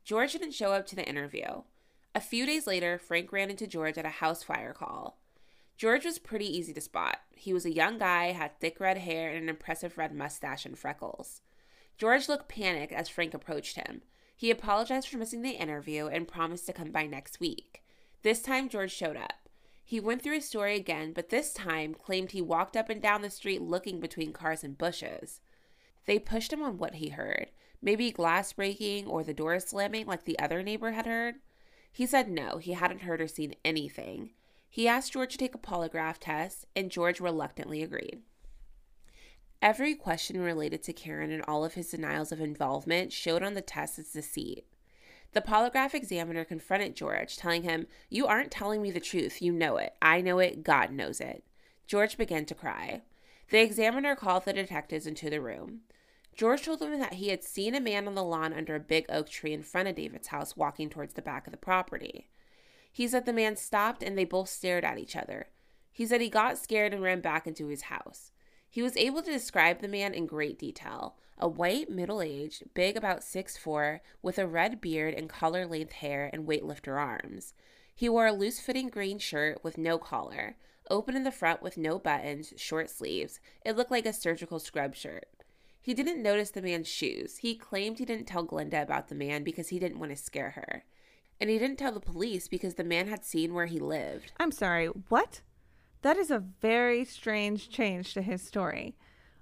George 0.05 0.31
didn't 0.31 0.53
show 0.53 0.71
up 0.71 0.87
to 0.87 0.95
the 0.95 1.05
interview. 1.05 1.63
A 2.15 2.21
few 2.21 2.45
days 2.45 2.65
later, 2.65 2.97
Frank 2.97 3.33
ran 3.33 3.49
into 3.49 3.67
George 3.67 3.97
at 3.97 4.05
a 4.05 4.09
house 4.09 4.41
fire 4.41 4.71
call. 4.71 5.17
George 5.75 6.05
was 6.05 6.19
pretty 6.19 6.47
easy 6.47 6.71
to 6.71 6.79
spot. 6.79 7.17
He 7.35 7.51
was 7.51 7.65
a 7.65 7.75
young 7.75 7.97
guy, 7.97 8.31
had 8.31 8.57
thick 8.61 8.79
red 8.79 8.99
hair, 8.99 9.31
and 9.31 9.43
an 9.43 9.49
impressive 9.49 9.97
red 9.97 10.15
mustache 10.15 10.65
and 10.65 10.79
freckles. 10.79 11.41
George 11.97 12.29
looked 12.29 12.47
panicked 12.47 12.93
as 12.93 13.09
Frank 13.09 13.33
approached 13.33 13.75
him. 13.75 14.01
He 14.37 14.51
apologized 14.51 15.09
for 15.09 15.17
missing 15.17 15.41
the 15.41 15.49
interview 15.51 16.05
and 16.05 16.27
promised 16.27 16.67
to 16.67 16.73
come 16.73 16.91
by 16.91 17.07
next 17.07 17.39
week. 17.39 17.83
This 18.21 18.41
time, 18.41 18.69
George 18.69 18.93
showed 18.93 19.17
up. 19.17 19.49
He 19.83 19.99
went 19.99 20.21
through 20.21 20.35
his 20.35 20.47
story 20.47 20.75
again, 20.75 21.11
but 21.11 21.29
this 21.29 21.51
time 21.51 21.95
claimed 21.95 22.31
he 22.31 22.41
walked 22.41 22.77
up 22.77 22.89
and 22.89 23.01
down 23.01 23.23
the 23.23 23.31
street 23.31 23.61
looking 23.61 23.99
between 23.99 24.33
cars 24.33 24.63
and 24.63 24.77
bushes. 24.77 25.41
They 26.05 26.19
pushed 26.19 26.53
him 26.53 26.61
on 26.61 26.77
what 26.77 26.95
he 26.95 27.09
heard 27.09 27.49
maybe 27.81 28.11
glass 28.11 28.53
breaking 28.53 29.07
or 29.07 29.23
the 29.23 29.33
door 29.33 29.59
slamming 29.59 30.05
like 30.05 30.25
the 30.25 30.39
other 30.39 30.63
neighbor 30.63 30.91
had 30.91 31.05
heard. 31.05 31.35
He 31.91 32.05
said 32.05 32.29
no, 32.29 32.57
he 32.57 32.73
hadn't 32.73 33.01
heard 33.01 33.21
or 33.21 33.27
seen 33.27 33.55
anything. 33.63 34.31
He 34.69 34.87
asked 34.87 35.13
George 35.13 35.31
to 35.33 35.37
take 35.37 35.55
a 35.55 35.59
polygraph 35.59 36.17
test, 36.19 36.65
and 36.75 36.91
George 36.91 37.19
reluctantly 37.19 37.81
agreed. 37.81 38.21
Every 39.61 39.95
question 39.95 40.39
related 40.39 40.83
to 40.83 40.93
Karen 40.93 41.31
and 41.31 41.43
all 41.47 41.65
of 41.65 41.73
his 41.73 41.89
denials 41.89 42.31
of 42.31 42.39
involvement 42.39 43.11
showed 43.11 43.41
on 43.41 43.55
the 43.55 43.61
test 43.61 43.97
as 43.97 44.09
deceit. 44.09 44.65
The 45.33 45.41
polygraph 45.41 45.93
examiner 45.93 46.45
confronted 46.45 46.95
George, 46.95 47.37
telling 47.37 47.63
him, 47.63 47.87
You 48.09 48.27
aren't 48.27 48.51
telling 48.51 48.81
me 48.81 48.91
the 48.91 48.99
truth. 48.99 49.41
You 49.41 49.51
know 49.51 49.77
it. 49.77 49.95
I 50.01 50.21
know 50.21 50.39
it. 50.39 50.63
God 50.63 50.91
knows 50.91 51.19
it. 51.19 51.43
George 51.87 52.17
began 52.17 52.45
to 52.45 52.55
cry. 52.55 53.01
The 53.49 53.59
examiner 53.59 54.15
called 54.15 54.45
the 54.45 54.53
detectives 54.53 55.07
into 55.07 55.29
the 55.29 55.41
room. 55.41 55.81
George 56.35 56.63
told 56.63 56.79
them 56.79 56.99
that 56.99 57.13
he 57.13 57.29
had 57.29 57.43
seen 57.43 57.73
a 57.73 57.81
man 57.81 58.07
on 58.07 58.13
the 58.13 58.23
lawn 58.23 58.53
under 58.53 58.75
a 58.75 58.79
big 58.79 59.05
oak 59.09 59.27
tree 59.27 59.53
in 59.53 59.63
front 59.63 59.87
of 59.87 59.95
David's 59.95 60.27
house 60.27 60.55
walking 60.55 60.89
towards 60.89 61.15
the 61.15 61.21
back 61.21 61.47
of 61.47 61.51
the 61.51 61.57
property. 61.57 62.29
He 62.91 63.07
said 63.07 63.25
the 63.25 63.33
man 63.33 63.55
stopped 63.55 64.03
and 64.03 64.15
they 64.15 64.25
both 64.25 64.49
stared 64.49 64.85
at 64.85 64.99
each 64.99 65.15
other. 65.15 65.47
He 65.91 66.05
said 66.05 66.21
he 66.21 66.29
got 66.29 66.59
scared 66.59 66.93
and 66.93 67.01
ran 67.01 67.21
back 67.21 67.47
into 67.47 67.67
his 67.67 67.83
house. 67.83 68.31
He 68.69 68.81
was 68.81 68.97
able 68.97 69.21
to 69.21 69.31
describe 69.31 69.81
the 69.81 69.87
man 69.87 70.13
in 70.13 70.25
great 70.25 70.59
detail 70.59 71.15
a 71.39 71.47
white, 71.47 71.89
middle 71.89 72.21
aged, 72.21 72.63
big 72.73 72.97
about 72.97 73.23
six 73.23 73.57
four, 73.57 74.01
with 74.21 74.39
a 74.39 74.47
red 74.47 74.81
beard 74.81 75.13
and 75.13 75.29
collar 75.29 75.67
length 75.67 75.91
hair 75.93 76.29
and 76.33 76.47
weightlifter 76.47 76.97
arms. 76.97 77.53
He 77.93 78.09
wore 78.09 78.25
a 78.25 78.33
loose 78.33 78.59
fitting 78.59 78.89
green 78.89 79.19
shirt 79.19 79.63
with 79.63 79.77
no 79.77 79.97
collar, 79.97 80.55
open 80.89 81.15
in 81.15 81.23
the 81.23 81.31
front 81.31 81.61
with 81.61 81.77
no 81.77 81.99
buttons, 81.99 82.53
short 82.57 82.89
sleeves. 82.89 83.39
It 83.65 83.75
looked 83.75 83.91
like 83.91 84.05
a 84.05 84.13
surgical 84.13 84.59
scrub 84.59 84.95
shirt. 84.95 85.27
He 85.81 85.93
didn't 85.93 86.21
notice 86.21 86.51
the 86.51 86.61
man's 86.61 86.87
shoes. 86.87 87.37
He 87.37 87.55
claimed 87.55 87.99
he 87.99 88.05
didn't 88.05 88.27
tell 88.27 88.43
Glinda 88.43 88.81
about 88.81 89.07
the 89.07 89.15
man 89.15 89.43
because 89.43 89.69
he 89.69 89.79
didn't 89.79 89.99
want 89.99 90.11
to 90.11 90.17
scare 90.17 90.51
her. 90.51 90.83
And 91.39 91.49
he 91.49 91.57
didn't 91.57 91.77
tell 91.77 91.91
the 91.91 91.99
police 91.99 92.47
because 92.47 92.75
the 92.75 92.83
man 92.83 93.07
had 93.07 93.23
seen 93.23 93.53
where 93.53 93.67
he 93.67 93.79
lived. 93.79 94.31
I'm 94.37 94.51
sorry, 94.51 94.87
what? 94.87 95.41
That 96.01 96.17
is 96.17 96.31
a 96.31 96.43
very 96.61 97.03
strange 97.05 97.69
change 97.69 98.13
to 98.13 98.21
his 98.21 98.41
story. 98.41 98.95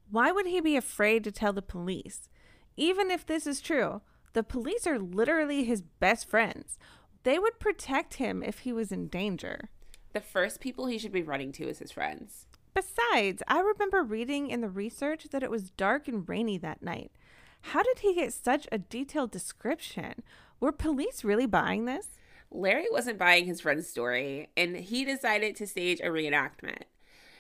Why 0.10 0.32
would 0.32 0.46
he 0.46 0.62
be 0.62 0.76
afraid 0.76 1.24
to 1.24 1.32
tell 1.32 1.54
the 1.54 1.62
police? 1.62 2.30
Even 2.78 3.12
if 3.12 3.26
this 3.26 3.48
is 3.48 3.62
true, 3.62 4.02
the 4.34 4.44
police 4.44 4.86
are 4.86 5.00
literally 5.00 5.64
his 5.64 5.82
best 5.82 6.30
friends. 6.30 6.78
They 7.24 7.40
would 7.40 7.60
protect 7.60 8.16
him 8.16 8.44
if 8.44 8.60
he 8.60 8.74
was 8.74 8.92
in 8.92 9.08
danger. 9.08 9.70
The 10.14 10.22
first 10.22 10.60
people 10.60 10.86
he 10.86 10.98
should 10.98 11.12
be 11.12 11.24
running 11.24 11.52
to 11.54 11.68
is 11.68 11.80
his 11.80 11.92
friends. 11.92 12.46
Besides, 12.74 13.42
I 13.48 13.62
remember 13.62 14.04
reading 14.04 14.50
in 14.50 14.62
the 14.62 14.70
research 14.70 15.28
that 15.32 15.44
it 15.44 15.50
was 15.50 15.72
dark 15.72 16.08
and 16.08 16.28
rainy 16.28 16.58
that 16.58 16.82
night. 16.82 17.12
How 17.62 17.82
did 17.82 18.00
he 18.00 18.14
get 18.14 18.34
such 18.34 18.68
a 18.72 18.78
detailed 18.78 19.32
description? 19.32 20.24
Were 20.60 20.72
police 20.72 21.24
really 21.24 21.48
buying 21.48 21.86
this? 21.86 22.10
Larry 22.56 22.88
wasn't 22.90 23.20
buying 23.20 23.46
his 23.46 23.60
friend's 23.60 23.90
story, 23.90 24.50
and 24.56 24.78
he 24.78 25.04
decided 25.04 25.58
to 25.58 25.68
stage 25.68 26.00
a 26.00 26.06
reenactment. 26.06 26.84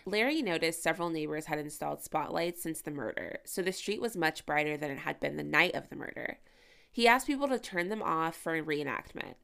Larry 0.05 0.41
noticed 0.41 0.83
several 0.83 1.09
neighbors 1.09 1.45
had 1.45 1.57
installed 1.57 2.03
spotlights 2.03 2.61
since 2.61 2.81
the 2.81 2.91
murder, 2.91 3.39
so 3.45 3.61
the 3.61 3.71
street 3.71 4.01
was 4.01 4.17
much 4.17 4.45
brighter 4.45 4.75
than 4.75 4.91
it 4.91 4.99
had 4.99 5.21
been 5.21 5.37
the 5.37 5.43
night 5.43 5.73
of 5.73 5.89
the 5.89 5.95
murder. 5.95 6.39
He 6.91 7.07
asked 7.07 7.27
people 7.27 7.47
to 7.47 7.57
turn 7.57 7.87
them 7.87 8.03
off 8.03 8.35
for 8.35 8.55
a 8.55 8.61
reenactment. 8.61 9.35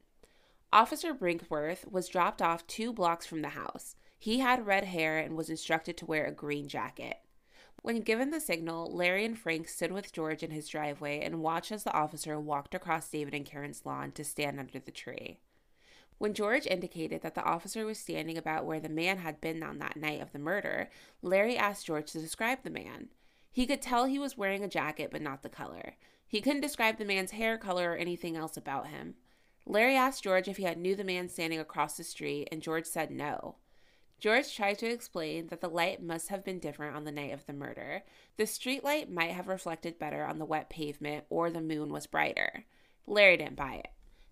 Officer 0.72 1.14
Brinkworth 1.14 1.90
was 1.90 2.08
dropped 2.08 2.42
off 2.42 2.66
two 2.66 2.92
blocks 2.92 3.26
from 3.26 3.40
the 3.40 3.50
house. 3.50 3.96
He 4.18 4.38
had 4.40 4.66
red 4.66 4.84
hair 4.84 5.18
and 5.18 5.36
was 5.36 5.50
instructed 5.50 5.96
to 5.96 6.06
wear 6.06 6.26
a 6.26 6.32
green 6.32 6.68
jacket. 6.68 7.16
When 7.80 8.02
given 8.02 8.30
the 8.30 8.40
signal, 8.40 8.94
Larry 8.94 9.24
and 9.24 9.38
Frank 9.38 9.68
stood 9.68 9.90
with 9.90 10.12
George 10.12 10.42
in 10.42 10.50
his 10.50 10.68
driveway 10.68 11.20
and 11.20 11.42
watched 11.42 11.72
as 11.72 11.82
the 11.82 11.92
officer 11.92 12.38
walked 12.38 12.74
across 12.74 13.08
David 13.08 13.34
and 13.34 13.46
Karen's 13.46 13.86
lawn 13.86 14.12
to 14.12 14.22
stand 14.22 14.60
under 14.60 14.78
the 14.78 14.92
tree. 14.92 15.40
When 16.22 16.34
George 16.34 16.68
indicated 16.68 17.22
that 17.22 17.34
the 17.34 17.42
officer 17.42 17.84
was 17.84 17.98
standing 17.98 18.38
about 18.38 18.64
where 18.64 18.78
the 18.78 18.88
man 18.88 19.18
had 19.18 19.40
been 19.40 19.60
on 19.60 19.78
that 19.78 19.96
night 19.96 20.22
of 20.22 20.30
the 20.30 20.38
murder, 20.38 20.88
Larry 21.20 21.56
asked 21.56 21.86
George 21.86 22.12
to 22.12 22.20
describe 22.20 22.62
the 22.62 22.70
man. 22.70 23.08
He 23.50 23.66
could 23.66 23.82
tell 23.82 24.04
he 24.04 24.20
was 24.20 24.38
wearing 24.38 24.62
a 24.62 24.68
jacket, 24.68 25.08
but 25.10 25.20
not 25.20 25.42
the 25.42 25.48
color. 25.48 25.96
He 26.24 26.40
couldn't 26.40 26.60
describe 26.60 26.98
the 26.98 27.04
man's 27.04 27.32
hair 27.32 27.58
color 27.58 27.90
or 27.90 27.96
anything 27.96 28.36
else 28.36 28.56
about 28.56 28.86
him. 28.86 29.16
Larry 29.66 29.96
asked 29.96 30.22
George 30.22 30.46
if 30.46 30.58
he 30.58 30.62
had 30.62 30.78
knew 30.78 30.94
the 30.94 31.02
man 31.02 31.28
standing 31.28 31.58
across 31.58 31.96
the 31.96 32.04
street, 32.04 32.46
and 32.52 32.62
George 32.62 32.86
said 32.86 33.10
no. 33.10 33.56
George 34.20 34.54
tried 34.54 34.78
to 34.78 34.86
explain 34.86 35.48
that 35.48 35.60
the 35.60 35.68
light 35.68 36.00
must 36.00 36.28
have 36.28 36.44
been 36.44 36.60
different 36.60 36.94
on 36.94 37.02
the 37.02 37.10
night 37.10 37.32
of 37.32 37.46
the 37.46 37.52
murder. 37.52 38.04
The 38.36 38.46
street 38.46 38.84
light 38.84 39.10
might 39.10 39.32
have 39.32 39.48
reflected 39.48 39.98
better 39.98 40.24
on 40.24 40.38
the 40.38 40.44
wet 40.44 40.70
pavement, 40.70 41.24
or 41.30 41.50
the 41.50 41.60
moon 41.60 41.92
was 41.92 42.06
brighter. 42.06 42.64
Larry 43.08 43.38
didn't 43.38 43.56
buy 43.56 43.82
it. 43.82 43.88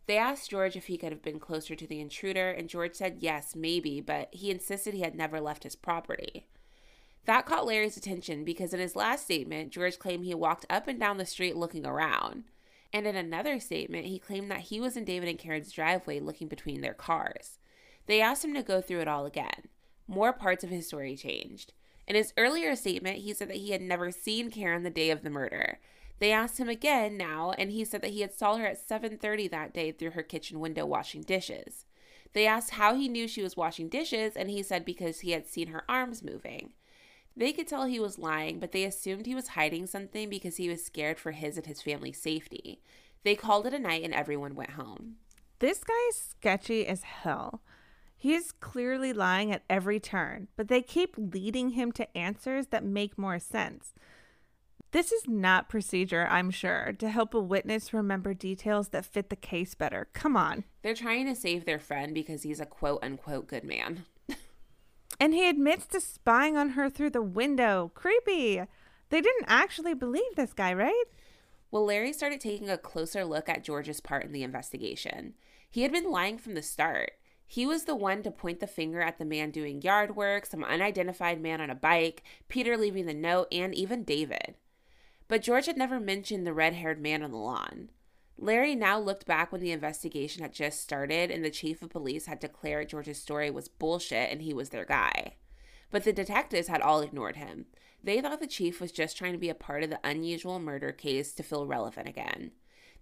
They 0.07 0.19
asked 0.19 0.51
George 0.51 0.77
if 0.77 0.87
he 0.87 0.99
could 0.99 1.13
have 1.13 1.23
been 1.23 1.39
closer 1.39 1.77
to 1.77 1.87
the 1.87 2.01
intruder, 2.01 2.51
and 2.51 2.69
George 2.69 2.95
said 2.95 3.19
yes, 3.21 3.55
maybe, 3.55 4.01
but 4.01 4.29
he 4.33 4.51
insisted 4.51 4.95
he 4.95 5.03
had 5.03 5.15
never 5.15 5.41
left 5.41 5.63
his 5.63 5.77
property. 5.77 6.47
That 7.27 7.47
caught 7.47 7.67
Larry's 7.67 7.97
attention 7.97 8.45
because 8.45 8.75
in 8.75 8.81
his 8.81 8.97
last 8.97 9.25
statement, 9.25 9.71
George 9.71 9.99
claimed 9.99 10.25
he 10.25 10.35
walked 10.35 10.67
up 10.69 10.89
and 10.89 10.99
down 10.99 11.19
the 11.19 11.27
street 11.27 11.57
looking 11.57 11.87
around. 11.87 12.45
And 12.93 13.07
in 13.07 13.15
another 13.15 13.61
statement, 13.61 14.07
he 14.07 14.19
claimed 14.19 14.51
that 14.51 14.63
he 14.63 14.81
was 14.81 14.97
in 14.97 15.05
David 15.05 15.29
and 15.29 15.39
Karen's 15.39 15.71
driveway 15.71 16.19
looking 16.19 16.49
between 16.49 16.81
their 16.81 16.95
cars. 16.95 17.59
They 18.07 18.21
asked 18.21 18.45
him 18.45 18.55
to 18.55 18.63
go 18.63 18.81
through 18.81 19.01
it 19.01 19.09
all 19.09 19.27
again. 19.27 19.69
More 20.09 20.33
parts 20.33 20.65
of 20.65 20.71
his 20.71 20.89
story 20.89 21.17
changed. 21.17 21.73
In 22.09 22.17
his 22.17 22.33
earlier 22.37 22.75
statement, 22.75 23.19
he 23.19 23.33
said 23.33 23.49
that 23.49 23.59
he 23.59 23.71
had 23.71 23.83
never 23.83 24.11
seen 24.11 24.51
Karen 24.51 24.83
the 24.83 24.91
day 24.91 25.11
of 25.11 25.23
the 25.23 25.31
murder. 25.31 25.79
They 26.21 26.33
asked 26.33 26.59
him 26.59 26.69
again 26.69 27.17
now, 27.17 27.53
and 27.59 27.73
he 27.73 27.85
said 27.85 28.03
that 28.03 28.13
he 28.13 28.21
had 28.21 28.33
saw 28.33 28.57
her 28.57 28.67
at 28.67 28.79
7:30 28.79 29.49
that 29.49 29.73
day 29.75 29.91
through 29.91 30.11
her 30.11 30.23
kitchen 30.23 30.61
window 30.61 30.87
washing 30.87 31.23
dishes. 31.23 31.87
They 32.33 32.47
asked 32.47 32.73
how 32.73 32.95
he 32.95 33.09
knew 33.09 33.27
she 33.27 33.43
was 33.43 33.57
washing 33.57 33.89
dishes, 33.89 34.37
and 34.37 34.51
he 34.51 34.63
said 34.63 34.85
because 34.85 35.21
he 35.21 35.33
had 35.33 35.47
seen 35.47 35.69
her 35.69 35.85
arms 35.89 36.23
moving. 36.23 36.75
They 37.37 37.53
could 37.53 37.67
tell 37.67 37.85
he 37.85 37.99
was 37.99 38.19
lying, 38.19 38.61
but 38.61 38.73
they 38.73 38.85
assumed 38.85 39.27
he 39.27 39.35
was 39.35 39.49
hiding 39.49 39.87
something 39.87 40.29
because 40.29 40.57
he 40.57 40.69
was 40.69 40.85
scared 40.85 41.19
for 41.19 41.33
his 41.33 41.57
and 41.57 41.67
his 41.67 41.81
family's 41.81 42.21
safety. 42.21 42.83
They 43.25 43.35
called 43.35 43.67
it 43.67 43.75
a 43.75 43.79
night 43.79 44.05
and 44.05 44.15
everyone 44.15 44.55
went 44.55 44.71
home. 44.71 45.17
This 45.59 45.83
guy 45.83 46.09
is 46.09 46.17
sketchy 46.17 46.87
as 46.87 47.03
hell. 47.03 47.63
He 48.17 48.35
is 48.35 48.53
clearly 48.53 49.15
lying 49.15 49.53
at 49.53 49.63
every 49.71 49.99
turn, 49.99 50.49
but 50.57 50.69
they 50.69 50.83
keep 50.83 51.15
leading 51.17 51.71
him 51.71 51.93
to 51.93 52.17
answers 52.17 52.67
that 52.67 52.85
make 52.85 53.17
more 53.17 53.39
sense. 53.39 53.95
This 54.92 55.12
is 55.12 55.29
not 55.29 55.68
procedure, 55.68 56.26
I'm 56.29 56.50
sure, 56.50 56.92
to 56.98 57.11
help 57.11 57.33
a 57.33 57.40
witness 57.40 57.92
remember 57.92 58.35
details 58.35 58.88
that 58.88 59.05
fit 59.05 59.31
the 59.31 59.37
case 59.37 59.74
better. 59.76 60.09
Come 60.12 60.36
on. 60.36 60.64
They're 60.82 60.95
trying 60.95 61.26
to 61.26 61.36
save 61.36 61.64
their 61.64 61.78
friend 61.78 62.12
because 62.12 62.43
he's 62.43 62.59
a 62.59 62.66
quote 62.66 62.99
unquote 63.01 63.47
good 63.47 63.62
man. 63.62 64.05
and 65.20 65.32
he 65.32 65.49
admits 65.49 65.86
to 65.88 66.01
spying 66.01 66.57
on 66.57 66.70
her 66.70 66.91
through 66.91 67.11
the 67.11 67.22
window. 67.22 67.93
Creepy. 67.95 68.62
They 69.11 69.20
didn't 69.20 69.47
actually 69.47 69.95
believe 69.95 70.34
this 70.34 70.53
guy, 70.53 70.74
right? 70.74 71.05
Well, 71.70 71.84
Larry 71.84 72.12
started 72.12 72.41
taking 72.41 72.68
a 72.68 72.76
closer 72.76 73.24
look 73.24 73.49
at 73.49 73.62
George's 73.62 74.01
part 74.01 74.24
in 74.24 74.32
the 74.32 74.43
investigation. 74.43 75.34
He 75.70 75.82
had 75.82 75.93
been 75.93 76.11
lying 76.11 76.36
from 76.36 76.55
the 76.55 76.62
start. 76.62 77.12
He 77.47 77.64
was 77.64 77.84
the 77.84 77.97
one 77.97 78.24
to 78.24 78.30
point 78.32 78.59
the 78.59 78.66
finger 78.66 79.01
at 79.01 79.18
the 79.18 79.24
man 79.24 79.53
doing 79.53 79.82
yard 79.82 80.16
work, 80.16 80.47
some 80.47 80.64
unidentified 80.64 81.41
man 81.41 81.61
on 81.61 81.70
a 81.70 81.76
bike, 81.76 82.24
Peter 82.49 82.76
leaving 82.76 83.07
the 83.07 83.14
note, 83.14 83.47
and 83.53 83.72
even 83.74 84.03
David. 84.03 84.57
But 85.31 85.43
George 85.43 85.66
had 85.66 85.76
never 85.76 86.01
mentioned 86.01 86.45
the 86.45 86.53
red 86.53 86.74
haired 86.74 87.01
man 87.01 87.22
on 87.22 87.31
the 87.31 87.37
lawn. 87.37 87.91
Larry 88.37 88.74
now 88.74 88.99
looked 88.99 89.26
back 89.26 89.53
when 89.53 89.61
the 89.61 89.70
investigation 89.70 90.43
had 90.43 90.53
just 90.53 90.81
started 90.81 91.31
and 91.31 91.45
the 91.45 91.51
chief 91.51 91.83
of 91.83 91.91
police 91.91 92.26
had 92.26 92.41
declared 92.41 92.89
George's 92.89 93.22
story 93.22 93.49
was 93.49 93.68
bullshit 93.68 94.33
and 94.33 94.43
he 94.43 94.53
was 94.53 94.70
their 94.70 94.85
guy. 94.85 95.37
but 95.93 96.03
the 96.03 96.12
detectives 96.12 96.66
had 96.66 96.81
all 96.81 97.01
ignored 97.01 97.37
him. 97.37 97.66
They 98.03 98.20
thought 98.20 98.41
the 98.41 98.49
chief 98.49 98.81
was 98.81 98.91
just 98.91 99.16
trying 99.16 99.33
to 99.33 99.39
be 99.39 99.49
a 99.51 99.55
part 99.55 99.85
of 99.85 99.91
the 99.91 100.01
unusual 100.03 100.59
murder 100.59 100.91
case 100.91 101.33
to 101.35 101.45
feel 101.45 101.64
relevant 101.64 102.09
again. 102.09 102.51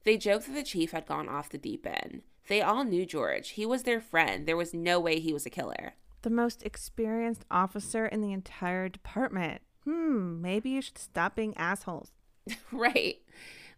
They 0.05 0.19
joked 0.19 0.47
that 0.49 0.55
the 0.55 0.63
chief 0.63 0.91
had 0.93 1.07
gone 1.07 1.31
off 1.31 1.49
the 1.49 1.57
deep 1.57 1.87
end. 1.87 2.23
They 2.49 2.61
all 2.61 2.85
knew 2.85 3.07
George. 3.07 3.51
He 3.51 3.65
was 3.65 3.85
their 3.85 4.01
friend. 4.03 4.47
There 4.47 4.57
was 4.57 4.75
no 4.75 5.01
way 5.01 5.19
he 5.19 5.33
was 5.33 5.47
a 5.47 5.51
killer. 5.51 5.95
The 6.23 6.31
most 6.31 6.63
experienced 6.63 7.47
officer 7.51 8.07
in 8.07 8.21
the 8.21 8.33
entire 8.33 8.91
department. 8.91 9.63
Hmm, 9.85 10.43
maybe 10.43 10.71
you 10.71 10.83
should 10.83 10.99
stop 10.99 11.35
being 11.35 11.57
assholes. 11.57 12.13
right. 12.73 13.17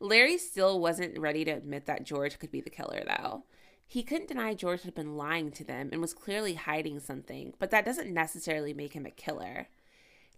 Larry 0.00 0.38
still 0.38 0.80
wasn't 0.80 1.18
ready 1.18 1.44
to 1.44 1.50
admit 1.50 1.86
that 1.86 2.04
George 2.04 2.38
could 2.38 2.50
be 2.50 2.60
the 2.60 2.70
killer, 2.70 3.02
though. 3.06 3.44
He 3.86 4.02
couldn't 4.02 4.28
deny 4.28 4.54
George 4.54 4.82
had 4.82 4.94
been 4.94 5.16
lying 5.16 5.50
to 5.52 5.64
them 5.64 5.88
and 5.90 6.00
was 6.00 6.14
clearly 6.14 6.54
hiding 6.54 7.00
something, 7.00 7.54
but 7.58 7.70
that 7.70 7.84
doesn't 7.84 8.14
necessarily 8.14 8.72
make 8.72 8.92
him 8.92 9.04
a 9.04 9.10
killer. 9.10 9.66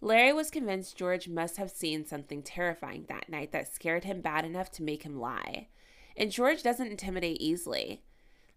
Larry 0.01 0.33
was 0.33 0.49
convinced 0.49 0.97
George 0.97 1.29
must 1.29 1.57
have 1.57 1.71
seen 1.71 2.05
something 2.05 2.41
terrifying 2.41 3.05
that 3.07 3.29
night 3.29 3.51
that 3.51 3.73
scared 3.73 4.03
him 4.03 4.21
bad 4.21 4.43
enough 4.43 4.69
to 4.71 4.83
make 4.83 5.03
him 5.03 5.19
lie. 5.19 5.67
And 6.17 6.31
George 6.31 6.61
doesn't 6.61 6.91
intimidate 6.91 7.39
easily. 7.39 8.01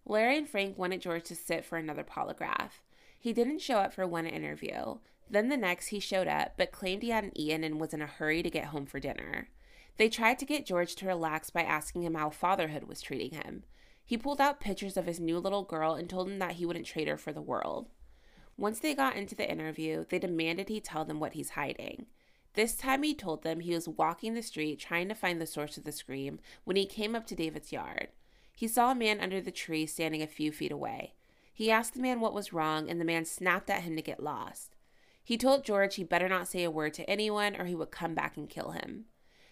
Larry 0.05 0.37
and 0.37 0.49
Frank 0.49 0.77
wanted 0.77 1.01
George 1.01 1.23
to 1.25 1.35
sit 1.35 1.63
for 1.63 1.77
another 1.77 2.03
polygraph. 2.03 2.81
He 3.19 3.33
didn't 3.33 3.61
show 3.61 3.77
up 3.77 3.93
for 3.93 4.05
one 4.05 4.25
interview. 4.25 4.97
Then 5.29 5.49
the 5.49 5.57
next, 5.57 5.87
he 5.87 5.99
showed 5.99 6.27
up, 6.27 6.53
but 6.57 6.71
claimed 6.71 7.03
he 7.03 7.09
hadn't 7.09 7.37
eaten 7.37 7.63
and 7.63 7.79
was 7.79 7.93
in 7.93 8.01
a 8.01 8.07
hurry 8.07 8.41
to 8.41 8.49
get 8.49 8.65
home 8.65 8.85
for 8.85 8.99
dinner. 8.99 9.49
They 9.97 10.09
tried 10.09 10.39
to 10.39 10.45
get 10.45 10.65
George 10.65 10.95
to 10.95 11.07
relax 11.07 11.49
by 11.49 11.63
asking 11.63 12.03
him 12.03 12.13
how 12.13 12.29
fatherhood 12.29 12.83
was 12.83 13.01
treating 13.01 13.31
him. 13.31 13.63
He 14.05 14.17
pulled 14.17 14.39
out 14.39 14.59
pictures 14.59 14.95
of 14.95 15.05
his 15.05 15.19
new 15.19 15.39
little 15.39 15.63
girl 15.63 15.93
and 15.93 16.09
told 16.09 16.29
him 16.29 16.39
that 16.39 16.53
he 16.53 16.65
wouldn't 16.65 16.85
trade 16.85 17.07
her 17.07 17.17
for 17.17 17.33
the 17.33 17.41
world. 17.41 17.89
Once 18.55 18.79
they 18.79 18.95
got 18.95 19.15
into 19.15 19.35
the 19.35 19.49
interview, 19.49 20.05
they 20.09 20.19
demanded 20.19 20.69
he 20.69 20.79
tell 20.79 21.03
them 21.03 21.19
what 21.19 21.33
he's 21.33 21.51
hiding. 21.51 22.05
This 22.53 22.75
time 22.75 23.03
he 23.03 23.13
told 23.13 23.43
them 23.43 23.59
he 23.59 23.73
was 23.73 23.87
walking 23.87 24.33
the 24.33 24.41
street 24.41 24.79
trying 24.79 25.09
to 25.09 25.15
find 25.15 25.41
the 25.41 25.45
source 25.45 25.77
of 25.77 25.83
the 25.83 25.91
scream 25.91 26.39
when 26.63 26.75
he 26.75 26.85
came 26.85 27.15
up 27.15 27.27
to 27.27 27.35
David's 27.35 27.71
yard. 27.71 28.07
He 28.55 28.67
saw 28.67 28.91
a 28.91 28.95
man 28.95 29.19
under 29.19 29.41
the 29.41 29.51
tree 29.51 29.85
standing 29.85 30.23
a 30.23 30.27
few 30.27 30.51
feet 30.51 30.71
away. 30.71 31.13
He 31.53 31.69
asked 31.69 31.93
the 31.93 32.01
man 32.01 32.19
what 32.19 32.33
was 32.33 32.53
wrong, 32.53 32.89
and 32.89 32.99
the 32.99 33.05
man 33.05 33.25
snapped 33.25 33.69
at 33.69 33.83
him 33.83 33.95
to 33.95 34.01
get 34.01 34.23
lost. 34.23 34.75
He 35.23 35.37
told 35.37 35.65
George 35.65 35.95
he 35.95 36.03
better 36.03 36.29
not 36.29 36.47
say 36.47 36.63
a 36.63 36.71
word 36.71 36.93
to 36.95 37.09
anyone 37.09 37.55
or 37.55 37.65
he 37.65 37.75
would 37.75 37.91
come 37.91 38.15
back 38.15 38.37
and 38.37 38.49
kill 38.49 38.71
him. 38.71 39.05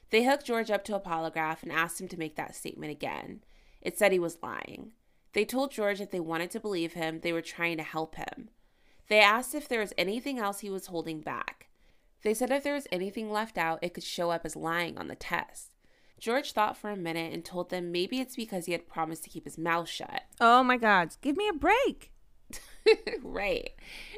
They 0.09 0.23
hooked 0.23 0.45
George 0.45 0.71
up 0.71 0.83
to 0.85 0.95
a 0.95 0.99
polygraph 0.99 1.63
and 1.63 1.71
asked 1.71 1.99
him 1.99 2.07
to 2.09 2.19
make 2.19 2.35
that 2.35 2.55
statement 2.55 2.91
again. 2.91 3.41
It 3.81 3.97
said 3.97 4.11
he 4.11 4.19
was 4.19 4.37
lying. 4.41 4.91
They 5.33 5.45
told 5.45 5.71
George 5.71 5.99
if 5.99 6.11
they 6.11 6.19
wanted 6.19 6.51
to 6.51 6.59
believe 6.59 6.93
him, 6.93 7.19
they 7.21 7.33
were 7.33 7.41
trying 7.41 7.77
to 7.77 7.83
help 7.83 8.15
him. 8.15 8.49
They 9.07 9.19
asked 9.19 9.53
if 9.53 9.67
there 9.67 9.81
was 9.81 9.93
anything 9.97 10.39
else 10.39 10.59
he 10.59 10.69
was 10.69 10.87
holding 10.87 11.21
back. 11.21 11.67
They 12.23 12.33
said 12.33 12.51
if 12.51 12.63
there 12.63 12.73
was 12.73 12.87
anything 12.91 13.31
left 13.31 13.57
out, 13.57 13.79
it 13.81 13.93
could 13.93 14.03
show 14.03 14.31
up 14.31 14.45
as 14.45 14.55
lying 14.55 14.97
on 14.97 15.07
the 15.07 15.15
test. 15.15 15.75
George 16.19 16.53
thought 16.53 16.77
for 16.77 16.89
a 16.89 16.95
minute 16.95 17.33
and 17.33 17.43
told 17.43 17.69
them 17.69 17.91
maybe 17.91 18.19
it's 18.19 18.35
because 18.35 18.65
he 18.65 18.71
had 18.71 18.87
promised 18.87 19.23
to 19.25 19.29
keep 19.29 19.43
his 19.43 19.57
mouth 19.57 19.89
shut. 19.89 20.23
Oh 20.39 20.63
my 20.63 20.77
God, 20.77 21.15
give 21.21 21.37
me 21.37 21.47
a 21.47 21.53
break. 21.53 22.11
right. 23.23 23.71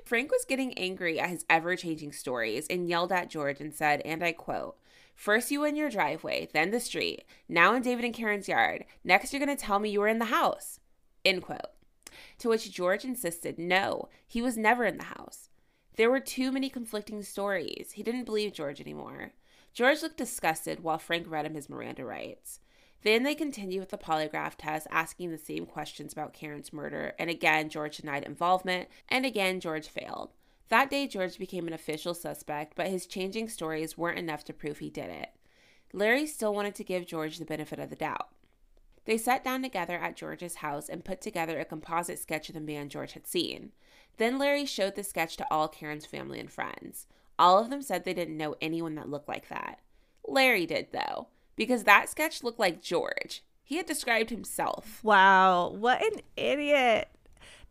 Frank 0.05 0.31
was 0.31 0.45
getting 0.45 0.77
angry 0.77 1.19
at 1.19 1.29
his 1.29 1.45
ever 1.49 1.75
changing 1.75 2.11
stories 2.11 2.67
and 2.69 2.88
yelled 2.88 3.11
at 3.11 3.29
George 3.29 3.59
and 3.59 3.73
said, 3.73 4.01
and 4.05 4.23
I 4.23 4.31
quote, 4.33 4.77
First, 5.18 5.49
you 5.49 5.65
in 5.65 5.76
your 5.76 5.89
driveway, 5.89 6.47
then 6.53 6.70
the 6.70 6.80
street, 6.80 7.26
now 7.49 7.74
in 7.74 7.82
David 7.82 8.05
and 8.05 8.13
Karen's 8.13 8.47
yard. 8.47 8.86
Next, 9.03 9.34
you're 9.34 9.43
going 9.43 9.57
to 9.57 9.61
tell 9.61 9.80
me 9.80 9.89
you 9.89 9.99
were 9.99 10.07
in 10.07 10.20
the 10.20 10.26
house. 10.26 10.80
End 11.26 11.41
quote. 11.41 11.72
To 12.38 12.49
which 12.49 12.72
George 12.72 13.03
insisted 13.03 13.57
no, 13.57 14.09
he 14.28 14.43
was 14.43 14.57
never 14.57 14.86
in 14.86 14.99
the 14.99 15.05
house. 15.05 15.49
There 15.95 16.11
were 16.11 16.20
too 16.20 16.51
many 16.51 16.70
conflicting 16.70 17.24
stories. 17.24 17.93
He 17.93 18.03
didn't 18.03 18.26
believe 18.26 18.53
George 18.53 18.80
anymore. 18.80 19.34
George 19.74 20.03
looked 20.03 20.18
disgusted 20.18 20.84
while 20.84 20.99
Frank 20.99 21.26
read 21.28 21.47
him 21.47 21.55
his 21.55 21.68
Miranda 21.68 22.05
rights. 22.05 22.59
Then 23.01 23.24
they 23.24 23.34
continued 23.34 23.80
with 23.80 23.89
the 23.89 23.97
polygraph 23.97 24.53
test, 24.55 24.86
asking 24.91 25.32
the 25.32 25.39
same 25.39 25.65
questions 25.65 26.13
about 26.13 26.34
Karen's 26.34 26.72
murder, 26.72 27.15
and 27.18 27.32
again, 27.32 27.70
George 27.70 27.97
denied 27.97 28.24
involvement, 28.24 28.88
and 29.09 29.26
again, 29.26 29.59
George 29.59 29.88
failed. 29.88 30.30
That 30.70 30.89
day, 30.89 31.07
George 31.07 31.38
became 31.38 31.68
an 31.68 31.74
official 31.74 32.13
suspect, 32.13 32.74
but 32.76 32.88
his 32.88 33.05
changing 33.05 33.49
stories 33.49 33.97
weren't 33.97 34.20
enough 34.20 34.43
to 34.45 34.53
prove 34.53 34.80
he 34.80 34.89
did 34.89 35.09
it. 35.09 35.30
Larry 35.93 36.26
still 36.26 36.53
wanted 36.53 36.76
to 36.76 36.84
give 36.84 37.07
George 37.07 37.38
the 37.38 37.45
benefit 37.45 37.80
of 37.80 37.89
the 37.89 37.95
doubt. 37.95 38.28
They 39.05 39.18
sat 39.18 39.43
down 39.43 39.61
together 39.61 39.97
at 39.97 40.18
George's 40.18 40.55
house 40.55 40.89
and 40.89 41.05
put 41.05 41.22
together 41.22 41.59
a 41.59 41.65
composite 41.65 42.20
sketch 42.20 42.49
of 42.49 42.55
the 42.55 42.61
man 42.61 42.89
George 42.89 43.13
had 43.13 43.26
seen. 43.26 43.72
Then 44.18 44.38
Larry 44.38 44.65
showed 44.65 44.95
the 44.95 45.03
sketch 45.03 45.38
to 45.38 45.47
all 45.49 45.70
Karen's 45.70 46.05
family 46.05 46.41
and 46.41 46.51
friends. 46.51 47.07
All 47.39 47.57
of 47.57 47.70
them 47.70 47.82
said 47.82 48.03
they 48.03 48.13
didn't 48.13 48.36
know 48.36 48.55
anyone 48.61 48.95
that 48.95 49.09
looked 49.09 49.30
like 49.30 49.47
that. 49.47 49.80
Larry 50.28 50.65
did, 50.65 50.88
though, 50.91 51.28
because 51.55 51.86
that 51.86 52.09
sketch 52.09 52.43
looked 52.43 52.59
like 52.59 52.82
George. 52.82 53.43
He 53.63 53.78
had 53.78 53.86
described 53.86 54.30
himself. 54.30 55.01
Wow, 55.03 55.70
what 55.70 56.01
an 56.01 56.22
idiot. 56.36 57.07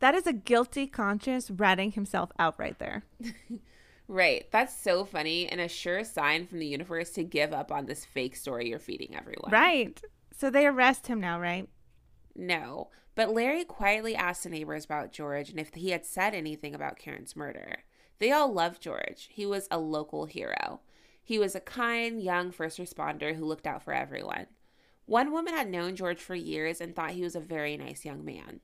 That 0.01 0.15
is 0.15 0.27
a 0.27 0.33
guilty 0.33 0.87
conscience 0.87 1.51
ratting 1.51 1.93
himself 1.93 2.31
out 2.39 2.59
right 2.59 2.79
there. 2.79 3.05
right. 4.09 4.47
That's 4.51 4.75
so 4.75 5.05
funny 5.05 5.49
and 5.49 5.61
a 5.61 5.69
sure 5.69 6.05
sign 6.05 6.47
from 6.47 6.59
the 6.59 6.67
universe 6.67 7.11
to 7.13 7.25
give 7.25 7.53
up 7.53 7.73
on 7.73 7.87
this 7.87 8.05
fake 8.05 8.37
story 8.37 8.69
you're 8.69 8.79
feeding 8.79 9.17
everyone. 9.17 9.51
Right. 9.51 10.01
So 10.37 10.51
they 10.51 10.67
arrest 10.67 11.07
him 11.07 11.21
now, 11.21 11.41
right? 11.41 11.69
No. 12.35 12.91
But 13.15 13.33
Larry 13.33 13.65
quietly 13.65 14.15
asked 14.15 14.43
the 14.45 14.51
neighbors 14.51 14.85
about 14.85 15.13
George 15.13 15.49
and 15.49 15.59
if 15.59 15.73
he 15.75 15.91
had 15.91 16.05
said 16.05 16.35
anything 16.35 16.75
about 16.75 16.99
Karen's 16.99 17.35
murder. 17.35 17.85
They 18.19 18.31
all 18.31 18.53
loved 18.53 18.83
George. 18.83 19.29
He 19.31 19.47
was 19.47 19.69
a 19.71 19.79
local 19.79 20.27
hero. 20.27 20.81
He 21.25 21.39
was 21.39 21.55
a 21.55 21.61
kind, 21.61 22.23
young 22.23 22.53
first 22.53 22.79
responder 22.79 23.35
who 23.35 23.45
looked 23.45 23.67
out 23.67 23.83
for 23.83 23.93
everyone. 23.93 24.47
One 25.07 25.33
woman 25.33 25.55
had 25.55 25.71
known 25.71 25.97
George 25.97 26.21
for 26.21 26.35
years 26.35 26.81
and 26.81 26.95
thought 26.95 27.13
he 27.13 27.23
was 27.23 27.37
a 27.37 27.41
very 27.41 27.77
nice 27.77 28.05
young 28.05 28.25
man. 28.25 28.61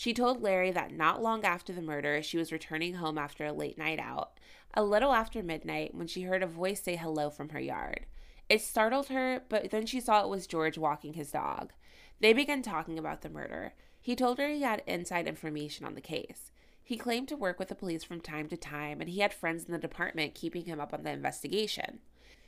She 0.00 0.14
told 0.14 0.40
Larry 0.40 0.70
that 0.70 0.94
not 0.94 1.20
long 1.20 1.44
after 1.44 1.74
the 1.74 1.82
murder, 1.82 2.22
she 2.22 2.38
was 2.38 2.52
returning 2.52 2.94
home 2.94 3.18
after 3.18 3.44
a 3.44 3.52
late 3.52 3.76
night 3.76 3.98
out, 3.98 4.40
a 4.72 4.82
little 4.82 5.12
after 5.12 5.42
midnight, 5.42 5.94
when 5.94 6.06
she 6.06 6.22
heard 6.22 6.42
a 6.42 6.46
voice 6.46 6.82
say 6.82 6.96
hello 6.96 7.28
from 7.28 7.50
her 7.50 7.60
yard. 7.60 8.06
It 8.48 8.62
startled 8.62 9.08
her, 9.08 9.42
but 9.50 9.70
then 9.70 9.84
she 9.84 10.00
saw 10.00 10.22
it 10.24 10.30
was 10.30 10.46
George 10.46 10.78
walking 10.78 11.12
his 11.12 11.32
dog. 11.32 11.74
They 12.18 12.32
began 12.32 12.62
talking 12.62 12.98
about 12.98 13.20
the 13.20 13.28
murder. 13.28 13.74
He 14.00 14.16
told 14.16 14.38
her 14.38 14.48
he 14.48 14.62
had 14.62 14.82
inside 14.86 15.28
information 15.28 15.84
on 15.84 15.96
the 15.96 16.00
case. 16.00 16.50
He 16.82 16.96
claimed 16.96 17.28
to 17.28 17.36
work 17.36 17.58
with 17.58 17.68
the 17.68 17.74
police 17.74 18.02
from 18.02 18.22
time 18.22 18.48
to 18.48 18.56
time, 18.56 19.02
and 19.02 19.10
he 19.10 19.20
had 19.20 19.34
friends 19.34 19.66
in 19.66 19.72
the 19.72 19.78
department 19.78 20.34
keeping 20.34 20.64
him 20.64 20.80
up 20.80 20.94
on 20.94 21.02
the 21.02 21.10
investigation. 21.10 21.98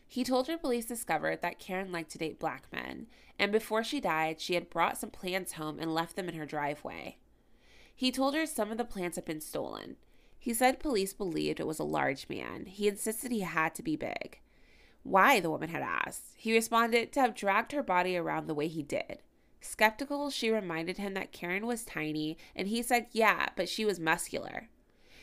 He 0.08 0.24
told 0.24 0.48
her 0.48 0.56
police 0.56 0.86
discovered 0.86 1.42
that 1.42 1.58
Karen 1.58 1.92
liked 1.92 2.12
to 2.12 2.18
date 2.18 2.40
black 2.40 2.64
men, 2.72 3.08
and 3.38 3.52
before 3.52 3.84
she 3.84 4.00
died, 4.00 4.40
she 4.40 4.54
had 4.54 4.70
brought 4.70 4.96
some 4.96 5.10
plants 5.10 5.52
home 5.52 5.78
and 5.78 5.92
left 5.92 6.16
them 6.16 6.30
in 6.30 6.34
her 6.36 6.46
driveway. 6.46 7.18
He 7.94 8.10
told 8.10 8.34
her 8.34 8.46
some 8.46 8.70
of 8.70 8.78
the 8.78 8.84
plants 8.84 9.16
had 9.16 9.24
been 9.24 9.40
stolen. 9.40 9.96
He 10.38 10.52
said 10.52 10.80
police 10.80 11.12
believed 11.12 11.60
it 11.60 11.66
was 11.66 11.78
a 11.78 11.84
large 11.84 12.28
man. 12.28 12.66
He 12.66 12.88
insisted 12.88 13.30
he 13.30 13.40
had 13.40 13.74
to 13.76 13.82
be 13.82 13.96
big. 13.96 14.40
Why, 15.04 15.40
the 15.40 15.50
woman 15.50 15.68
had 15.68 15.82
asked. 15.82 16.34
He 16.36 16.52
responded 16.52 17.12
to 17.12 17.20
have 17.20 17.34
dragged 17.34 17.72
her 17.72 17.82
body 17.82 18.16
around 18.16 18.46
the 18.46 18.54
way 18.54 18.68
he 18.68 18.82
did. 18.82 19.18
Skeptical, 19.60 20.30
she 20.30 20.50
reminded 20.50 20.98
him 20.98 21.14
that 21.14 21.32
Karen 21.32 21.66
was 21.66 21.84
tiny, 21.84 22.36
and 22.56 22.66
he 22.66 22.82
said, 22.82 23.06
yeah, 23.12 23.50
but 23.56 23.68
she 23.68 23.84
was 23.84 24.00
muscular. 24.00 24.68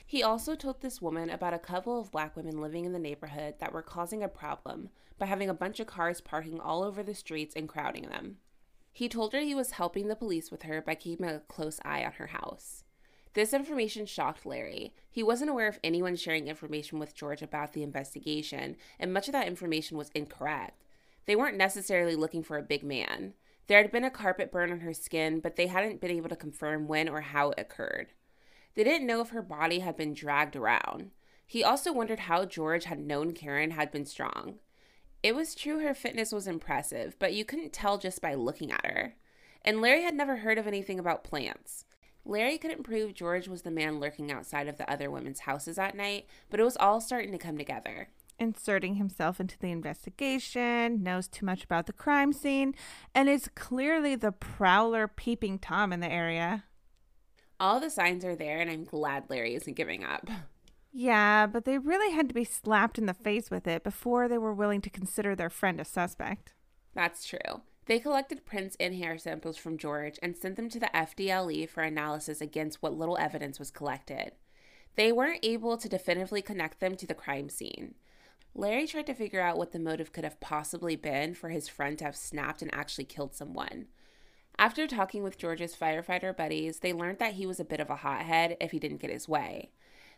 He 0.06 0.24
also 0.24 0.56
told 0.56 0.82
this 0.82 1.02
woman 1.02 1.30
about 1.30 1.54
a 1.54 1.60
couple 1.60 2.00
of 2.00 2.12
black 2.12 2.36
women 2.36 2.60
living 2.60 2.86
in 2.86 2.94
the 2.94 3.00
neighborhood 3.00 3.56
that 3.60 3.74
were 3.74 3.82
causing 3.82 4.24
a 4.24 4.30
problem 4.30 4.90
by 5.18 5.26
having 5.26 5.50
a 5.50 5.54
bunch 5.54 5.80
of 5.80 5.88
cars 5.88 6.22
parking 6.22 6.60
all 6.60 6.84
over 6.84 7.04
the 7.04 7.14
streets 7.14 7.54
and 7.56 7.68
crowding 7.68 8.10
them. 8.10 8.38
He 9.00 9.08
told 9.08 9.32
her 9.32 9.40
he 9.40 9.56
was 9.56 9.72
helping 9.72 10.10
the 10.10 10.16
police 10.18 10.52
with 10.52 10.64
her 10.64 10.82
by 10.82 10.94
keeping 10.94 11.26
a 11.26 11.40
close 11.40 11.80
eye 11.86 12.04
on 12.04 12.12
her 12.12 12.28
house. 12.28 12.84
This 13.34 13.54
information 13.54 14.06
shocked 14.06 14.46
Larry. 14.46 14.94
He 15.10 15.24
wasn't 15.24 15.52
aware 15.52 15.70
of 15.70 15.80
anyone 15.82 16.18
sharing 16.18 16.50
information 16.50 17.00
with 17.00 17.16
George 17.16 17.42
about 17.42 17.72
the 17.72 17.82
investigation, 17.82 18.76
and 19.00 19.14
much 19.14 19.30
of 19.30 19.32
that 19.32 19.48
information 19.48 19.98
was 19.98 20.12
incorrect. 20.14 20.84
They 21.28 21.38
weren't 21.38 21.56
necessarily 21.56 22.18
looking 22.18 22.44
for 22.44 22.58
a 22.58 22.62
big 22.62 22.84
man. 22.84 23.36
There 23.68 23.82
had 23.82 23.90
been 23.90 24.04
a 24.04 24.12
carpet 24.12 24.52
burn 24.52 24.70
on 24.70 24.82
her 24.82 24.94
skin, 24.94 25.40
but 25.40 25.56
they 25.56 25.68
hadn't 25.68 26.02
been 26.02 26.12
able 26.12 26.28
to 26.28 26.36
confirm 26.36 26.90
when 26.90 27.08
or 27.08 27.22
how 27.22 27.52
it 27.52 27.60
occurred. 27.60 28.12
They 28.76 28.84
didn't 28.84 29.08
know 29.08 29.22
if 29.22 29.30
her 29.30 29.42
body 29.42 29.80
had 29.80 29.96
been 29.96 30.14
dragged 30.14 30.58
around. 30.58 31.12
He 31.48 31.64
also 31.64 31.94
wondered 31.94 32.20
how 32.20 32.44
George 32.44 32.84
had 32.84 33.00
known 33.00 33.32
Karen 33.32 33.72
had 33.72 33.94
been 33.94 34.06
strong. 34.06 34.60
It 35.22 35.36
was 35.36 35.54
true 35.54 35.80
her 35.80 35.94
fitness 35.94 36.32
was 36.32 36.48
impressive, 36.48 37.18
but 37.20 37.34
you 37.34 37.44
couldn't 37.44 37.74
tell 37.74 37.98
just 37.98 38.22
by 38.22 38.36
looking 38.36 38.72
at 38.72 38.86
her. 38.86 39.16
And 39.66 39.82
Larry 39.82 40.04
had 40.04 40.16
never 40.16 40.38
heard 40.38 40.58
of 40.58 40.66
anything 40.66 40.98
about 40.98 41.26
plants. 41.26 41.84
Larry 42.24 42.58
couldn't 42.58 42.84
prove 42.84 43.14
George 43.14 43.48
was 43.48 43.64
the 43.64 43.72
man 43.72 44.00
lurking 44.00 44.32
outside 44.32 44.68
of 44.68 44.78
the 44.78 44.90
other 44.90 45.12
women's 45.12 45.42
houses 45.42 45.78
at 45.78 45.96
night, 45.96 46.26
but 46.50 46.60
it 46.60 46.64
was 46.64 46.78
all 46.78 47.02
starting 47.02 47.32
to 47.32 47.38
come 47.38 47.58
together. 47.58 48.10
Inserting 48.38 48.96
himself 48.96 49.42
into 49.42 49.60
the 49.60 49.72
investigation, 49.72 51.04
knows 51.04 51.28
too 51.28 51.46
much 51.46 51.66
about 51.66 51.88
the 51.88 51.94
crime 51.94 52.32
scene, 52.32 52.74
and 53.14 53.28
is 53.28 53.50
clearly 53.56 54.16
the 54.16 54.32
prowler 54.32 55.10
peeping 55.10 55.60
Tom 55.60 55.92
in 55.92 56.00
the 56.00 56.12
area. 56.12 56.64
All 57.60 57.82
the 57.82 57.90
signs 57.90 58.24
are 58.24 58.36
there, 58.36 58.60
and 58.60 58.72
I'm 58.72 58.86
glad 58.86 59.30
Larry 59.30 59.56
isn't 59.56 59.76
giving 59.76 60.06
up. 60.06 60.30
Yeah, 60.92 61.46
but 61.46 61.66
they 61.66 61.78
really 61.78 62.14
had 62.14 62.28
to 62.30 62.34
be 62.34 62.44
slapped 62.44 62.98
in 62.98 63.06
the 63.06 63.14
face 63.14 63.52
with 63.52 63.68
it 63.68 63.84
before 63.84 64.28
they 64.28 64.38
were 64.38 64.54
willing 64.54 64.82
to 64.82 64.90
consider 64.90 65.36
their 65.36 65.50
friend 65.50 65.80
a 65.80 65.86
suspect. 65.86 66.54
That's 66.94 67.26
true. 67.26 67.62
They 67.86 68.00
collected 68.00 68.46
prints 68.46 68.76
and 68.80 68.96
hair 68.96 69.18
samples 69.18 69.58
from 69.58 69.78
George 69.78 70.20
and 70.22 70.38
sent 70.38 70.56
them 70.56 70.70
to 70.70 70.80
the 70.80 70.92
FDLE 70.94 71.70
for 71.70 71.82
analysis 71.82 72.42
against 72.42 72.82
what 72.82 72.98
little 72.98 73.18
evidence 73.18 73.58
was 73.58 73.72
collected. 73.72 74.34
They 74.96 75.12
weren't 75.12 75.40
able 75.44 75.78
to 75.78 75.90
definitively 75.90 76.42
connect 76.42 76.80
them 76.80 76.96
to 76.98 77.08
the 77.08 77.14
crime 77.14 77.50
scene. 77.50 77.96
Larry 78.56 78.88
tried 78.88 79.06
to 79.08 79.14
figure 79.14 79.42
out 79.42 79.58
what 79.58 79.72
the 79.72 79.80
motive 79.80 80.12
could 80.12 80.24
have 80.24 80.40
possibly 80.40 80.96
been 80.96 81.34
for 81.34 81.50
his 81.50 81.68
friend 81.68 81.98
to 82.00 82.06
have 82.06 82.16
snapped 82.16 82.62
and 82.62 82.74
actually 82.74 83.06
killed 83.06 83.34
someone. 83.34 83.86
After 84.58 84.86
talking 84.88 85.24
with 85.24 85.38
George's 85.38 85.76
firefighter 85.76 86.36
buddies, 86.36 86.80
they 86.80 86.92
learned 86.92 87.20
that 87.20 87.36
he 87.36 87.46
was 87.46 87.60
a 87.60 87.66
bit 87.66 87.80
of 87.80 87.90
a 87.90 87.98
hothead 87.98 88.58
if 88.60 88.72
he 88.72 88.80
didn't 88.80 89.02
get 89.02 89.10
his 89.10 89.30
way. 89.30 89.72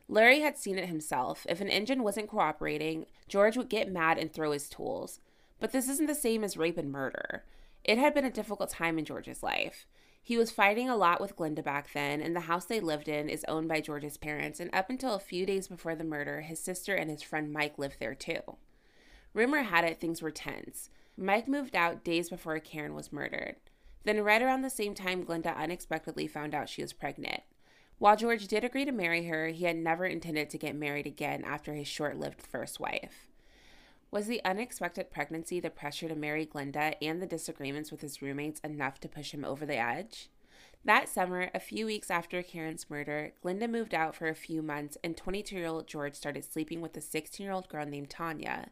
Larry 0.07 0.41
had 0.41 0.57
seen 0.57 0.77
it 0.77 0.87
himself. 0.87 1.45
If 1.49 1.61
an 1.61 1.69
engine 1.69 2.03
wasn't 2.03 2.29
cooperating, 2.29 3.05
George 3.27 3.57
would 3.57 3.69
get 3.69 3.91
mad 3.91 4.17
and 4.17 4.31
throw 4.31 4.51
his 4.51 4.69
tools. 4.69 5.19
But 5.59 5.71
this 5.71 5.87
isn't 5.87 6.07
the 6.07 6.15
same 6.15 6.43
as 6.43 6.57
rape 6.57 6.77
and 6.77 6.91
murder. 6.91 7.43
It 7.83 7.97
had 7.97 8.13
been 8.13 8.25
a 8.25 8.31
difficult 8.31 8.69
time 8.69 8.99
in 8.99 9.05
George's 9.05 9.41
life. 9.41 9.85
He 10.23 10.37
was 10.37 10.51
fighting 10.51 10.87
a 10.87 10.95
lot 10.95 11.19
with 11.19 11.35
Glinda 11.35 11.63
back 11.63 11.93
then, 11.93 12.21
and 12.21 12.35
the 12.35 12.41
house 12.41 12.65
they 12.65 12.79
lived 12.79 13.07
in 13.07 13.27
is 13.27 13.43
owned 13.47 13.67
by 13.67 13.81
George's 13.81 14.17
parents, 14.17 14.59
and 14.59 14.69
up 14.73 14.89
until 14.89 15.15
a 15.15 15.19
few 15.19 15.45
days 15.45 15.67
before 15.67 15.95
the 15.95 16.03
murder, 16.03 16.41
his 16.41 16.59
sister 16.59 16.93
and 16.95 17.09
his 17.09 17.23
friend 17.23 17.51
Mike 17.51 17.79
lived 17.79 17.97
there 17.99 18.13
too. 18.13 18.57
Rumor 19.33 19.63
had 19.63 19.83
it 19.83 19.99
things 19.99 20.21
were 20.21 20.31
tense. 20.31 20.89
Mike 21.17 21.47
moved 21.47 21.75
out 21.75 22.03
days 22.03 22.29
before 22.29 22.59
Karen 22.59 22.93
was 22.93 23.11
murdered. 23.11 23.55
Then, 24.03 24.21
right 24.21 24.41
around 24.41 24.61
the 24.61 24.69
same 24.69 24.93
time, 24.93 25.23
Glinda 25.23 25.57
unexpectedly 25.57 26.27
found 26.27 26.53
out 26.53 26.69
she 26.69 26.81
was 26.81 26.93
pregnant. 26.93 27.41
While 28.01 28.15
George 28.15 28.47
did 28.47 28.63
agree 28.63 28.83
to 28.85 28.91
marry 28.91 29.25
her, 29.25 29.49
he 29.49 29.65
had 29.65 29.75
never 29.75 30.07
intended 30.07 30.49
to 30.49 30.57
get 30.57 30.75
married 30.75 31.05
again 31.05 31.43
after 31.45 31.75
his 31.75 31.87
short 31.87 32.17
lived 32.17 32.41
first 32.41 32.79
wife. 32.79 33.27
Was 34.09 34.25
the 34.25 34.43
unexpected 34.43 35.11
pregnancy, 35.11 35.59
the 35.59 35.69
pressure 35.69 36.07
to 36.07 36.15
marry 36.15 36.47
Glinda, 36.47 36.95
and 36.99 37.21
the 37.21 37.27
disagreements 37.27 37.91
with 37.91 38.01
his 38.01 38.19
roommates 38.19 38.59
enough 38.61 38.99
to 39.01 39.07
push 39.07 39.35
him 39.35 39.45
over 39.45 39.67
the 39.67 39.77
edge? 39.77 40.31
That 40.83 41.09
summer, 41.09 41.51
a 41.53 41.59
few 41.59 41.85
weeks 41.85 42.09
after 42.09 42.41
Karen's 42.41 42.89
murder, 42.89 43.33
Glinda 43.39 43.67
moved 43.67 43.93
out 43.93 44.15
for 44.15 44.27
a 44.27 44.33
few 44.33 44.63
months, 44.63 44.97
and 45.03 45.15
22 45.15 45.55
year 45.55 45.67
old 45.67 45.85
George 45.85 46.15
started 46.15 46.43
sleeping 46.43 46.81
with 46.81 46.97
a 46.97 47.01
16 47.01 47.43
year 47.43 47.53
old 47.53 47.69
girl 47.69 47.85
named 47.85 48.09
Tanya. 48.09 48.69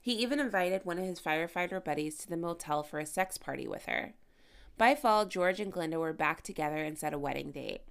He 0.00 0.12
even 0.14 0.40
invited 0.40 0.86
one 0.86 0.98
of 0.98 1.04
his 1.04 1.20
firefighter 1.20 1.84
buddies 1.84 2.16
to 2.16 2.28
the 2.30 2.38
motel 2.38 2.82
for 2.82 2.98
a 2.98 3.04
sex 3.04 3.36
party 3.36 3.68
with 3.68 3.84
her. 3.84 4.14
By 4.78 4.94
fall, 4.94 5.26
George 5.26 5.60
and 5.60 5.70
Glinda 5.70 5.98
were 5.98 6.14
back 6.14 6.40
together 6.40 6.78
and 6.78 6.98
set 6.98 7.12
a 7.12 7.18
wedding 7.18 7.50
date. 7.50 7.82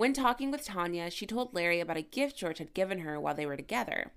When 0.00 0.14
talking 0.14 0.50
with 0.50 0.64
Tanya, 0.64 1.10
she 1.10 1.26
told 1.26 1.52
Larry 1.52 1.78
about 1.78 1.98
a 1.98 2.00
gift 2.00 2.34
George 2.34 2.56
had 2.56 2.72
given 2.72 3.00
her 3.00 3.20
while 3.20 3.34
they 3.34 3.44
were 3.44 3.58
together. 3.58 4.12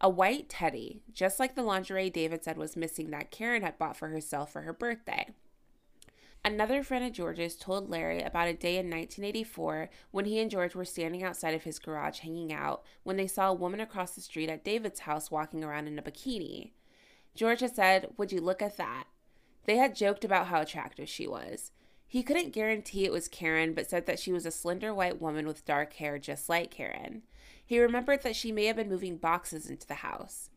A 0.00 0.08
white 0.08 0.48
teddy, 0.48 1.02
just 1.12 1.38
like 1.38 1.54
the 1.54 1.62
lingerie 1.62 2.08
David 2.08 2.42
said 2.42 2.56
was 2.56 2.78
missing 2.78 3.10
that 3.10 3.30
Karen 3.30 3.60
had 3.60 3.76
bought 3.76 3.94
for 3.94 4.08
herself 4.08 4.50
for 4.50 4.62
her 4.62 4.72
birthday. 4.72 5.34
Another 6.42 6.82
friend 6.82 7.04
of 7.04 7.12
George's 7.12 7.56
told 7.56 7.90
Larry 7.90 8.22
about 8.22 8.48
a 8.48 8.54
day 8.54 8.78
in 8.78 8.86
1984 8.86 9.90
when 10.12 10.24
he 10.24 10.40
and 10.40 10.50
George 10.50 10.74
were 10.74 10.86
standing 10.86 11.22
outside 11.22 11.52
of 11.52 11.64
his 11.64 11.78
garage 11.78 12.20
hanging 12.20 12.50
out 12.50 12.82
when 13.02 13.18
they 13.18 13.26
saw 13.26 13.50
a 13.50 13.54
woman 13.54 13.80
across 13.80 14.12
the 14.12 14.22
street 14.22 14.48
at 14.48 14.64
David's 14.64 15.00
house 15.00 15.30
walking 15.30 15.62
around 15.62 15.88
in 15.88 15.98
a 15.98 16.02
bikini. 16.02 16.70
George 17.34 17.60
had 17.60 17.76
said, 17.76 18.14
Would 18.16 18.32
you 18.32 18.40
look 18.40 18.62
at 18.62 18.78
that? 18.78 19.04
They 19.66 19.76
had 19.76 19.94
joked 19.94 20.24
about 20.24 20.46
how 20.46 20.62
attractive 20.62 21.10
she 21.10 21.28
was. 21.28 21.70
He 22.10 22.22
couldn't 22.22 22.54
guarantee 22.54 23.04
it 23.04 23.12
was 23.12 23.28
Karen, 23.28 23.74
but 23.74 23.88
said 23.88 24.06
that 24.06 24.18
she 24.18 24.32
was 24.32 24.46
a 24.46 24.50
slender 24.50 24.94
white 24.94 25.20
woman 25.20 25.46
with 25.46 25.66
dark 25.66 25.92
hair 25.94 26.18
just 26.18 26.48
like 26.48 26.70
Karen. 26.70 27.22
He 27.64 27.78
remembered 27.78 28.22
that 28.22 28.34
she 28.34 28.50
may 28.50 28.64
have 28.64 28.76
been 28.76 28.88
moving 28.88 29.18
boxes 29.18 29.68
into 29.68 29.86
the 29.86 29.96
house. 29.96 30.48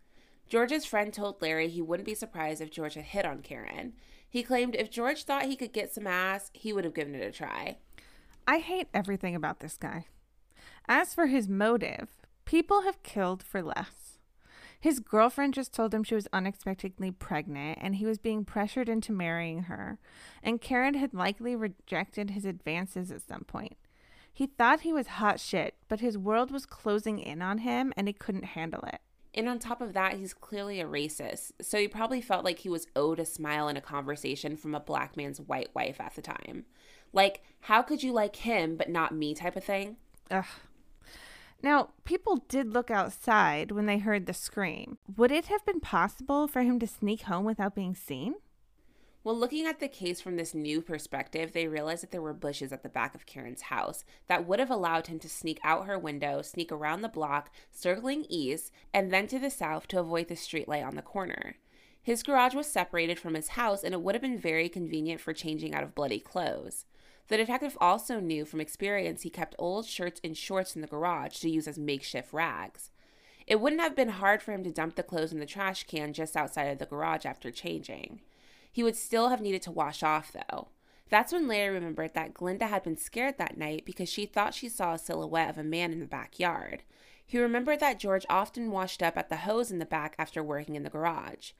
George's 0.47 0.85
friend 0.85 1.13
told 1.13 1.41
Larry 1.41 1.67
he 1.67 1.81
wouldn't 1.81 2.05
be 2.05 2.15
surprised 2.15 2.61
if 2.61 2.71
George 2.71 2.93
had 2.93 3.03
hit 3.03 3.25
on 3.25 3.41
Karen. 3.41 3.93
He 4.29 4.43
claimed 4.43 4.75
if 4.75 4.89
George 4.89 5.25
thought 5.25 5.45
he 5.45 5.57
could 5.57 5.73
get 5.73 5.93
some 5.93 6.07
ass, 6.07 6.51
he 6.53 6.71
would 6.71 6.85
have 6.85 6.93
given 6.93 7.15
it 7.15 7.27
a 7.27 7.31
try. 7.31 7.77
I 8.47 8.59
hate 8.59 8.87
everything 8.93 9.35
about 9.35 9.59
this 9.59 9.75
guy. 9.75 10.05
As 10.87 11.13
for 11.13 11.27
his 11.27 11.49
motive, 11.49 12.09
people 12.45 12.83
have 12.83 13.03
killed 13.03 13.43
for 13.43 13.61
less. 13.61 14.00
His 14.82 14.99
girlfriend 14.99 15.53
just 15.53 15.73
told 15.73 15.93
him 15.93 16.03
she 16.03 16.15
was 16.15 16.27
unexpectedly 16.34 17.11
pregnant 17.11 17.77
and 17.82 17.95
he 17.95 18.05
was 18.07 18.17
being 18.17 18.43
pressured 18.43 18.89
into 18.89 19.11
marrying 19.11 19.63
her, 19.63 19.99
and 20.41 20.59
Karen 20.59 20.95
had 20.95 21.13
likely 21.13 21.55
rejected 21.55 22.32
his 22.32 22.45
advances 22.45 23.11
at 23.11 23.21
some 23.21 23.43
point. 23.43 23.77
He 24.34 24.47
thought 24.47 24.82
he 24.82 24.91
was 24.91 25.05
hot 25.07 25.39
shit, 25.39 25.75
but 25.88 25.99
his 25.99 26.17
world 26.17 26.49
was 26.49 26.65
closing 26.65 27.19
in 27.19 27.43
on 27.43 27.59
him 27.59 27.93
and 27.95 28.07
he 28.07 28.13
couldn't 28.13 28.43
handle 28.43 28.82
it. 28.86 29.01
And 29.36 29.47
on 29.47 29.59
top 29.59 29.82
of 29.82 29.93
that, 29.93 30.15
he's 30.15 30.34
clearly 30.34 30.82
a 30.82 30.86
racist, 30.86 31.51
so 31.61 31.77
he 31.77 31.88
probably 31.88 32.19
felt 32.19 32.43
like 32.43 32.59
he 32.59 32.69
was 32.69 32.88
owed 32.95 33.19
a 33.19 33.25
smile 33.25 33.67
in 33.67 33.77
a 33.77 33.82
conversation 33.82 34.57
from 34.57 34.73
a 34.73 34.79
black 34.79 35.15
man's 35.15 35.39
white 35.39 35.69
wife 35.75 36.01
at 36.01 36.15
the 36.15 36.23
time. 36.23 36.65
Like, 37.13 37.43
how 37.61 37.84
could 37.84 38.01
you 38.01 38.13
like 38.13 38.38
him 38.38 38.77
but 38.77 38.89
not 38.89 39.13
me 39.13 39.36
type 39.36 39.55
of 39.55 39.63
thing? 39.63 39.97
Ugh. 40.32 40.45
Now, 41.64 41.89
people 42.05 42.43
did 42.47 42.74
look 42.74 42.89
outside 42.89 43.72
when 43.72 43.86
they 43.86 43.99
heard 43.99 44.26
the 44.26 44.34
scream. 44.34 44.97
Would 45.16 45.32
it 45.32 45.45
have 45.45 45.66
been 45.66 45.80
possible 45.80 46.47
for 46.47 46.62
him 46.62 46.80
to 46.80 46.88
sneak 46.88 47.24
home 47.24 47.45
without 47.45 47.76
being 47.76 47.95
seen? 47.95 48.36
Well, 49.24 49.38
looking 49.38 49.68
at 49.68 49.80
the 49.80 49.88
case 49.88 50.20
from 50.20 50.36
this 50.36 50.55
new 50.55 50.82
perspective, 50.82 51.51
they 51.51 51.68
realized 51.68 52.01
that 52.01 52.09
there 52.09 52.24
were 52.24 52.34
bushes 52.34 52.74
at 52.74 52.82
the 52.82 52.89
back 52.89 53.14
of 53.14 53.28
Karen's 53.28 53.62
house 53.64 54.03
that 54.28 54.47
would 54.47 54.57
have 54.57 54.72
allowed 54.72 55.05
him 55.05 55.20
to 55.20 55.30
sneak 55.30 55.59
out 55.64 55.86
her 55.86 55.99
window, 55.99 56.41
sneak 56.41 56.72
around 56.72 57.01
the 57.01 57.09
block, 57.09 57.51
circling 57.70 58.26
east, 58.30 58.72
and 58.91 59.14
then 59.14 59.28
to 59.28 59.38
the 59.38 59.51
south 59.51 59.88
to 59.89 59.99
avoid 59.99 60.28
the 60.28 60.34
streetlight 60.34 60.84
on 60.84 60.95
the 60.95 61.03
corner. 61.03 61.57
His 62.01 62.24
garage 62.24 62.55
was 62.55 62.66
separated 62.66 63.20
from 63.20 63.36
his 63.36 63.49
house, 63.49 63.84
and 63.84 63.93
it 63.93 64.01
would 64.01 64.16
have 64.16 64.24
been 64.24 64.39
very 64.39 64.68
convenient 64.68 65.22
for 65.22 65.34
changing 65.34 65.76
out 65.76 65.84
of 65.84 65.93
bloody 65.93 66.20
clothes. 66.20 66.86
The 67.28 67.38
detective 67.38 67.78
also 67.80 68.19
knew 68.19 68.45
from 68.45 68.59
experience 68.59 69.22
he 69.22 69.30
kept 69.30 69.55
old 69.57 69.86
shirts 69.86 70.19
and 70.24 70.36
shorts 70.36 70.76
in 70.76 70.82
the 70.82 70.88
garage 70.88 71.39
to 71.39 71.49
use 71.49 71.67
as 71.67 71.80
makeshift 71.80 72.34
rags. 72.34 72.91
It 73.47 73.59
wouldn't 73.59 73.82
have 73.82 73.95
been 73.95 74.09
hard 74.09 74.41
for 74.41 74.51
him 74.51 74.63
to 74.63 74.72
dump 74.72 74.95
the 74.95 75.03
clothes 75.03 75.32
in 75.32 75.39
the 75.39 75.45
trash 75.45 75.84
can 75.84 76.13
just 76.13 76.38
outside 76.38 76.65
of 76.65 76.78
the 76.78 76.86
garage 76.86 77.26
after 77.26 77.51
changing. 77.51 78.22
He 78.72 78.84
would 78.84 78.95
still 78.95 79.30
have 79.30 79.41
needed 79.41 79.61
to 79.63 79.72
wash 79.72 80.03
off, 80.03 80.32
though. 80.32 80.69
That's 81.09 81.34
when 81.34 81.47
Larry 81.47 81.74
remembered 81.74 82.13
that 82.13 82.34
Glinda 82.34 82.67
had 82.67 82.84
been 82.84 82.97
scared 82.97 83.38
that 83.38 83.57
night 83.57 83.84
because 83.86 84.07
she 84.07 84.26
thought 84.26 84.53
she 84.53 84.69
saw 84.69 84.93
a 84.93 84.97
silhouette 84.97 85.49
of 85.49 85.57
a 85.57 85.63
man 85.63 85.91
in 85.91 85.99
the 85.99 86.05
backyard. 86.05 86.84
He 87.26 87.38
remembered 87.38 87.82
that 87.82 87.99
George 87.99 88.26
often 88.30 88.72
washed 88.72 89.03
up 89.03 89.17
at 89.17 89.28
the 89.28 89.38
hose 89.38 89.72
in 89.72 89.80
the 89.80 89.86
back 89.86 90.15
after 90.17 90.41
working 90.41 90.76
in 90.76 90.84
the 90.84 90.89
garage. 90.89 91.51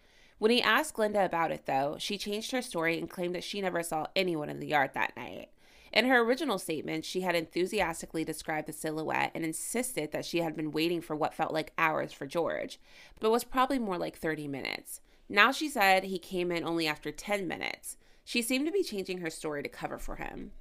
When 0.41 0.49
he 0.49 0.59
asked 0.59 0.95
Glinda 0.95 1.23
about 1.23 1.51
it, 1.51 1.67
though, 1.67 1.97
she 1.99 2.17
changed 2.17 2.49
her 2.49 2.63
story 2.63 2.97
and 2.97 3.07
claimed 3.07 3.35
that 3.35 3.43
she 3.43 3.61
never 3.61 3.83
saw 3.83 4.07
anyone 4.15 4.49
in 4.49 4.59
the 4.59 4.69
yard 4.69 4.89
that 4.95 5.15
night. 5.15 5.49
In 5.93 6.05
her 6.05 6.17
original 6.21 6.57
statement, 6.57 7.05
she 7.05 7.21
had 7.21 7.35
enthusiastically 7.35 8.25
described 8.25 8.67
the 8.67 8.73
silhouette 8.73 9.29
and 9.35 9.45
insisted 9.45 10.11
that 10.11 10.25
she 10.25 10.39
had 10.39 10.55
been 10.55 10.71
waiting 10.71 10.99
for 10.99 11.15
what 11.15 11.35
felt 11.35 11.53
like 11.53 11.73
hours 11.77 12.11
for 12.11 12.25
George, 12.25 12.79
but 13.19 13.29
was 13.29 13.43
probably 13.43 13.77
more 13.77 13.99
like 13.99 14.17
30 14.17 14.47
minutes. 14.47 14.99
Now 15.29 15.51
she 15.51 15.69
said 15.69 16.05
he 16.05 16.17
came 16.17 16.51
in 16.51 16.63
only 16.63 16.87
after 16.87 17.11
10 17.11 17.47
minutes. 17.47 17.97
She 18.25 18.41
seemed 18.41 18.65
to 18.65 18.71
be 18.71 18.81
changing 18.81 19.19
her 19.19 19.29
story 19.29 19.61
to 19.61 19.69
cover 19.69 19.99
for 19.99 20.15
him. 20.15 20.53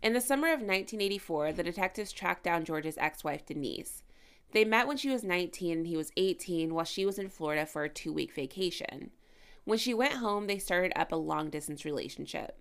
In 0.00 0.12
the 0.12 0.20
summer 0.20 0.46
of 0.46 0.60
1984, 0.60 1.54
the 1.54 1.64
detectives 1.64 2.12
tracked 2.12 2.44
down 2.44 2.64
George's 2.64 2.98
ex 2.98 3.24
wife, 3.24 3.44
Denise. 3.44 4.04
They 4.52 4.64
met 4.64 4.86
when 4.86 4.96
she 4.96 5.10
was 5.10 5.24
19 5.24 5.78
and 5.78 5.86
he 5.86 5.96
was 5.96 6.12
18 6.16 6.72
while 6.72 6.84
she 6.84 7.04
was 7.04 7.18
in 7.18 7.28
Florida 7.28 7.66
for 7.66 7.84
a 7.84 7.88
two 7.88 8.12
week 8.12 8.32
vacation. 8.32 9.10
When 9.64 9.78
she 9.78 9.94
went 9.94 10.14
home, 10.14 10.46
they 10.46 10.58
started 10.58 10.92
up 10.94 11.12
a 11.12 11.16
long 11.16 11.50
distance 11.50 11.84
relationship. 11.84 12.58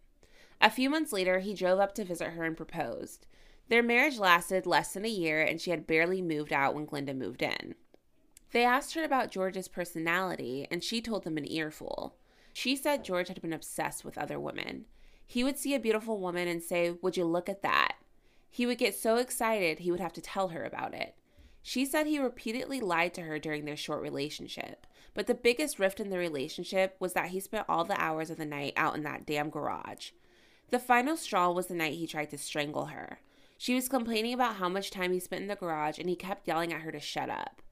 A 0.59 0.71
few 0.71 0.89
months 0.89 1.13
later, 1.13 1.39
he 1.39 1.53
drove 1.53 1.79
up 1.79 1.93
to 1.95 2.03
visit 2.03 2.29
her 2.29 2.43
and 2.43 2.57
proposed. 2.57 3.27
Their 3.67 3.83
marriage 3.83 4.17
lasted 4.17 4.65
less 4.65 4.93
than 4.93 5.05
a 5.05 5.09
year, 5.09 5.41
and 5.41 5.59
she 5.59 5.71
had 5.71 5.87
barely 5.87 6.21
moved 6.21 6.53
out 6.53 6.75
when 6.75 6.85
Glinda 6.85 7.13
moved 7.13 7.41
in. 7.41 7.75
They 8.51 8.63
asked 8.63 8.93
her 8.93 9.03
about 9.03 9.31
George's 9.31 9.67
personality, 9.67 10.67
and 10.71 10.83
she 10.83 11.01
told 11.01 11.23
them 11.23 11.37
an 11.37 11.51
earful. 11.51 12.15
She 12.53 12.75
said 12.75 13.03
George 13.03 13.27
had 13.27 13.41
been 13.41 13.53
obsessed 13.53 14.05
with 14.05 14.17
other 14.17 14.39
women. 14.39 14.85
He 15.27 15.43
would 15.43 15.57
see 15.57 15.75
a 15.75 15.79
beautiful 15.79 16.19
woman 16.19 16.47
and 16.47 16.61
say, 16.61 16.91
Would 17.01 17.17
you 17.17 17.25
look 17.25 17.49
at 17.49 17.63
that? 17.63 17.95
He 18.49 18.65
would 18.65 18.77
get 18.77 18.95
so 18.95 19.17
excited 19.17 19.79
he 19.79 19.91
would 19.91 19.99
have 19.99 20.13
to 20.13 20.21
tell 20.21 20.49
her 20.49 20.63
about 20.63 20.93
it. 20.93 21.15
She 21.67 21.83
said 21.83 22.05
he 22.05 22.19
repeatedly 22.19 22.79
lied 22.79 23.15
to 23.15 23.23
her 23.23 23.39
during 23.39 23.65
their 23.65 23.75
short 23.75 24.03
relationship, 24.03 24.85
but 25.15 25.25
the 25.25 25.33
biggest 25.33 25.79
rift 25.79 25.99
in 25.99 26.11
the 26.11 26.17
relationship 26.19 26.95
was 26.99 27.13
that 27.13 27.29
he 27.29 27.39
spent 27.39 27.65
all 27.67 27.83
the 27.83 27.99
hours 27.99 28.29
of 28.29 28.37
the 28.37 28.45
night 28.45 28.73
out 28.77 28.95
in 28.95 29.01
that 29.01 29.25
damn 29.25 29.49
garage. 29.49 30.11
The 30.69 30.77
final 30.77 31.17
straw 31.17 31.49
was 31.49 31.65
the 31.65 31.73
night 31.73 31.95
he 31.95 32.05
tried 32.05 32.29
to 32.29 32.37
strangle 32.37 32.85
her. 32.85 33.19
She 33.57 33.73
was 33.73 33.89
complaining 33.89 34.31
about 34.31 34.57
how 34.57 34.69
much 34.69 34.91
time 34.91 35.11
he 35.11 35.19
spent 35.19 35.41
in 35.41 35.47
the 35.47 35.55
garage, 35.55 35.97
and 35.97 36.07
he 36.07 36.15
kept 36.15 36.47
yelling 36.47 36.71
at 36.71 36.81
her 36.81 36.91
to 36.91 36.99
shut 36.99 37.31
up. 37.31 37.63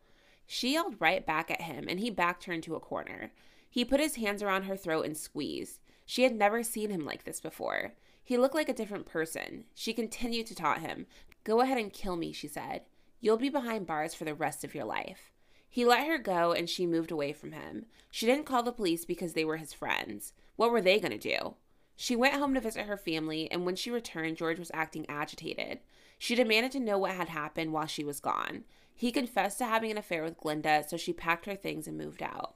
She 0.48 0.74
yelled 0.74 0.96
right 1.00 1.24
back 1.24 1.52
at 1.52 1.62
him, 1.62 1.86
and 1.88 2.00
he 2.00 2.10
backed 2.10 2.46
her 2.46 2.54
into 2.54 2.74
a 2.74 2.80
corner. 2.80 3.32
He 3.70 3.86
put 3.86 4.00
his 4.00 4.16
hands 4.16 4.42
around 4.42 4.64
her 4.64 4.76
throat 4.76 5.06
and 5.06 5.16
squeezed. 5.16 5.82
She 6.04 6.24
had 6.24 6.34
never 6.34 6.64
seen 6.64 6.90
him 6.90 7.06
like 7.06 7.26
this 7.26 7.40
before. 7.40 7.94
He 8.24 8.40
looked 8.40 8.56
like 8.56 8.70
a 8.70 8.74
different 8.74 9.06
person. 9.06 9.66
She 9.76 9.94
continued 9.94 10.48
to 10.48 10.56
taunt 10.56 10.80
him. 10.80 11.06
Go 11.44 11.62
ahead 11.62 11.78
and 11.78 11.94
kill 11.94 12.16
me, 12.16 12.32
she 12.32 12.48
said. 12.48 12.82
You'll 13.24 13.38
be 13.38 13.48
behind 13.48 13.88
bars 13.88 14.14
for 14.14 14.26
the 14.26 14.34
rest 14.34 14.66
of 14.66 14.76
your 14.76 14.84
life. 14.84 15.32
He 15.70 15.86
let 15.86 16.06
her 16.08 16.18
go 16.18 16.52
and 16.52 16.70
she 16.70 16.86
moved 16.86 17.10
away 17.10 17.32
from 17.32 17.54
him. 17.54 17.86
She 18.12 18.26
didn't 18.26 18.46
call 18.46 18.64
the 18.64 18.74
police 18.74 19.06
because 19.06 19.32
they 19.32 19.46
were 19.46 19.56
his 19.56 19.72
friends. 19.72 20.34
What 20.58 20.72
were 20.72 20.82
they 20.82 21.00
going 21.00 21.18
to 21.18 21.18
do? 21.18 21.54
She 21.96 22.18
went 22.18 22.34
home 22.34 22.54
to 22.54 22.60
visit 22.60 22.86
her 22.86 22.98
family, 22.98 23.50
and 23.50 23.66
when 23.66 23.78
she 23.78 23.90
returned, 23.90 24.36
George 24.36 24.60
was 24.60 24.72
acting 24.74 25.06
agitated. 25.08 25.80
She 26.18 26.36
demanded 26.36 26.74
to 26.74 26.82
know 26.82 26.98
what 26.98 27.12
had 27.12 27.30
happened 27.30 27.72
while 27.72 27.86
she 27.86 28.04
was 28.04 28.20
gone. 28.20 28.66
He 28.94 29.10
confessed 29.10 29.58
to 29.60 29.66
having 29.68 29.90
an 29.90 29.98
affair 29.98 30.22
with 30.22 30.38
Glinda, 30.38 30.84
so 30.86 30.98
she 30.98 31.14
packed 31.14 31.46
her 31.46 31.56
things 31.56 31.88
and 31.88 31.98
moved 31.98 32.22
out. 32.22 32.56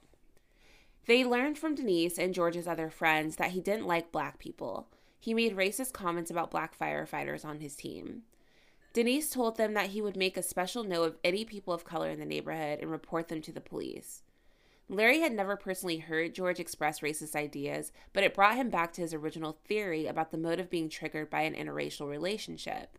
They 1.05 1.23
learned 1.23 1.57
from 1.57 1.75
Denise 1.75 2.19
and 2.19 2.33
George's 2.33 2.67
other 2.67 2.89
friends 2.89 3.37
that 3.37 3.51
he 3.51 3.61
didn't 3.61 3.87
like 3.87 4.11
black 4.11 4.37
people. 4.37 4.89
He 5.17 5.33
made 5.33 5.55
racist 5.55 5.93
comments 5.93 6.29
about 6.29 6.51
black 6.51 6.77
firefighters 6.77 7.45
on 7.45 7.61
his 7.61 7.73
team. 7.73 8.23
Denise 8.93 9.29
told 9.29 9.57
them 9.57 9.73
that 9.73 9.91
he 9.91 10.01
would 10.01 10.17
make 10.17 10.37
a 10.37 10.43
special 10.43 10.83
note 10.83 11.03
of 11.03 11.17
any 11.23 11.45
people 11.45 11.73
of 11.73 11.85
color 11.85 12.09
in 12.09 12.19
the 12.19 12.25
neighborhood 12.25 12.79
and 12.81 12.89
report 12.89 13.27
them 13.27 13.41
to 13.41 13.51
the 13.51 13.61
police. 13.61 14.23
Larry 14.89 15.19
had 15.19 15.33
never 15.33 15.57
personally 15.57 15.97
heard 15.97 16.33
George 16.33 16.59
express 16.59 17.01
racist 17.01 17.35
ideas, 17.35 17.91
but 18.13 18.23
it 18.23 18.33
brought 18.33 18.55
him 18.55 18.69
back 18.69 18.93
to 18.93 19.01
his 19.01 19.13
original 19.13 19.57
theory 19.65 20.07
about 20.07 20.31
the 20.31 20.37
motive 20.37 20.69
being 20.69 20.87
triggered 20.87 21.29
by 21.29 21.41
an 21.41 21.53
interracial 21.53 22.09
relationship. 22.09 22.97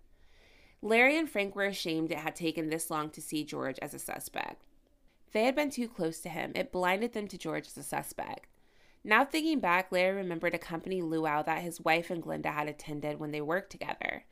Larry 0.82 1.16
and 1.16 1.28
Frank 1.28 1.56
were 1.56 1.64
ashamed 1.64 2.12
it 2.12 2.18
had 2.18 2.36
taken 2.36 2.68
this 2.68 2.90
long 2.90 3.10
to 3.10 3.22
see 3.22 3.42
George 3.42 3.78
as 3.80 3.94
a 3.94 3.98
suspect. 3.98 4.62
They 5.32 5.44
had 5.44 5.56
been 5.56 5.70
too 5.70 5.88
close 5.88 6.20
to 6.20 6.28
him, 6.28 6.52
it 6.54 6.70
blinded 6.70 7.14
them 7.14 7.26
to 7.28 7.38
George 7.38 7.66
as 7.66 7.76
a 7.76 7.82
suspect. 7.82 8.46
Now 9.02 9.24
thinking 9.24 9.60
back, 9.60 9.90
Larry 9.90 10.16
remembered 10.16 10.54
a 10.54 10.58
company 10.58 11.00
luau 11.00 11.42
that 11.42 11.62
his 11.62 11.80
wife 11.80 12.10
and 12.10 12.22
Glinda 12.22 12.50
had 12.50 12.68
attended 12.68 13.18
when 13.18 13.30
they 13.30 13.40
worked 13.40 13.70
together. 13.70 14.24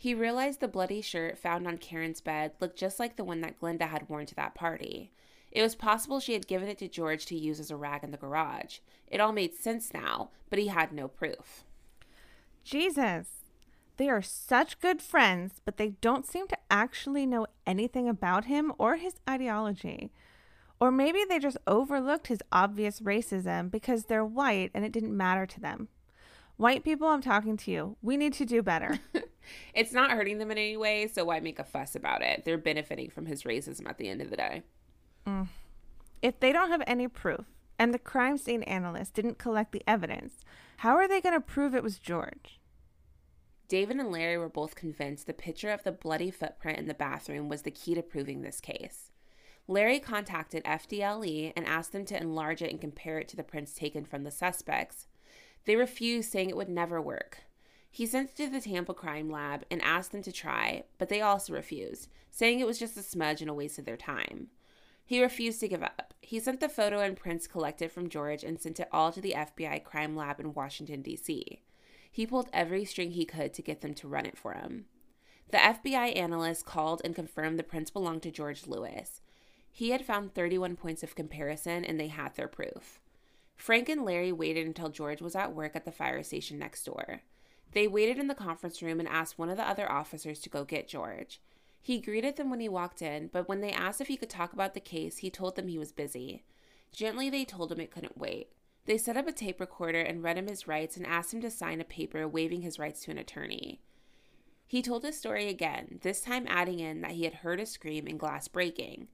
He 0.00 0.14
realized 0.14 0.60
the 0.60 0.68
bloody 0.68 1.02
shirt 1.02 1.36
found 1.36 1.66
on 1.66 1.76
Karen's 1.76 2.20
bed 2.20 2.52
looked 2.60 2.78
just 2.78 3.00
like 3.00 3.16
the 3.16 3.24
one 3.24 3.40
that 3.40 3.58
Glinda 3.58 3.88
had 3.88 4.08
worn 4.08 4.26
to 4.26 4.34
that 4.36 4.54
party. 4.54 5.10
It 5.50 5.60
was 5.60 5.74
possible 5.74 6.20
she 6.20 6.34
had 6.34 6.46
given 6.46 6.68
it 6.68 6.78
to 6.78 6.88
George 6.88 7.26
to 7.26 7.36
use 7.36 7.58
as 7.58 7.72
a 7.72 7.76
rag 7.76 8.04
in 8.04 8.12
the 8.12 8.16
garage. 8.16 8.78
It 9.08 9.20
all 9.20 9.32
made 9.32 9.54
sense 9.54 9.92
now, 9.92 10.30
but 10.50 10.60
he 10.60 10.68
had 10.68 10.92
no 10.92 11.08
proof. 11.08 11.64
Jesus. 12.62 13.26
They 13.96 14.08
are 14.08 14.22
such 14.22 14.78
good 14.78 15.02
friends, 15.02 15.60
but 15.64 15.78
they 15.78 15.88
don't 16.00 16.24
seem 16.24 16.46
to 16.48 16.58
actually 16.70 17.26
know 17.26 17.48
anything 17.66 18.08
about 18.08 18.44
him 18.44 18.72
or 18.78 18.96
his 18.96 19.14
ideology. 19.28 20.12
Or 20.78 20.92
maybe 20.92 21.24
they 21.28 21.40
just 21.40 21.56
overlooked 21.66 22.28
his 22.28 22.38
obvious 22.52 23.00
racism 23.00 23.68
because 23.68 24.04
they're 24.04 24.24
white 24.24 24.70
and 24.74 24.84
it 24.84 24.92
didn't 24.92 25.16
matter 25.16 25.44
to 25.46 25.58
them. 25.58 25.88
White 26.58 26.82
people, 26.82 27.06
I'm 27.06 27.22
talking 27.22 27.56
to 27.56 27.70
you. 27.70 27.96
We 28.02 28.16
need 28.16 28.32
to 28.34 28.44
do 28.44 28.62
better. 28.64 28.98
it's 29.74 29.92
not 29.92 30.10
hurting 30.10 30.38
them 30.38 30.50
in 30.50 30.58
any 30.58 30.76
way, 30.76 31.06
so 31.06 31.24
why 31.24 31.38
make 31.38 31.60
a 31.60 31.64
fuss 31.64 31.94
about 31.94 32.20
it? 32.20 32.44
They're 32.44 32.58
benefiting 32.58 33.10
from 33.10 33.26
his 33.26 33.44
racism 33.44 33.88
at 33.88 33.96
the 33.96 34.08
end 34.08 34.20
of 34.20 34.28
the 34.28 34.36
day. 34.36 34.62
Mm. 35.24 35.46
If 36.20 36.40
they 36.40 36.52
don't 36.52 36.70
have 36.70 36.82
any 36.84 37.06
proof 37.06 37.46
and 37.78 37.94
the 37.94 37.98
crime 37.98 38.36
scene 38.36 38.64
analyst 38.64 39.14
didn't 39.14 39.38
collect 39.38 39.70
the 39.70 39.84
evidence, 39.86 40.44
how 40.78 40.96
are 40.96 41.06
they 41.06 41.20
going 41.20 41.34
to 41.34 41.40
prove 41.40 41.76
it 41.76 41.84
was 41.84 42.00
George? 42.00 42.58
David 43.68 43.98
and 43.98 44.10
Larry 44.10 44.36
were 44.36 44.48
both 44.48 44.74
convinced 44.74 45.28
the 45.28 45.34
picture 45.34 45.70
of 45.70 45.84
the 45.84 45.92
bloody 45.92 46.32
footprint 46.32 46.78
in 46.78 46.88
the 46.88 46.94
bathroom 46.94 47.48
was 47.48 47.62
the 47.62 47.70
key 47.70 47.94
to 47.94 48.02
proving 48.02 48.42
this 48.42 48.60
case. 48.60 49.12
Larry 49.68 50.00
contacted 50.00 50.64
FDLE 50.64 51.52
and 51.54 51.66
asked 51.66 51.92
them 51.92 52.04
to 52.06 52.20
enlarge 52.20 52.62
it 52.62 52.70
and 52.72 52.80
compare 52.80 53.20
it 53.20 53.28
to 53.28 53.36
the 53.36 53.44
prints 53.44 53.74
taken 53.74 54.04
from 54.04 54.24
the 54.24 54.30
suspects. 54.32 55.06
They 55.68 55.76
refused, 55.76 56.32
saying 56.32 56.48
it 56.48 56.56
would 56.56 56.70
never 56.70 56.98
work. 56.98 57.40
He 57.90 58.06
sent 58.06 58.30
it 58.30 58.36
to 58.36 58.48
the 58.48 58.62
Tampa 58.62 58.94
Crime 58.94 59.28
Lab 59.28 59.66
and 59.70 59.82
asked 59.82 60.12
them 60.12 60.22
to 60.22 60.32
try, 60.32 60.84
but 60.96 61.10
they 61.10 61.20
also 61.20 61.52
refused, 61.52 62.08
saying 62.30 62.60
it 62.60 62.66
was 62.66 62.78
just 62.78 62.96
a 62.96 63.02
smudge 63.02 63.42
and 63.42 63.50
a 63.50 63.54
waste 63.54 63.78
of 63.78 63.84
their 63.84 63.98
time. 63.98 64.48
He 65.04 65.20
refused 65.20 65.60
to 65.60 65.68
give 65.68 65.82
up. 65.82 66.14
He 66.22 66.40
sent 66.40 66.60
the 66.60 66.70
photo 66.70 67.00
and 67.00 67.18
prints 67.18 67.46
collected 67.46 67.92
from 67.92 68.08
George 68.08 68.44
and 68.44 68.58
sent 68.58 68.80
it 68.80 68.88
all 68.90 69.12
to 69.12 69.20
the 69.20 69.34
FBI 69.36 69.84
crime 69.84 70.16
lab 70.16 70.40
in 70.40 70.54
Washington, 70.54 71.02
D.C. 71.02 71.60
He 72.10 72.26
pulled 72.26 72.48
every 72.50 72.86
string 72.86 73.10
he 73.10 73.26
could 73.26 73.52
to 73.52 73.60
get 73.60 73.82
them 73.82 73.92
to 73.96 74.08
run 74.08 74.24
it 74.24 74.38
for 74.38 74.54
him. 74.54 74.86
The 75.50 75.58
FBI 75.58 76.16
analyst 76.16 76.64
called 76.64 77.02
and 77.04 77.14
confirmed 77.14 77.58
the 77.58 77.62
prints 77.62 77.90
belonged 77.90 78.22
to 78.22 78.30
George 78.30 78.66
Lewis. 78.66 79.20
He 79.70 79.90
had 79.90 80.06
found 80.06 80.32
31 80.32 80.76
points 80.76 81.02
of 81.02 81.14
comparison 81.14 81.84
and 81.84 82.00
they 82.00 82.08
had 82.08 82.36
their 82.36 82.48
proof. 82.48 83.00
Frank 83.58 83.88
and 83.88 84.04
Larry 84.04 84.32
waited 84.32 84.66
until 84.66 84.88
George 84.88 85.20
was 85.20 85.34
at 85.36 85.54
work 85.54 85.76
at 85.76 85.84
the 85.84 85.92
fire 85.92 86.22
station 86.22 86.58
next 86.58 86.84
door. 86.84 87.20
They 87.72 87.86
waited 87.86 88.18
in 88.18 88.28
the 88.28 88.34
conference 88.34 88.80
room 88.80 88.98
and 88.98 89.08
asked 89.08 89.38
one 89.38 89.50
of 89.50 89.58
the 89.58 89.68
other 89.68 89.90
officers 89.90 90.40
to 90.40 90.48
go 90.48 90.64
get 90.64 90.88
George. 90.88 91.40
He 91.82 92.00
greeted 92.00 92.36
them 92.36 92.50
when 92.50 92.60
he 92.60 92.68
walked 92.68 93.02
in, 93.02 93.28
but 93.32 93.48
when 93.48 93.60
they 93.60 93.72
asked 93.72 94.00
if 94.00 94.08
he 94.08 94.16
could 94.16 94.30
talk 94.30 94.52
about 94.52 94.74
the 94.74 94.80
case, 94.80 95.18
he 95.18 95.28
told 95.28 95.56
them 95.56 95.68
he 95.68 95.76
was 95.76 95.92
busy. 95.92 96.44
Gently, 96.92 97.28
they 97.28 97.44
told 97.44 97.70
him 97.70 97.80
it 97.80 97.90
couldn't 97.90 98.16
wait. 98.16 98.48
They 98.86 98.96
set 98.96 99.16
up 99.16 99.26
a 99.26 99.32
tape 99.32 99.60
recorder 99.60 100.00
and 100.00 100.22
read 100.22 100.38
him 100.38 100.46
his 100.46 100.66
rights 100.66 100.96
and 100.96 101.06
asked 101.06 101.34
him 101.34 101.42
to 101.42 101.50
sign 101.50 101.80
a 101.80 101.84
paper 101.84 102.26
waiving 102.26 102.62
his 102.62 102.78
rights 102.78 103.02
to 103.02 103.10
an 103.10 103.18
attorney. 103.18 103.80
He 104.66 104.82
told 104.82 105.02
his 105.02 105.18
story 105.18 105.48
again, 105.48 105.98
this 106.02 106.20
time 106.20 106.46
adding 106.48 106.78
in 106.78 107.00
that 107.02 107.12
he 107.12 107.24
had 107.24 107.34
heard 107.34 107.60
a 107.60 107.66
scream 107.66 108.06
and 108.06 108.18
glass 108.18 108.48
breaking 108.48 109.08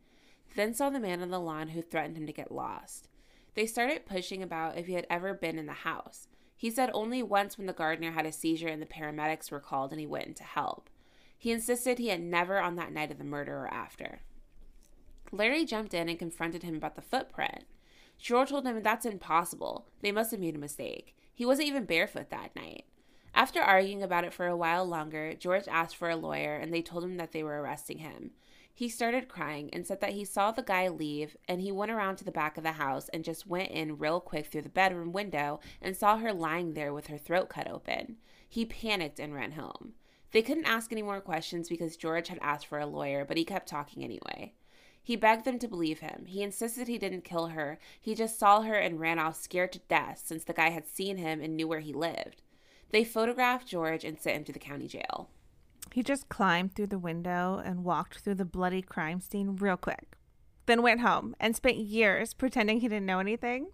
then 0.54 0.74
saw 0.74 0.90
the 0.90 1.00
man 1.00 1.20
on 1.22 1.30
the 1.30 1.40
lawn 1.40 1.68
who 1.68 1.82
threatened 1.82 2.16
him 2.16 2.26
to 2.26 2.32
get 2.32 2.52
lost. 2.52 3.08
They 3.54 3.66
started 3.66 4.06
pushing 4.06 4.42
about 4.42 4.76
if 4.76 4.86
he 4.86 4.94
had 4.94 5.06
ever 5.08 5.34
been 5.34 5.58
in 5.58 5.66
the 5.66 5.72
house. 5.72 6.28
He 6.56 6.70
said 6.70 6.90
only 6.92 7.22
once 7.22 7.56
when 7.56 7.66
the 7.66 7.72
gardener 7.72 8.12
had 8.12 8.26
a 8.26 8.32
seizure 8.32 8.68
and 8.68 8.80
the 8.80 8.86
paramedics 8.86 9.50
were 9.50 9.60
called 9.60 9.90
and 9.90 10.00
he 10.00 10.06
went 10.06 10.26
in 10.26 10.34
to 10.34 10.44
help. 10.44 10.88
He 11.36 11.52
insisted 11.52 11.98
he 11.98 12.08
had 12.08 12.22
never 12.22 12.58
on 12.58 12.76
that 12.76 12.92
night 12.92 13.10
of 13.10 13.18
the 13.18 13.24
murder 13.24 13.56
or 13.56 13.68
after. 13.72 14.20
Larry 15.30 15.64
jumped 15.64 15.94
in 15.94 16.08
and 16.08 16.18
confronted 16.18 16.62
him 16.62 16.76
about 16.76 16.96
the 16.96 17.02
footprint. 17.02 17.64
George 18.18 18.50
told 18.50 18.66
him 18.66 18.82
that's 18.82 19.04
impossible. 19.04 19.86
They 20.00 20.12
must 20.12 20.30
have 20.30 20.40
made 20.40 20.54
a 20.54 20.58
mistake. 20.58 21.14
He 21.34 21.44
wasn't 21.44 21.68
even 21.68 21.84
barefoot 21.84 22.30
that 22.30 22.54
night. 22.56 22.84
After 23.34 23.60
arguing 23.60 24.02
about 24.02 24.24
it 24.24 24.32
for 24.32 24.46
a 24.46 24.56
while 24.56 24.86
longer, 24.86 25.34
George 25.34 25.66
asked 25.66 25.96
for 25.96 26.08
a 26.08 26.16
lawyer 26.16 26.54
and 26.54 26.72
they 26.72 26.82
told 26.82 27.02
him 27.02 27.16
that 27.16 27.32
they 27.32 27.42
were 27.42 27.60
arresting 27.60 27.98
him. 27.98 28.30
He 28.76 28.88
started 28.88 29.28
crying 29.28 29.70
and 29.72 29.86
said 29.86 30.00
that 30.00 30.14
he 30.14 30.24
saw 30.24 30.50
the 30.50 30.62
guy 30.62 30.88
leave 30.88 31.36
and 31.46 31.60
he 31.60 31.70
went 31.70 31.92
around 31.92 32.16
to 32.16 32.24
the 32.24 32.32
back 32.32 32.56
of 32.56 32.64
the 32.64 32.72
house 32.72 33.08
and 33.10 33.22
just 33.22 33.46
went 33.46 33.70
in 33.70 33.98
real 33.98 34.18
quick 34.20 34.46
through 34.46 34.62
the 34.62 34.68
bedroom 34.68 35.12
window 35.12 35.60
and 35.80 35.96
saw 35.96 36.16
her 36.16 36.32
lying 36.32 36.74
there 36.74 36.92
with 36.92 37.06
her 37.06 37.16
throat 37.16 37.48
cut 37.48 37.70
open. 37.70 38.16
He 38.48 38.64
panicked 38.64 39.20
and 39.20 39.32
ran 39.32 39.52
home. 39.52 39.92
They 40.32 40.42
couldn't 40.42 40.66
ask 40.66 40.90
any 40.90 41.02
more 41.02 41.20
questions 41.20 41.68
because 41.68 41.96
George 41.96 42.26
had 42.26 42.40
asked 42.42 42.66
for 42.66 42.80
a 42.80 42.86
lawyer, 42.86 43.24
but 43.24 43.36
he 43.36 43.44
kept 43.44 43.68
talking 43.68 44.02
anyway. 44.02 44.54
He 45.00 45.14
begged 45.14 45.44
them 45.44 45.60
to 45.60 45.68
believe 45.68 46.00
him. 46.00 46.24
He 46.26 46.42
insisted 46.42 46.88
he 46.88 46.98
didn't 46.98 47.22
kill 47.22 47.48
her. 47.48 47.78
He 48.00 48.16
just 48.16 48.38
saw 48.38 48.62
her 48.62 48.74
and 48.74 48.98
ran 48.98 49.20
off 49.20 49.40
scared 49.40 49.72
to 49.74 49.78
death 49.80 50.22
since 50.24 50.42
the 50.42 50.52
guy 50.52 50.70
had 50.70 50.88
seen 50.88 51.18
him 51.18 51.40
and 51.40 51.54
knew 51.56 51.68
where 51.68 51.80
he 51.80 51.92
lived. 51.92 52.42
They 52.90 53.04
photographed 53.04 53.68
George 53.68 54.02
and 54.02 54.18
sent 54.18 54.38
him 54.38 54.44
to 54.44 54.52
the 54.52 54.58
county 54.58 54.88
jail. 54.88 55.28
He 55.92 56.02
just 56.02 56.28
climbed 56.28 56.74
through 56.74 56.88
the 56.88 56.98
window 56.98 57.62
and 57.64 57.84
walked 57.84 58.18
through 58.18 58.36
the 58.36 58.44
bloody 58.44 58.82
crime 58.82 59.20
scene 59.20 59.56
real 59.56 59.76
quick, 59.76 60.16
then 60.66 60.82
went 60.82 61.00
home 61.00 61.36
and 61.38 61.54
spent 61.54 61.76
years 61.76 62.34
pretending 62.34 62.80
he 62.80 62.88
didn't 62.88 63.06
know 63.06 63.20
anything. 63.20 63.68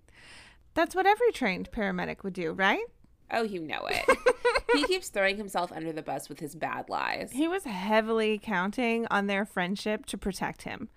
That's 0.75 0.95
what 0.95 1.07
every 1.07 1.33
trained 1.33 1.73
paramedic 1.73 2.23
would 2.23 2.35
do, 2.35 2.53
right? 2.53 2.85
Oh, 3.31 3.43
you 3.43 3.61
know 3.61 3.89
it. 3.89 4.05
he 4.75 4.85
keeps 4.85 5.09
throwing 5.09 5.37
himself 5.37 5.73
under 5.73 5.93
the 5.93 6.03
bus 6.03 6.29
with 6.29 6.41
his 6.41 6.55
bad 6.55 6.89
lies. 6.89 7.31
He 7.33 7.49
was 7.49 7.65
heavily 7.65 8.41
counting 8.43 9.07
on 9.11 9.27
their 9.27 9.45
friendship 9.45 10.07
to 10.07 10.19
protect 10.19 10.63
him. 10.63 10.89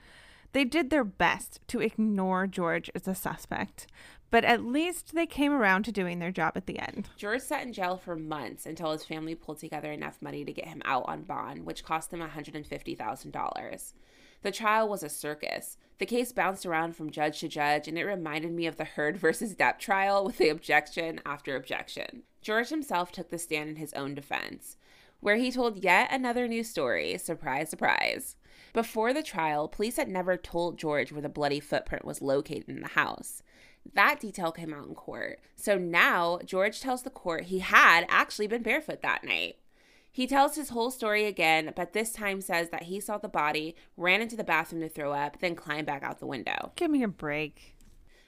They 0.51 0.64
did 0.64 0.89
their 0.89 1.03
best 1.03 1.59
to 1.70 1.80
ignore 1.80 2.45
George 2.47 2.89
as 2.93 3.07
a 3.07 3.16
suspect, 3.16 3.88
but 4.34 4.43
at 4.43 4.65
least 4.65 5.13
they 5.13 5.27
came 5.27 5.53
around 5.53 5.84
to 5.84 5.91
doing 5.91 6.17
their 6.17 6.31
job 6.31 6.53
at 6.55 6.65
the 6.65 6.79
end. 6.79 7.07
George 7.15 7.39
sat 7.39 7.61
in 7.61 7.71
jail 7.71 7.97
for 7.97 8.15
months 8.15 8.65
until 8.65 8.91
his 8.91 9.05
family 9.05 9.36
pulled 9.36 9.59
together 9.59 9.91
enough 9.91 10.23
money 10.23 10.43
to 10.43 10.51
get 10.51 10.69
him 10.69 10.81
out 10.86 11.03
on 11.05 11.21
bond, 11.21 11.67
which 11.67 11.84
cost 11.84 12.09
them 12.09 12.19
$150,000. 12.19 13.93
The 14.41 14.51
trial 14.51 14.89
was 14.89 15.03
a 15.03 15.09
circus. 15.09 15.77
The 15.99 16.07
case 16.07 16.31
bounced 16.31 16.65
around 16.65 16.95
from 16.95 17.11
judge 17.11 17.41
to 17.41 17.47
judge, 17.47 17.88
and 17.88 17.95
it 17.95 18.05
reminded 18.05 18.51
me 18.53 18.65
of 18.65 18.77
the 18.77 18.86
Heard 18.86 19.17
versus 19.17 19.53
Depp 19.53 19.77
trial 19.77 20.25
with 20.25 20.39
the 20.39 20.49
objection 20.49 21.21
after 21.27 21.55
objection. 21.55 22.23
George 22.41 22.69
himself 22.69 23.11
took 23.11 23.29
the 23.29 23.38
stand 23.38 23.69
in 23.69 23.75
his 23.75 23.93
own 23.93 24.15
defense, 24.15 24.77
where 25.19 25.36
he 25.36 25.51
told 25.51 25.84
yet 25.84 26.11
another 26.11 26.47
new 26.47 26.63
story. 26.63 27.19
Surprise, 27.19 27.69
surprise. 27.69 28.36
Before 28.73 29.13
the 29.13 29.21
trial, 29.21 29.67
police 29.67 29.97
had 29.97 30.09
never 30.09 30.38
told 30.38 30.79
George 30.79 31.11
where 31.11 31.21
the 31.21 31.29
bloody 31.29 31.59
footprint 31.59 32.03
was 32.03 32.23
located 32.23 32.67
in 32.67 32.81
the 32.81 32.88
house. 32.88 33.43
That 33.93 34.19
detail 34.19 34.51
came 34.51 34.73
out 34.73 34.88
in 34.88 34.95
court. 34.95 35.39
So 35.55 35.77
now 35.77 36.39
George 36.45 36.81
tells 36.81 37.03
the 37.03 37.09
court 37.09 37.45
he 37.45 37.59
had 37.59 38.05
actually 38.09 38.47
been 38.47 38.63
barefoot 38.63 39.01
that 39.01 39.23
night. 39.23 39.57
He 40.11 40.27
tells 40.27 40.55
his 40.55 40.69
whole 40.69 40.91
story 40.91 41.25
again, 41.25 41.73
but 41.75 41.93
this 41.93 42.11
time 42.11 42.39
says 42.39 42.69
that 42.69 42.84
he 42.84 42.99
saw 42.99 43.17
the 43.17 43.27
body, 43.27 43.75
ran 43.97 44.21
into 44.21 44.36
the 44.36 44.43
bathroom 44.43 44.81
to 44.81 44.89
throw 44.89 45.11
up, 45.11 45.39
then 45.39 45.55
climbed 45.55 45.88
back 45.88 46.03
out 46.03 46.19
the 46.19 46.27
window. 46.27 46.71
Give 46.75 46.91
me 46.91 47.01
a 47.01 47.07
break. 47.07 47.75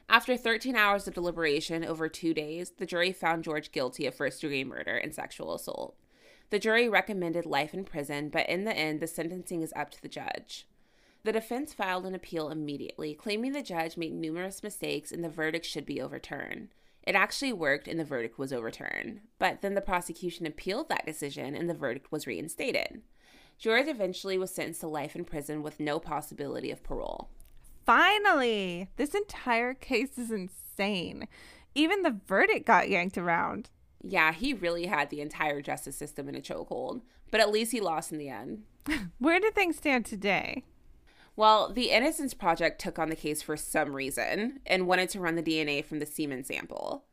After 0.09 0.35
13 0.35 0.75
hours 0.75 1.07
of 1.07 1.13
deliberation 1.13 1.85
over 1.85 2.09
two 2.09 2.33
days, 2.33 2.71
the 2.77 2.85
jury 2.85 3.11
found 3.11 3.43
George 3.43 3.71
guilty 3.71 4.07
of 4.07 4.15
first 4.15 4.41
degree 4.41 4.63
murder 4.63 4.97
and 4.97 5.13
sexual 5.13 5.53
assault. 5.53 5.95
The 6.49 6.59
jury 6.59 6.87
recommended 6.89 7.45
life 7.45 7.73
in 7.73 7.83
prison, 7.83 8.29
but 8.29 8.47
in 8.47 8.65
the 8.65 8.75
end, 8.75 8.99
the 8.99 9.07
sentencing 9.07 9.61
is 9.61 9.73
up 9.75 9.91
to 9.91 10.01
the 10.01 10.07
judge. 10.07 10.67
The 11.25 11.31
defense 11.31 11.73
filed 11.73 12.05
an 12.05 12.13
appeal 12.13 12.51
immediately, 12.51 13.15
claiming 13.15 13.51
the 13.51 13.63
judge 13.63 13.97
made 13.97 14.13
numerous 14.13 14.61
mistakes 14.61 15.11
and 15.11 15.23
the 15.23 15.29
verdict 15.29 15.65
should 15.65 15.83
be 15.83 15.99
overturned. 15.99 16.67
It 17.01 17.15
actually 17.15 17.51
worked 17.51 17.87
and 17.87 17.99
the 17.99 18.03
verdict 18.03 18.37
was 18.37 18.53
overturned. 18.53 19.21
But 19.39 19.63
then 19.63 19.73
the 19.73 19.81
prosecution 19.81 20.45
appealed 20.45 20.87
that 20.89 21.07
decision 21.07 21.55
and 21.55 21.67
the 21.67 21.73
verdict 21.73 22.11
was 22.11 22.27
reinstated. 22.27 23.01
George 23.57 23.87
eventually 23.87 24.37
was 24.37 24.53
sentenced 24.53 24.81
to 24.81 24.87
life 24.87 25.15
in 25.15 25.25
prison 25.25 25.63
with 25.63 25.79
no 25.79 25.97
possibility 25.97 26.69
of 26.69 26.83
parole. 26.83 27.31
Finally! 27.87 28.91
This 28.95 29.15
entire 29.15 29.73
case 29.73 30.19
is 30.19 30.29
insane. 30.29 31.27
Even 31.73 32.03
the 32.03 32.19
verdict 32.27 32.67
got 32.67 32.87
yanked 32.87 33.17
around. 33.17 33.71
Yeah, 34.03 34.31
he 34.31 34.53
really 34.53 34.85
had 34.85 35.09
the 35.09 35.21
entire 35.21 35.63
justice 35.63 35.97
system 35.97 36.29
in 36.29 36.35
a 36.35 36.39
chokehold, 36.39 37.01
but 37.31 37.41
at 37.41 37.51
least 37.51 37.71
he 37.71 37.81
lost 37.81 38.11
in 38.11 38.19
the 38.19 38.29
end. 38.29 38.61
Where 39.17 39.39
do 39.39 39.49
things 39.49 39.77
stand 39.77 40.05
today? 40.05 40.63
Well, 41.35 41.71
the 41.71 41.91
Innocence 41.91 42.33
Project 42.33 42.79
took 42.79 42.97
on 42.97 43.09
the 43.09 43.15
case 43.15 43.41
for 43.41 43.57
some 43.57 43.93
reason 43.93 44.61
and 44.65 44.87
wanted 44.87 45.09
to 45.09 45.19
run 45.19 45.35
the 45.35 45.43
DNA 45.43 45.83
from 45.83 45.99
the 45.99 46.05
semen 46.05 46.43
sample. 46.45 47.03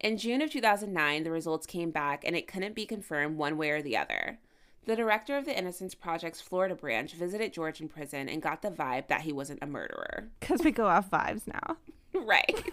In 0.00 0.16
June 0.16 0.42
of 0.42 0.50
2009, 0.50 1.24
the 1.24 1.30
results 1.30 1.66
came 1.66 1.90
back 1.90 2.24
and 2.24 2.36
it 2.36 2.48
couldn't 2.48 2.74
be 2.74 2.86
confirmed 2.86 3.36
one 3.36 3.56
way 3.56 3.70
or 3.70 3.82
the 3.82 3.96
other. 3.96 4.38
The 4.86 4.96
director 4.96 5.36
of 5.36 5.44
the 5.44 5.56
Innocence 5.56 5.94
Project's 5.94 6.40
Florida 6.40 6.74
branch 6.74 7.12
visited 7.12 7.52
George 7.52 7.80
in 7.80 7.88
prison 7.88 8.28
and 8.28 8.42
got 8.42 8.62
the 8.62 8.70
vibe 8.70 9.08
that 9.08 9.20
he 9.20 9.32
wasn't 9.32 9.62
a 9.62 9.66
murderer. 9.66 10.30
Because 10.40 10.62
we 10.62 10.70
go 10.70 10.86
off 10.86 11.10
vibes 11.10 11.46
now. 11.46 11.76
right. 12.14 12.64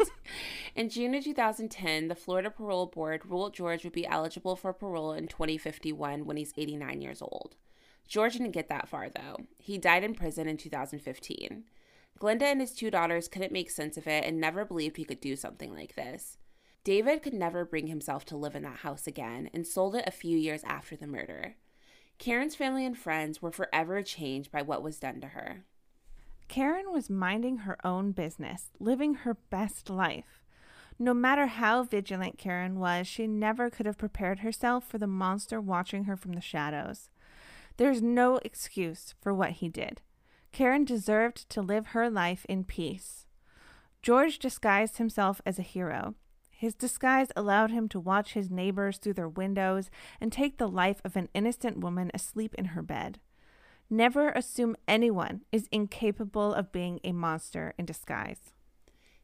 in 0.76 0.89
June 0.89 1.14
of 1.14 1.24
2010, 1.24 2.08
the 2.08 2.16
Florida 2.16 2.49
Parole 2.49 2.86
Board 2.86 3.26
ruled 3.26 3.53
George 3.53 3.84
would 3.84 3.93
be 3.93 4.08
eligible 4.08 4.56
for 4.56 4.72
parole 4.72 5.12
in 5.14 5.28
2051 5.28 6.26
when 6.26 6.38
he's 6.38 6.53
89 6.56 7.01
years 7.01 7.22
old. 7.22 7.56
George 8.08 8.34
didn't 8.34 8.51
get 8.51 8.70
that 8.70 8.88
far, 8.88 9.10
though. 9.10 9.38
He 9.58 9.78
died 9.78 10.03
in 10.03 10.14
prison 10.14 10.47
in 10.47 10.58
2015. 10.58 11.64
Glinda 12.18 12.45
and 12.45 12.62
his 12.62 12.72
two 12.72 12.89
daughters 12.89 13.28
couldn't 13.28 13.51
make 13.51 13.70
sense 13.70 13.97
of 13.97 14.08
it 14.08 14.24
and 14.24 14.39
never 14.39 14.64
believed 14.64 14.97
he 14.97 15.03
could 15.03 15.20
do 15.20 15.36
something 15.36 15.74
like 15.74 15.95
this. 15.95 16.38
David 16.84 17.24
could 17.24 17.34
never 17.34 17.66
bring 17.66 17.88
himself 17.88 18.26
to 18.26 18.38
live 18.38 18.56
in 18.56 18.64
that 18.64 18.78
house 18.78 19.08
again 19.08 19.49
and 19.53 19.66
sold 19.66 19.95
it 19.95 20.08
a 20.08 20.12
few 20.12 20.38
years 20.38 20.64
after 20.64 20.95
the 20.95 21.08
murder. 21.08 21.56
Karen's 22.18 22.56
family 22.56 22.86
and 22.86 22.97
friends 22.97 23.41
were 23.41 23.51
forever 23.51 24.01
changed 24.01 24.51
by 24.51 24.62
what 24.62 24.84
was 24.84 24.99
done 24.99 25.20
to 25.22 25.28
her. 25.30 25.64
Karen 26.47 26.91
was 26.91 27.10
minding 27.10 27.60
her 27.60 27.78
own 27.84 28.12
business, 28.12 28.70
living 28.80 29.16
her 29.16 29.34
best 29.49 29.89
life. 29.89 30.43
No 30.97 31.14
matter 31.14 31.47
how 31.47 31.84
vigilant 31.84 32.38
Karen 32.38 32.80
was, 32.80 33.08
she 33.08 33.28
never 33.28 33.70
could 33.70 33.86
have 33.86 33.97
prepared 33.97 34.39
herself 34.39 34.88
for 34.88 34.97
the 34.97 35.08
monster 35.08 35.60
watching 35.60 36.06
her 36.06 36.16
from 36.16 36.34
the 36.34 36.41
shadows. 36.41 37.10
There's 37.78 38.01
no 38.01 38.39
excuse 38.43 39.15
for 39.21 39.34
what 39.34 39.51
he 39.51 39.69
did. 39.69 40.01
Karen 40.51 40.86
deserved 40.86 41.49
to 41.49 41.61
live 41.61 41.88
her 41.88 42.09
life 42.09 42.45
in 42.47 42.63
peace. 42.63 43.26
George 44.01 44.39
disguised 44.39 44.97
himself 44.97 45.41
as 45.45 45.59
a 45.59 45.63
hero. 45.63 46.15
His 46.51 46.73
disguise 46.73 47.28
allowed 47.36 47.71
him 47.71 47.89
to 47.89 47.99
watch 47.99 48.34
his 48.34 48.49
neighbors 48.49 48.97
through 48.97 49.15
their 49.15 49.28
windows 49.28 49.89
and 50.21 50.32
take 50.32 50.57
the 50.57 50.69
life 50.69 51.01
of 51.03 51.17
an 51.17 51.28
innocent 51.34 51.80
woman 51.80 52.11
asleep 52.13 52.55
in 52.55 52.65
her 52.65 52.82
bed. 52.82 53.19
Never 53.89 54.30
assume 54.30 54.78
anyone 54.88 55.41
is 55.51 55.67
incapable 55.71 56.53
of 56.53 56.71
being 56.71 57.01
a 57.03 57.11
monster 57.11 57.73
in 57.78 57.86
disguise. 57.86 58.53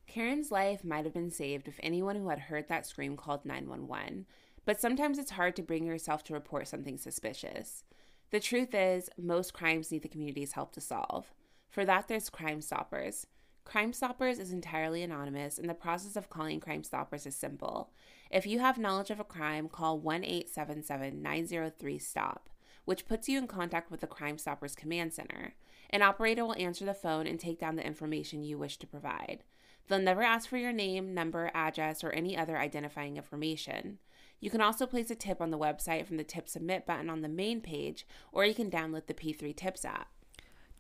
Karen's 0.07 0.51
life 0.51 0.83
might 0.83 1.05
have 1.05 1.13
been 1.13 1.31
saved 1.31 1.69
if 1.69 1.79
anyone 1.81 2.17
who 2.17 2.27
had 2.27 2.39
heard 2.39 2.67
that 2.67 2.85
scream 2.85 3.15
called 3.15 3.45
911, 3.45 4.25
but 4.65 4.81
sometimes 4.81 5.17
it's 5.17 5.31
hard 5.31 5.55
to 5.55 5.63
bring 5.63 5.85
yourself 5.85 6.23
to 6.25 6.33
report 6.33 6.67
something 6.67 6.97
suspicious. 6.97 7.85
The 8.31 8.39
truth 8.39 8.73
is, 8.73 9.09
most 9.17 9.53
crimes 9.53 9.91
need 9.91 10.03
the 10.03 10.07
community's 10.07 10.53
help 10.53 10.71
to 10.73 10.81
solve. 10.81 11.33
For 11.69 11.83
that, 11.83 12.07
there's 12.07 12.29
Crime 12.29 12.61
Stoppers. 12.61 13.27
Crime 13.65 13.91
Stoppers 13.91 14.39
is 14.39 14.53
entirely 14.53 15.03
anonymous, 15.03 15.57
and 15.57 15.69
the 15.69 15.73
process 15.73 16.15
of 16.15 16.29
calling 16.29 16.61
Crime 16.61 16.83
Stoppers 16.83 17.25
is 17.25 17.35
simple. 17.35 17.91
If 18.29 18.47
you 18.47 18.59
have 18.59 18.77
knowledge 18.77 19.09
of 19.09 19.19
a 19.19 19.25
crime, 19.25 19.67
call 19.67 19.99
1 19.99 20.23
877 20.23 21.21
903 21.21 21.99
STOP, 21.99 22.49
which 22.85 23.05
puts 23.05 23.27
you 23.27 23.37
in 23.37 23.47
contact 23.47 23.91
with 23.91 23.99
the 23.99 24.07
Crime 24.07 24.37
Stoppers 24.37 24.75
Command 24.75 25.13
Center. 25.13 25.53
An 25.89 26.01
operator 26.01 26.45
will 26.45 26.55
answer 26.55 26.85
the 26.85 26.93
phone 26.93 27.27
and 27.27 27.37
take 27.37 27.59
down 27.59 27.75
the 27.75 27.85
information 27.85 28.43
you 28.43 28.57
wish 28.57 28.77
to 28.77 28.87
provide. 28.87 29.43
They'll 29.87 29.99
never 29.99 30.21
ask 30.21 30.47
for 30.47 30.57
your 30.57 30.71
name, 30.71 31.13
number, 31.13 31.51
address, 31.53 32.01
or 32.01 32.11
any 32.11 32.37
other 32.37 32.57
identifying 32.57 33.17
information. 33.17 33.99
You 34.41 34.49
can 34.49 34.59
also 34.59 34.87
place 34.87 35.11
a 35.11 35.15
tip 35.15 35.39
on 35.39 35.51
the 35.51 35.57
website 35.57 36.07
from 36.07 36.17
the 36.17 36.23
Tip 36.23 36.49
Submit 36.49 36.87
button 36.87 37.09
on 37.11 37.21
the 37.21 37.29
main 37.29 37.61
page, 37.61 38.07
or 38.31 38.43
you 38.43 38.55
can 38.55 38.71
download 38.71 39.05
the 39.05 39.13
P3 39.13 39.55
Tips 39.55 39.85
app. 39.85 40.09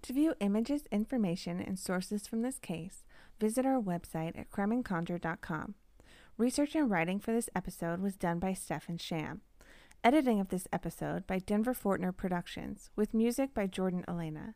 To 0.01 0.13
view 0.13 0.33
images, 0.39 0.81
information, 0.91 1.61
and 1.61 1.77
sources 1.77 2.25
from 2.25 2.41
this 2.41 2.57
case, 2.57 3.03
visit 3.39 3.63
our 3.63 3.79
website 3.79 4.37
at 4.37 4.49
crimeandconjure.com. 4.49 5.75
Research 6.39 6.73
and 6.73 6.89
writing 6.89 7.19
for 7.19 7.31
this 7.31 7.51
episode 7.55 8.01
was 8.01 8.15
done 8.15 8.39
by 8.39 8.53
Stefan 8.53 8.97
Sham. 8.97 9.41
Editing 10.03 10.39
of 10.39 10.49
this 10.49 10.67
episode 10.73 11.27
by 11.27 11.37
Denver 11.37 11.75
Fortner 11.75 12.17
Productions, 12.17 12.89
with 12.95 13.13
music 13.13 13.53
by 13.53 13.67
Jordan 13.67 14.03
Elena. 14.07 14.55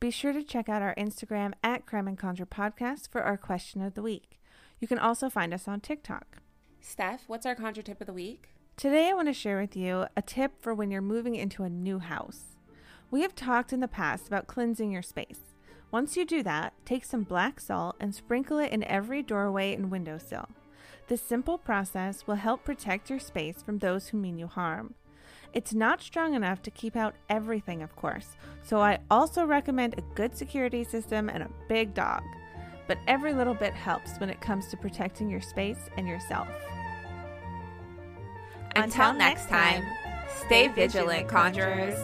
Be 0.00 0.10
sure 0.10 0.34
to 0.34 0.42
check 0.42 0.68
out 0.68 0.82
our 0.82 0.94
Instagram 0.96 1.54
at 1.62 1.86
Crime 1.86 2.06
and 2.06 2.18
Conjure 2.18 2.44
Podcast 2.44 3.08
for 3.08 3.22
our 3.22 3.38
question 3.38 3.80
of 3.80 3.94
the 3.94 4.02
week. 4.02 4.38
You 4.80 4.86
can 4.86 4.98
also 4.98 5.30
find 5.30 5.54
us 5.54 5.66
on 5.66 5.80
TikTok. 5.80 6.42
Steph, 6.86 7.24
what's 7.28 7.46
our 7.46 7.54
conjure 7.54 7.80
tip 7.80 8.02
of 8.02 8.06
the 8.06 8.12
week? 8.12 8.50
Today, 8.76 9.08
I 9.08 9.14
want 9.14 9.28
to 9.28 9.32
share 9.32 9.58
with 9.58 9.74
you 9.74 10.04
a 10.18 10.22
tip 10.22 10.52
for 10.60 10.74
when 10.74 10.90
you're 10.90 11.00
moving 11.00 11.34
into 11.34 11.62
a 11.62 11.70
new 11.70 11.98
house. 11.98 12.58
We 13.10 13.22
have 13.22 13.34
talked 13.34 13.72
in 13.72 13.80
the 13.80 13.88
past 13.88 14.26
about 14.26 14.46
cleansing 14.46 14.92
your 14.92 15.00
space. 15.00 15.54
Once 15.90 16.14
you 16.14 16.26
do 16.26 16.42
that, 16.42 16.74
take 16.84 17.06
some 17.06 17.22
black 17.22 17.58
salt 17.58 17.96
and 17.98 18.14
sprinkle 18.14 18.58
it 18.58 18.70
in 18.70 18.84
every 18.84 19.22
doorway 19.22 19.74
and 19.74 19.90
windowsill. 19.90 20.50
This 21.08 21.22
simple 21.22 21.56
process 21.56 22.26
will 22.26 22.34
help 22.34 22.64
protect 22.64 23.08
your 23.08 23.18
space 23.18 23.62
from 23.62 23.78
those 23.78 24.08
who 24.08 24.18
mean 24.18 24.38
you 24.38 24.46
harm. 24.46 24.92
It's 25.54 25.72
not 25.72 26.02
strong 26.02 26.34
enough 26.34 26.60
to 26.62 26.70
keep 26.70 26.96
out 26.96 27.14
everything, 27.30 27.82
of 27.82 27.96
course, 27.96 28.36
so 28.62 28.80
I 28.80 28.98
also 29.10 29.46
recommend 29.46 29.94
a 29.96 30.14
good 30.14 30.36
security 30.36 30.84
system 30.84 31.30
and 31.30 31.44
a 31.44 31.50
big 31.66 31.94
dog. 31.94 32.22
But 32.86 32.98
every 33.06 33.32
little 33.32 33.54
bit 33.54 33.72
helps 33.72 34.18
when 34.18 34.30
it 34.30 34.40
comes 34.40 34.68
to 34.68 34.76
protecting 34.76 35.30
your 35.30 35.40
space 35.40 35.88
and 35.96 36.06
yourself. 36.06 36.48
Until 38.76 39.12
next 39.14 39.48
time, 39.48 39.84
stay 40.46 40.68
vigilant, 40.68 41.28
conjurers. 41.28 41.98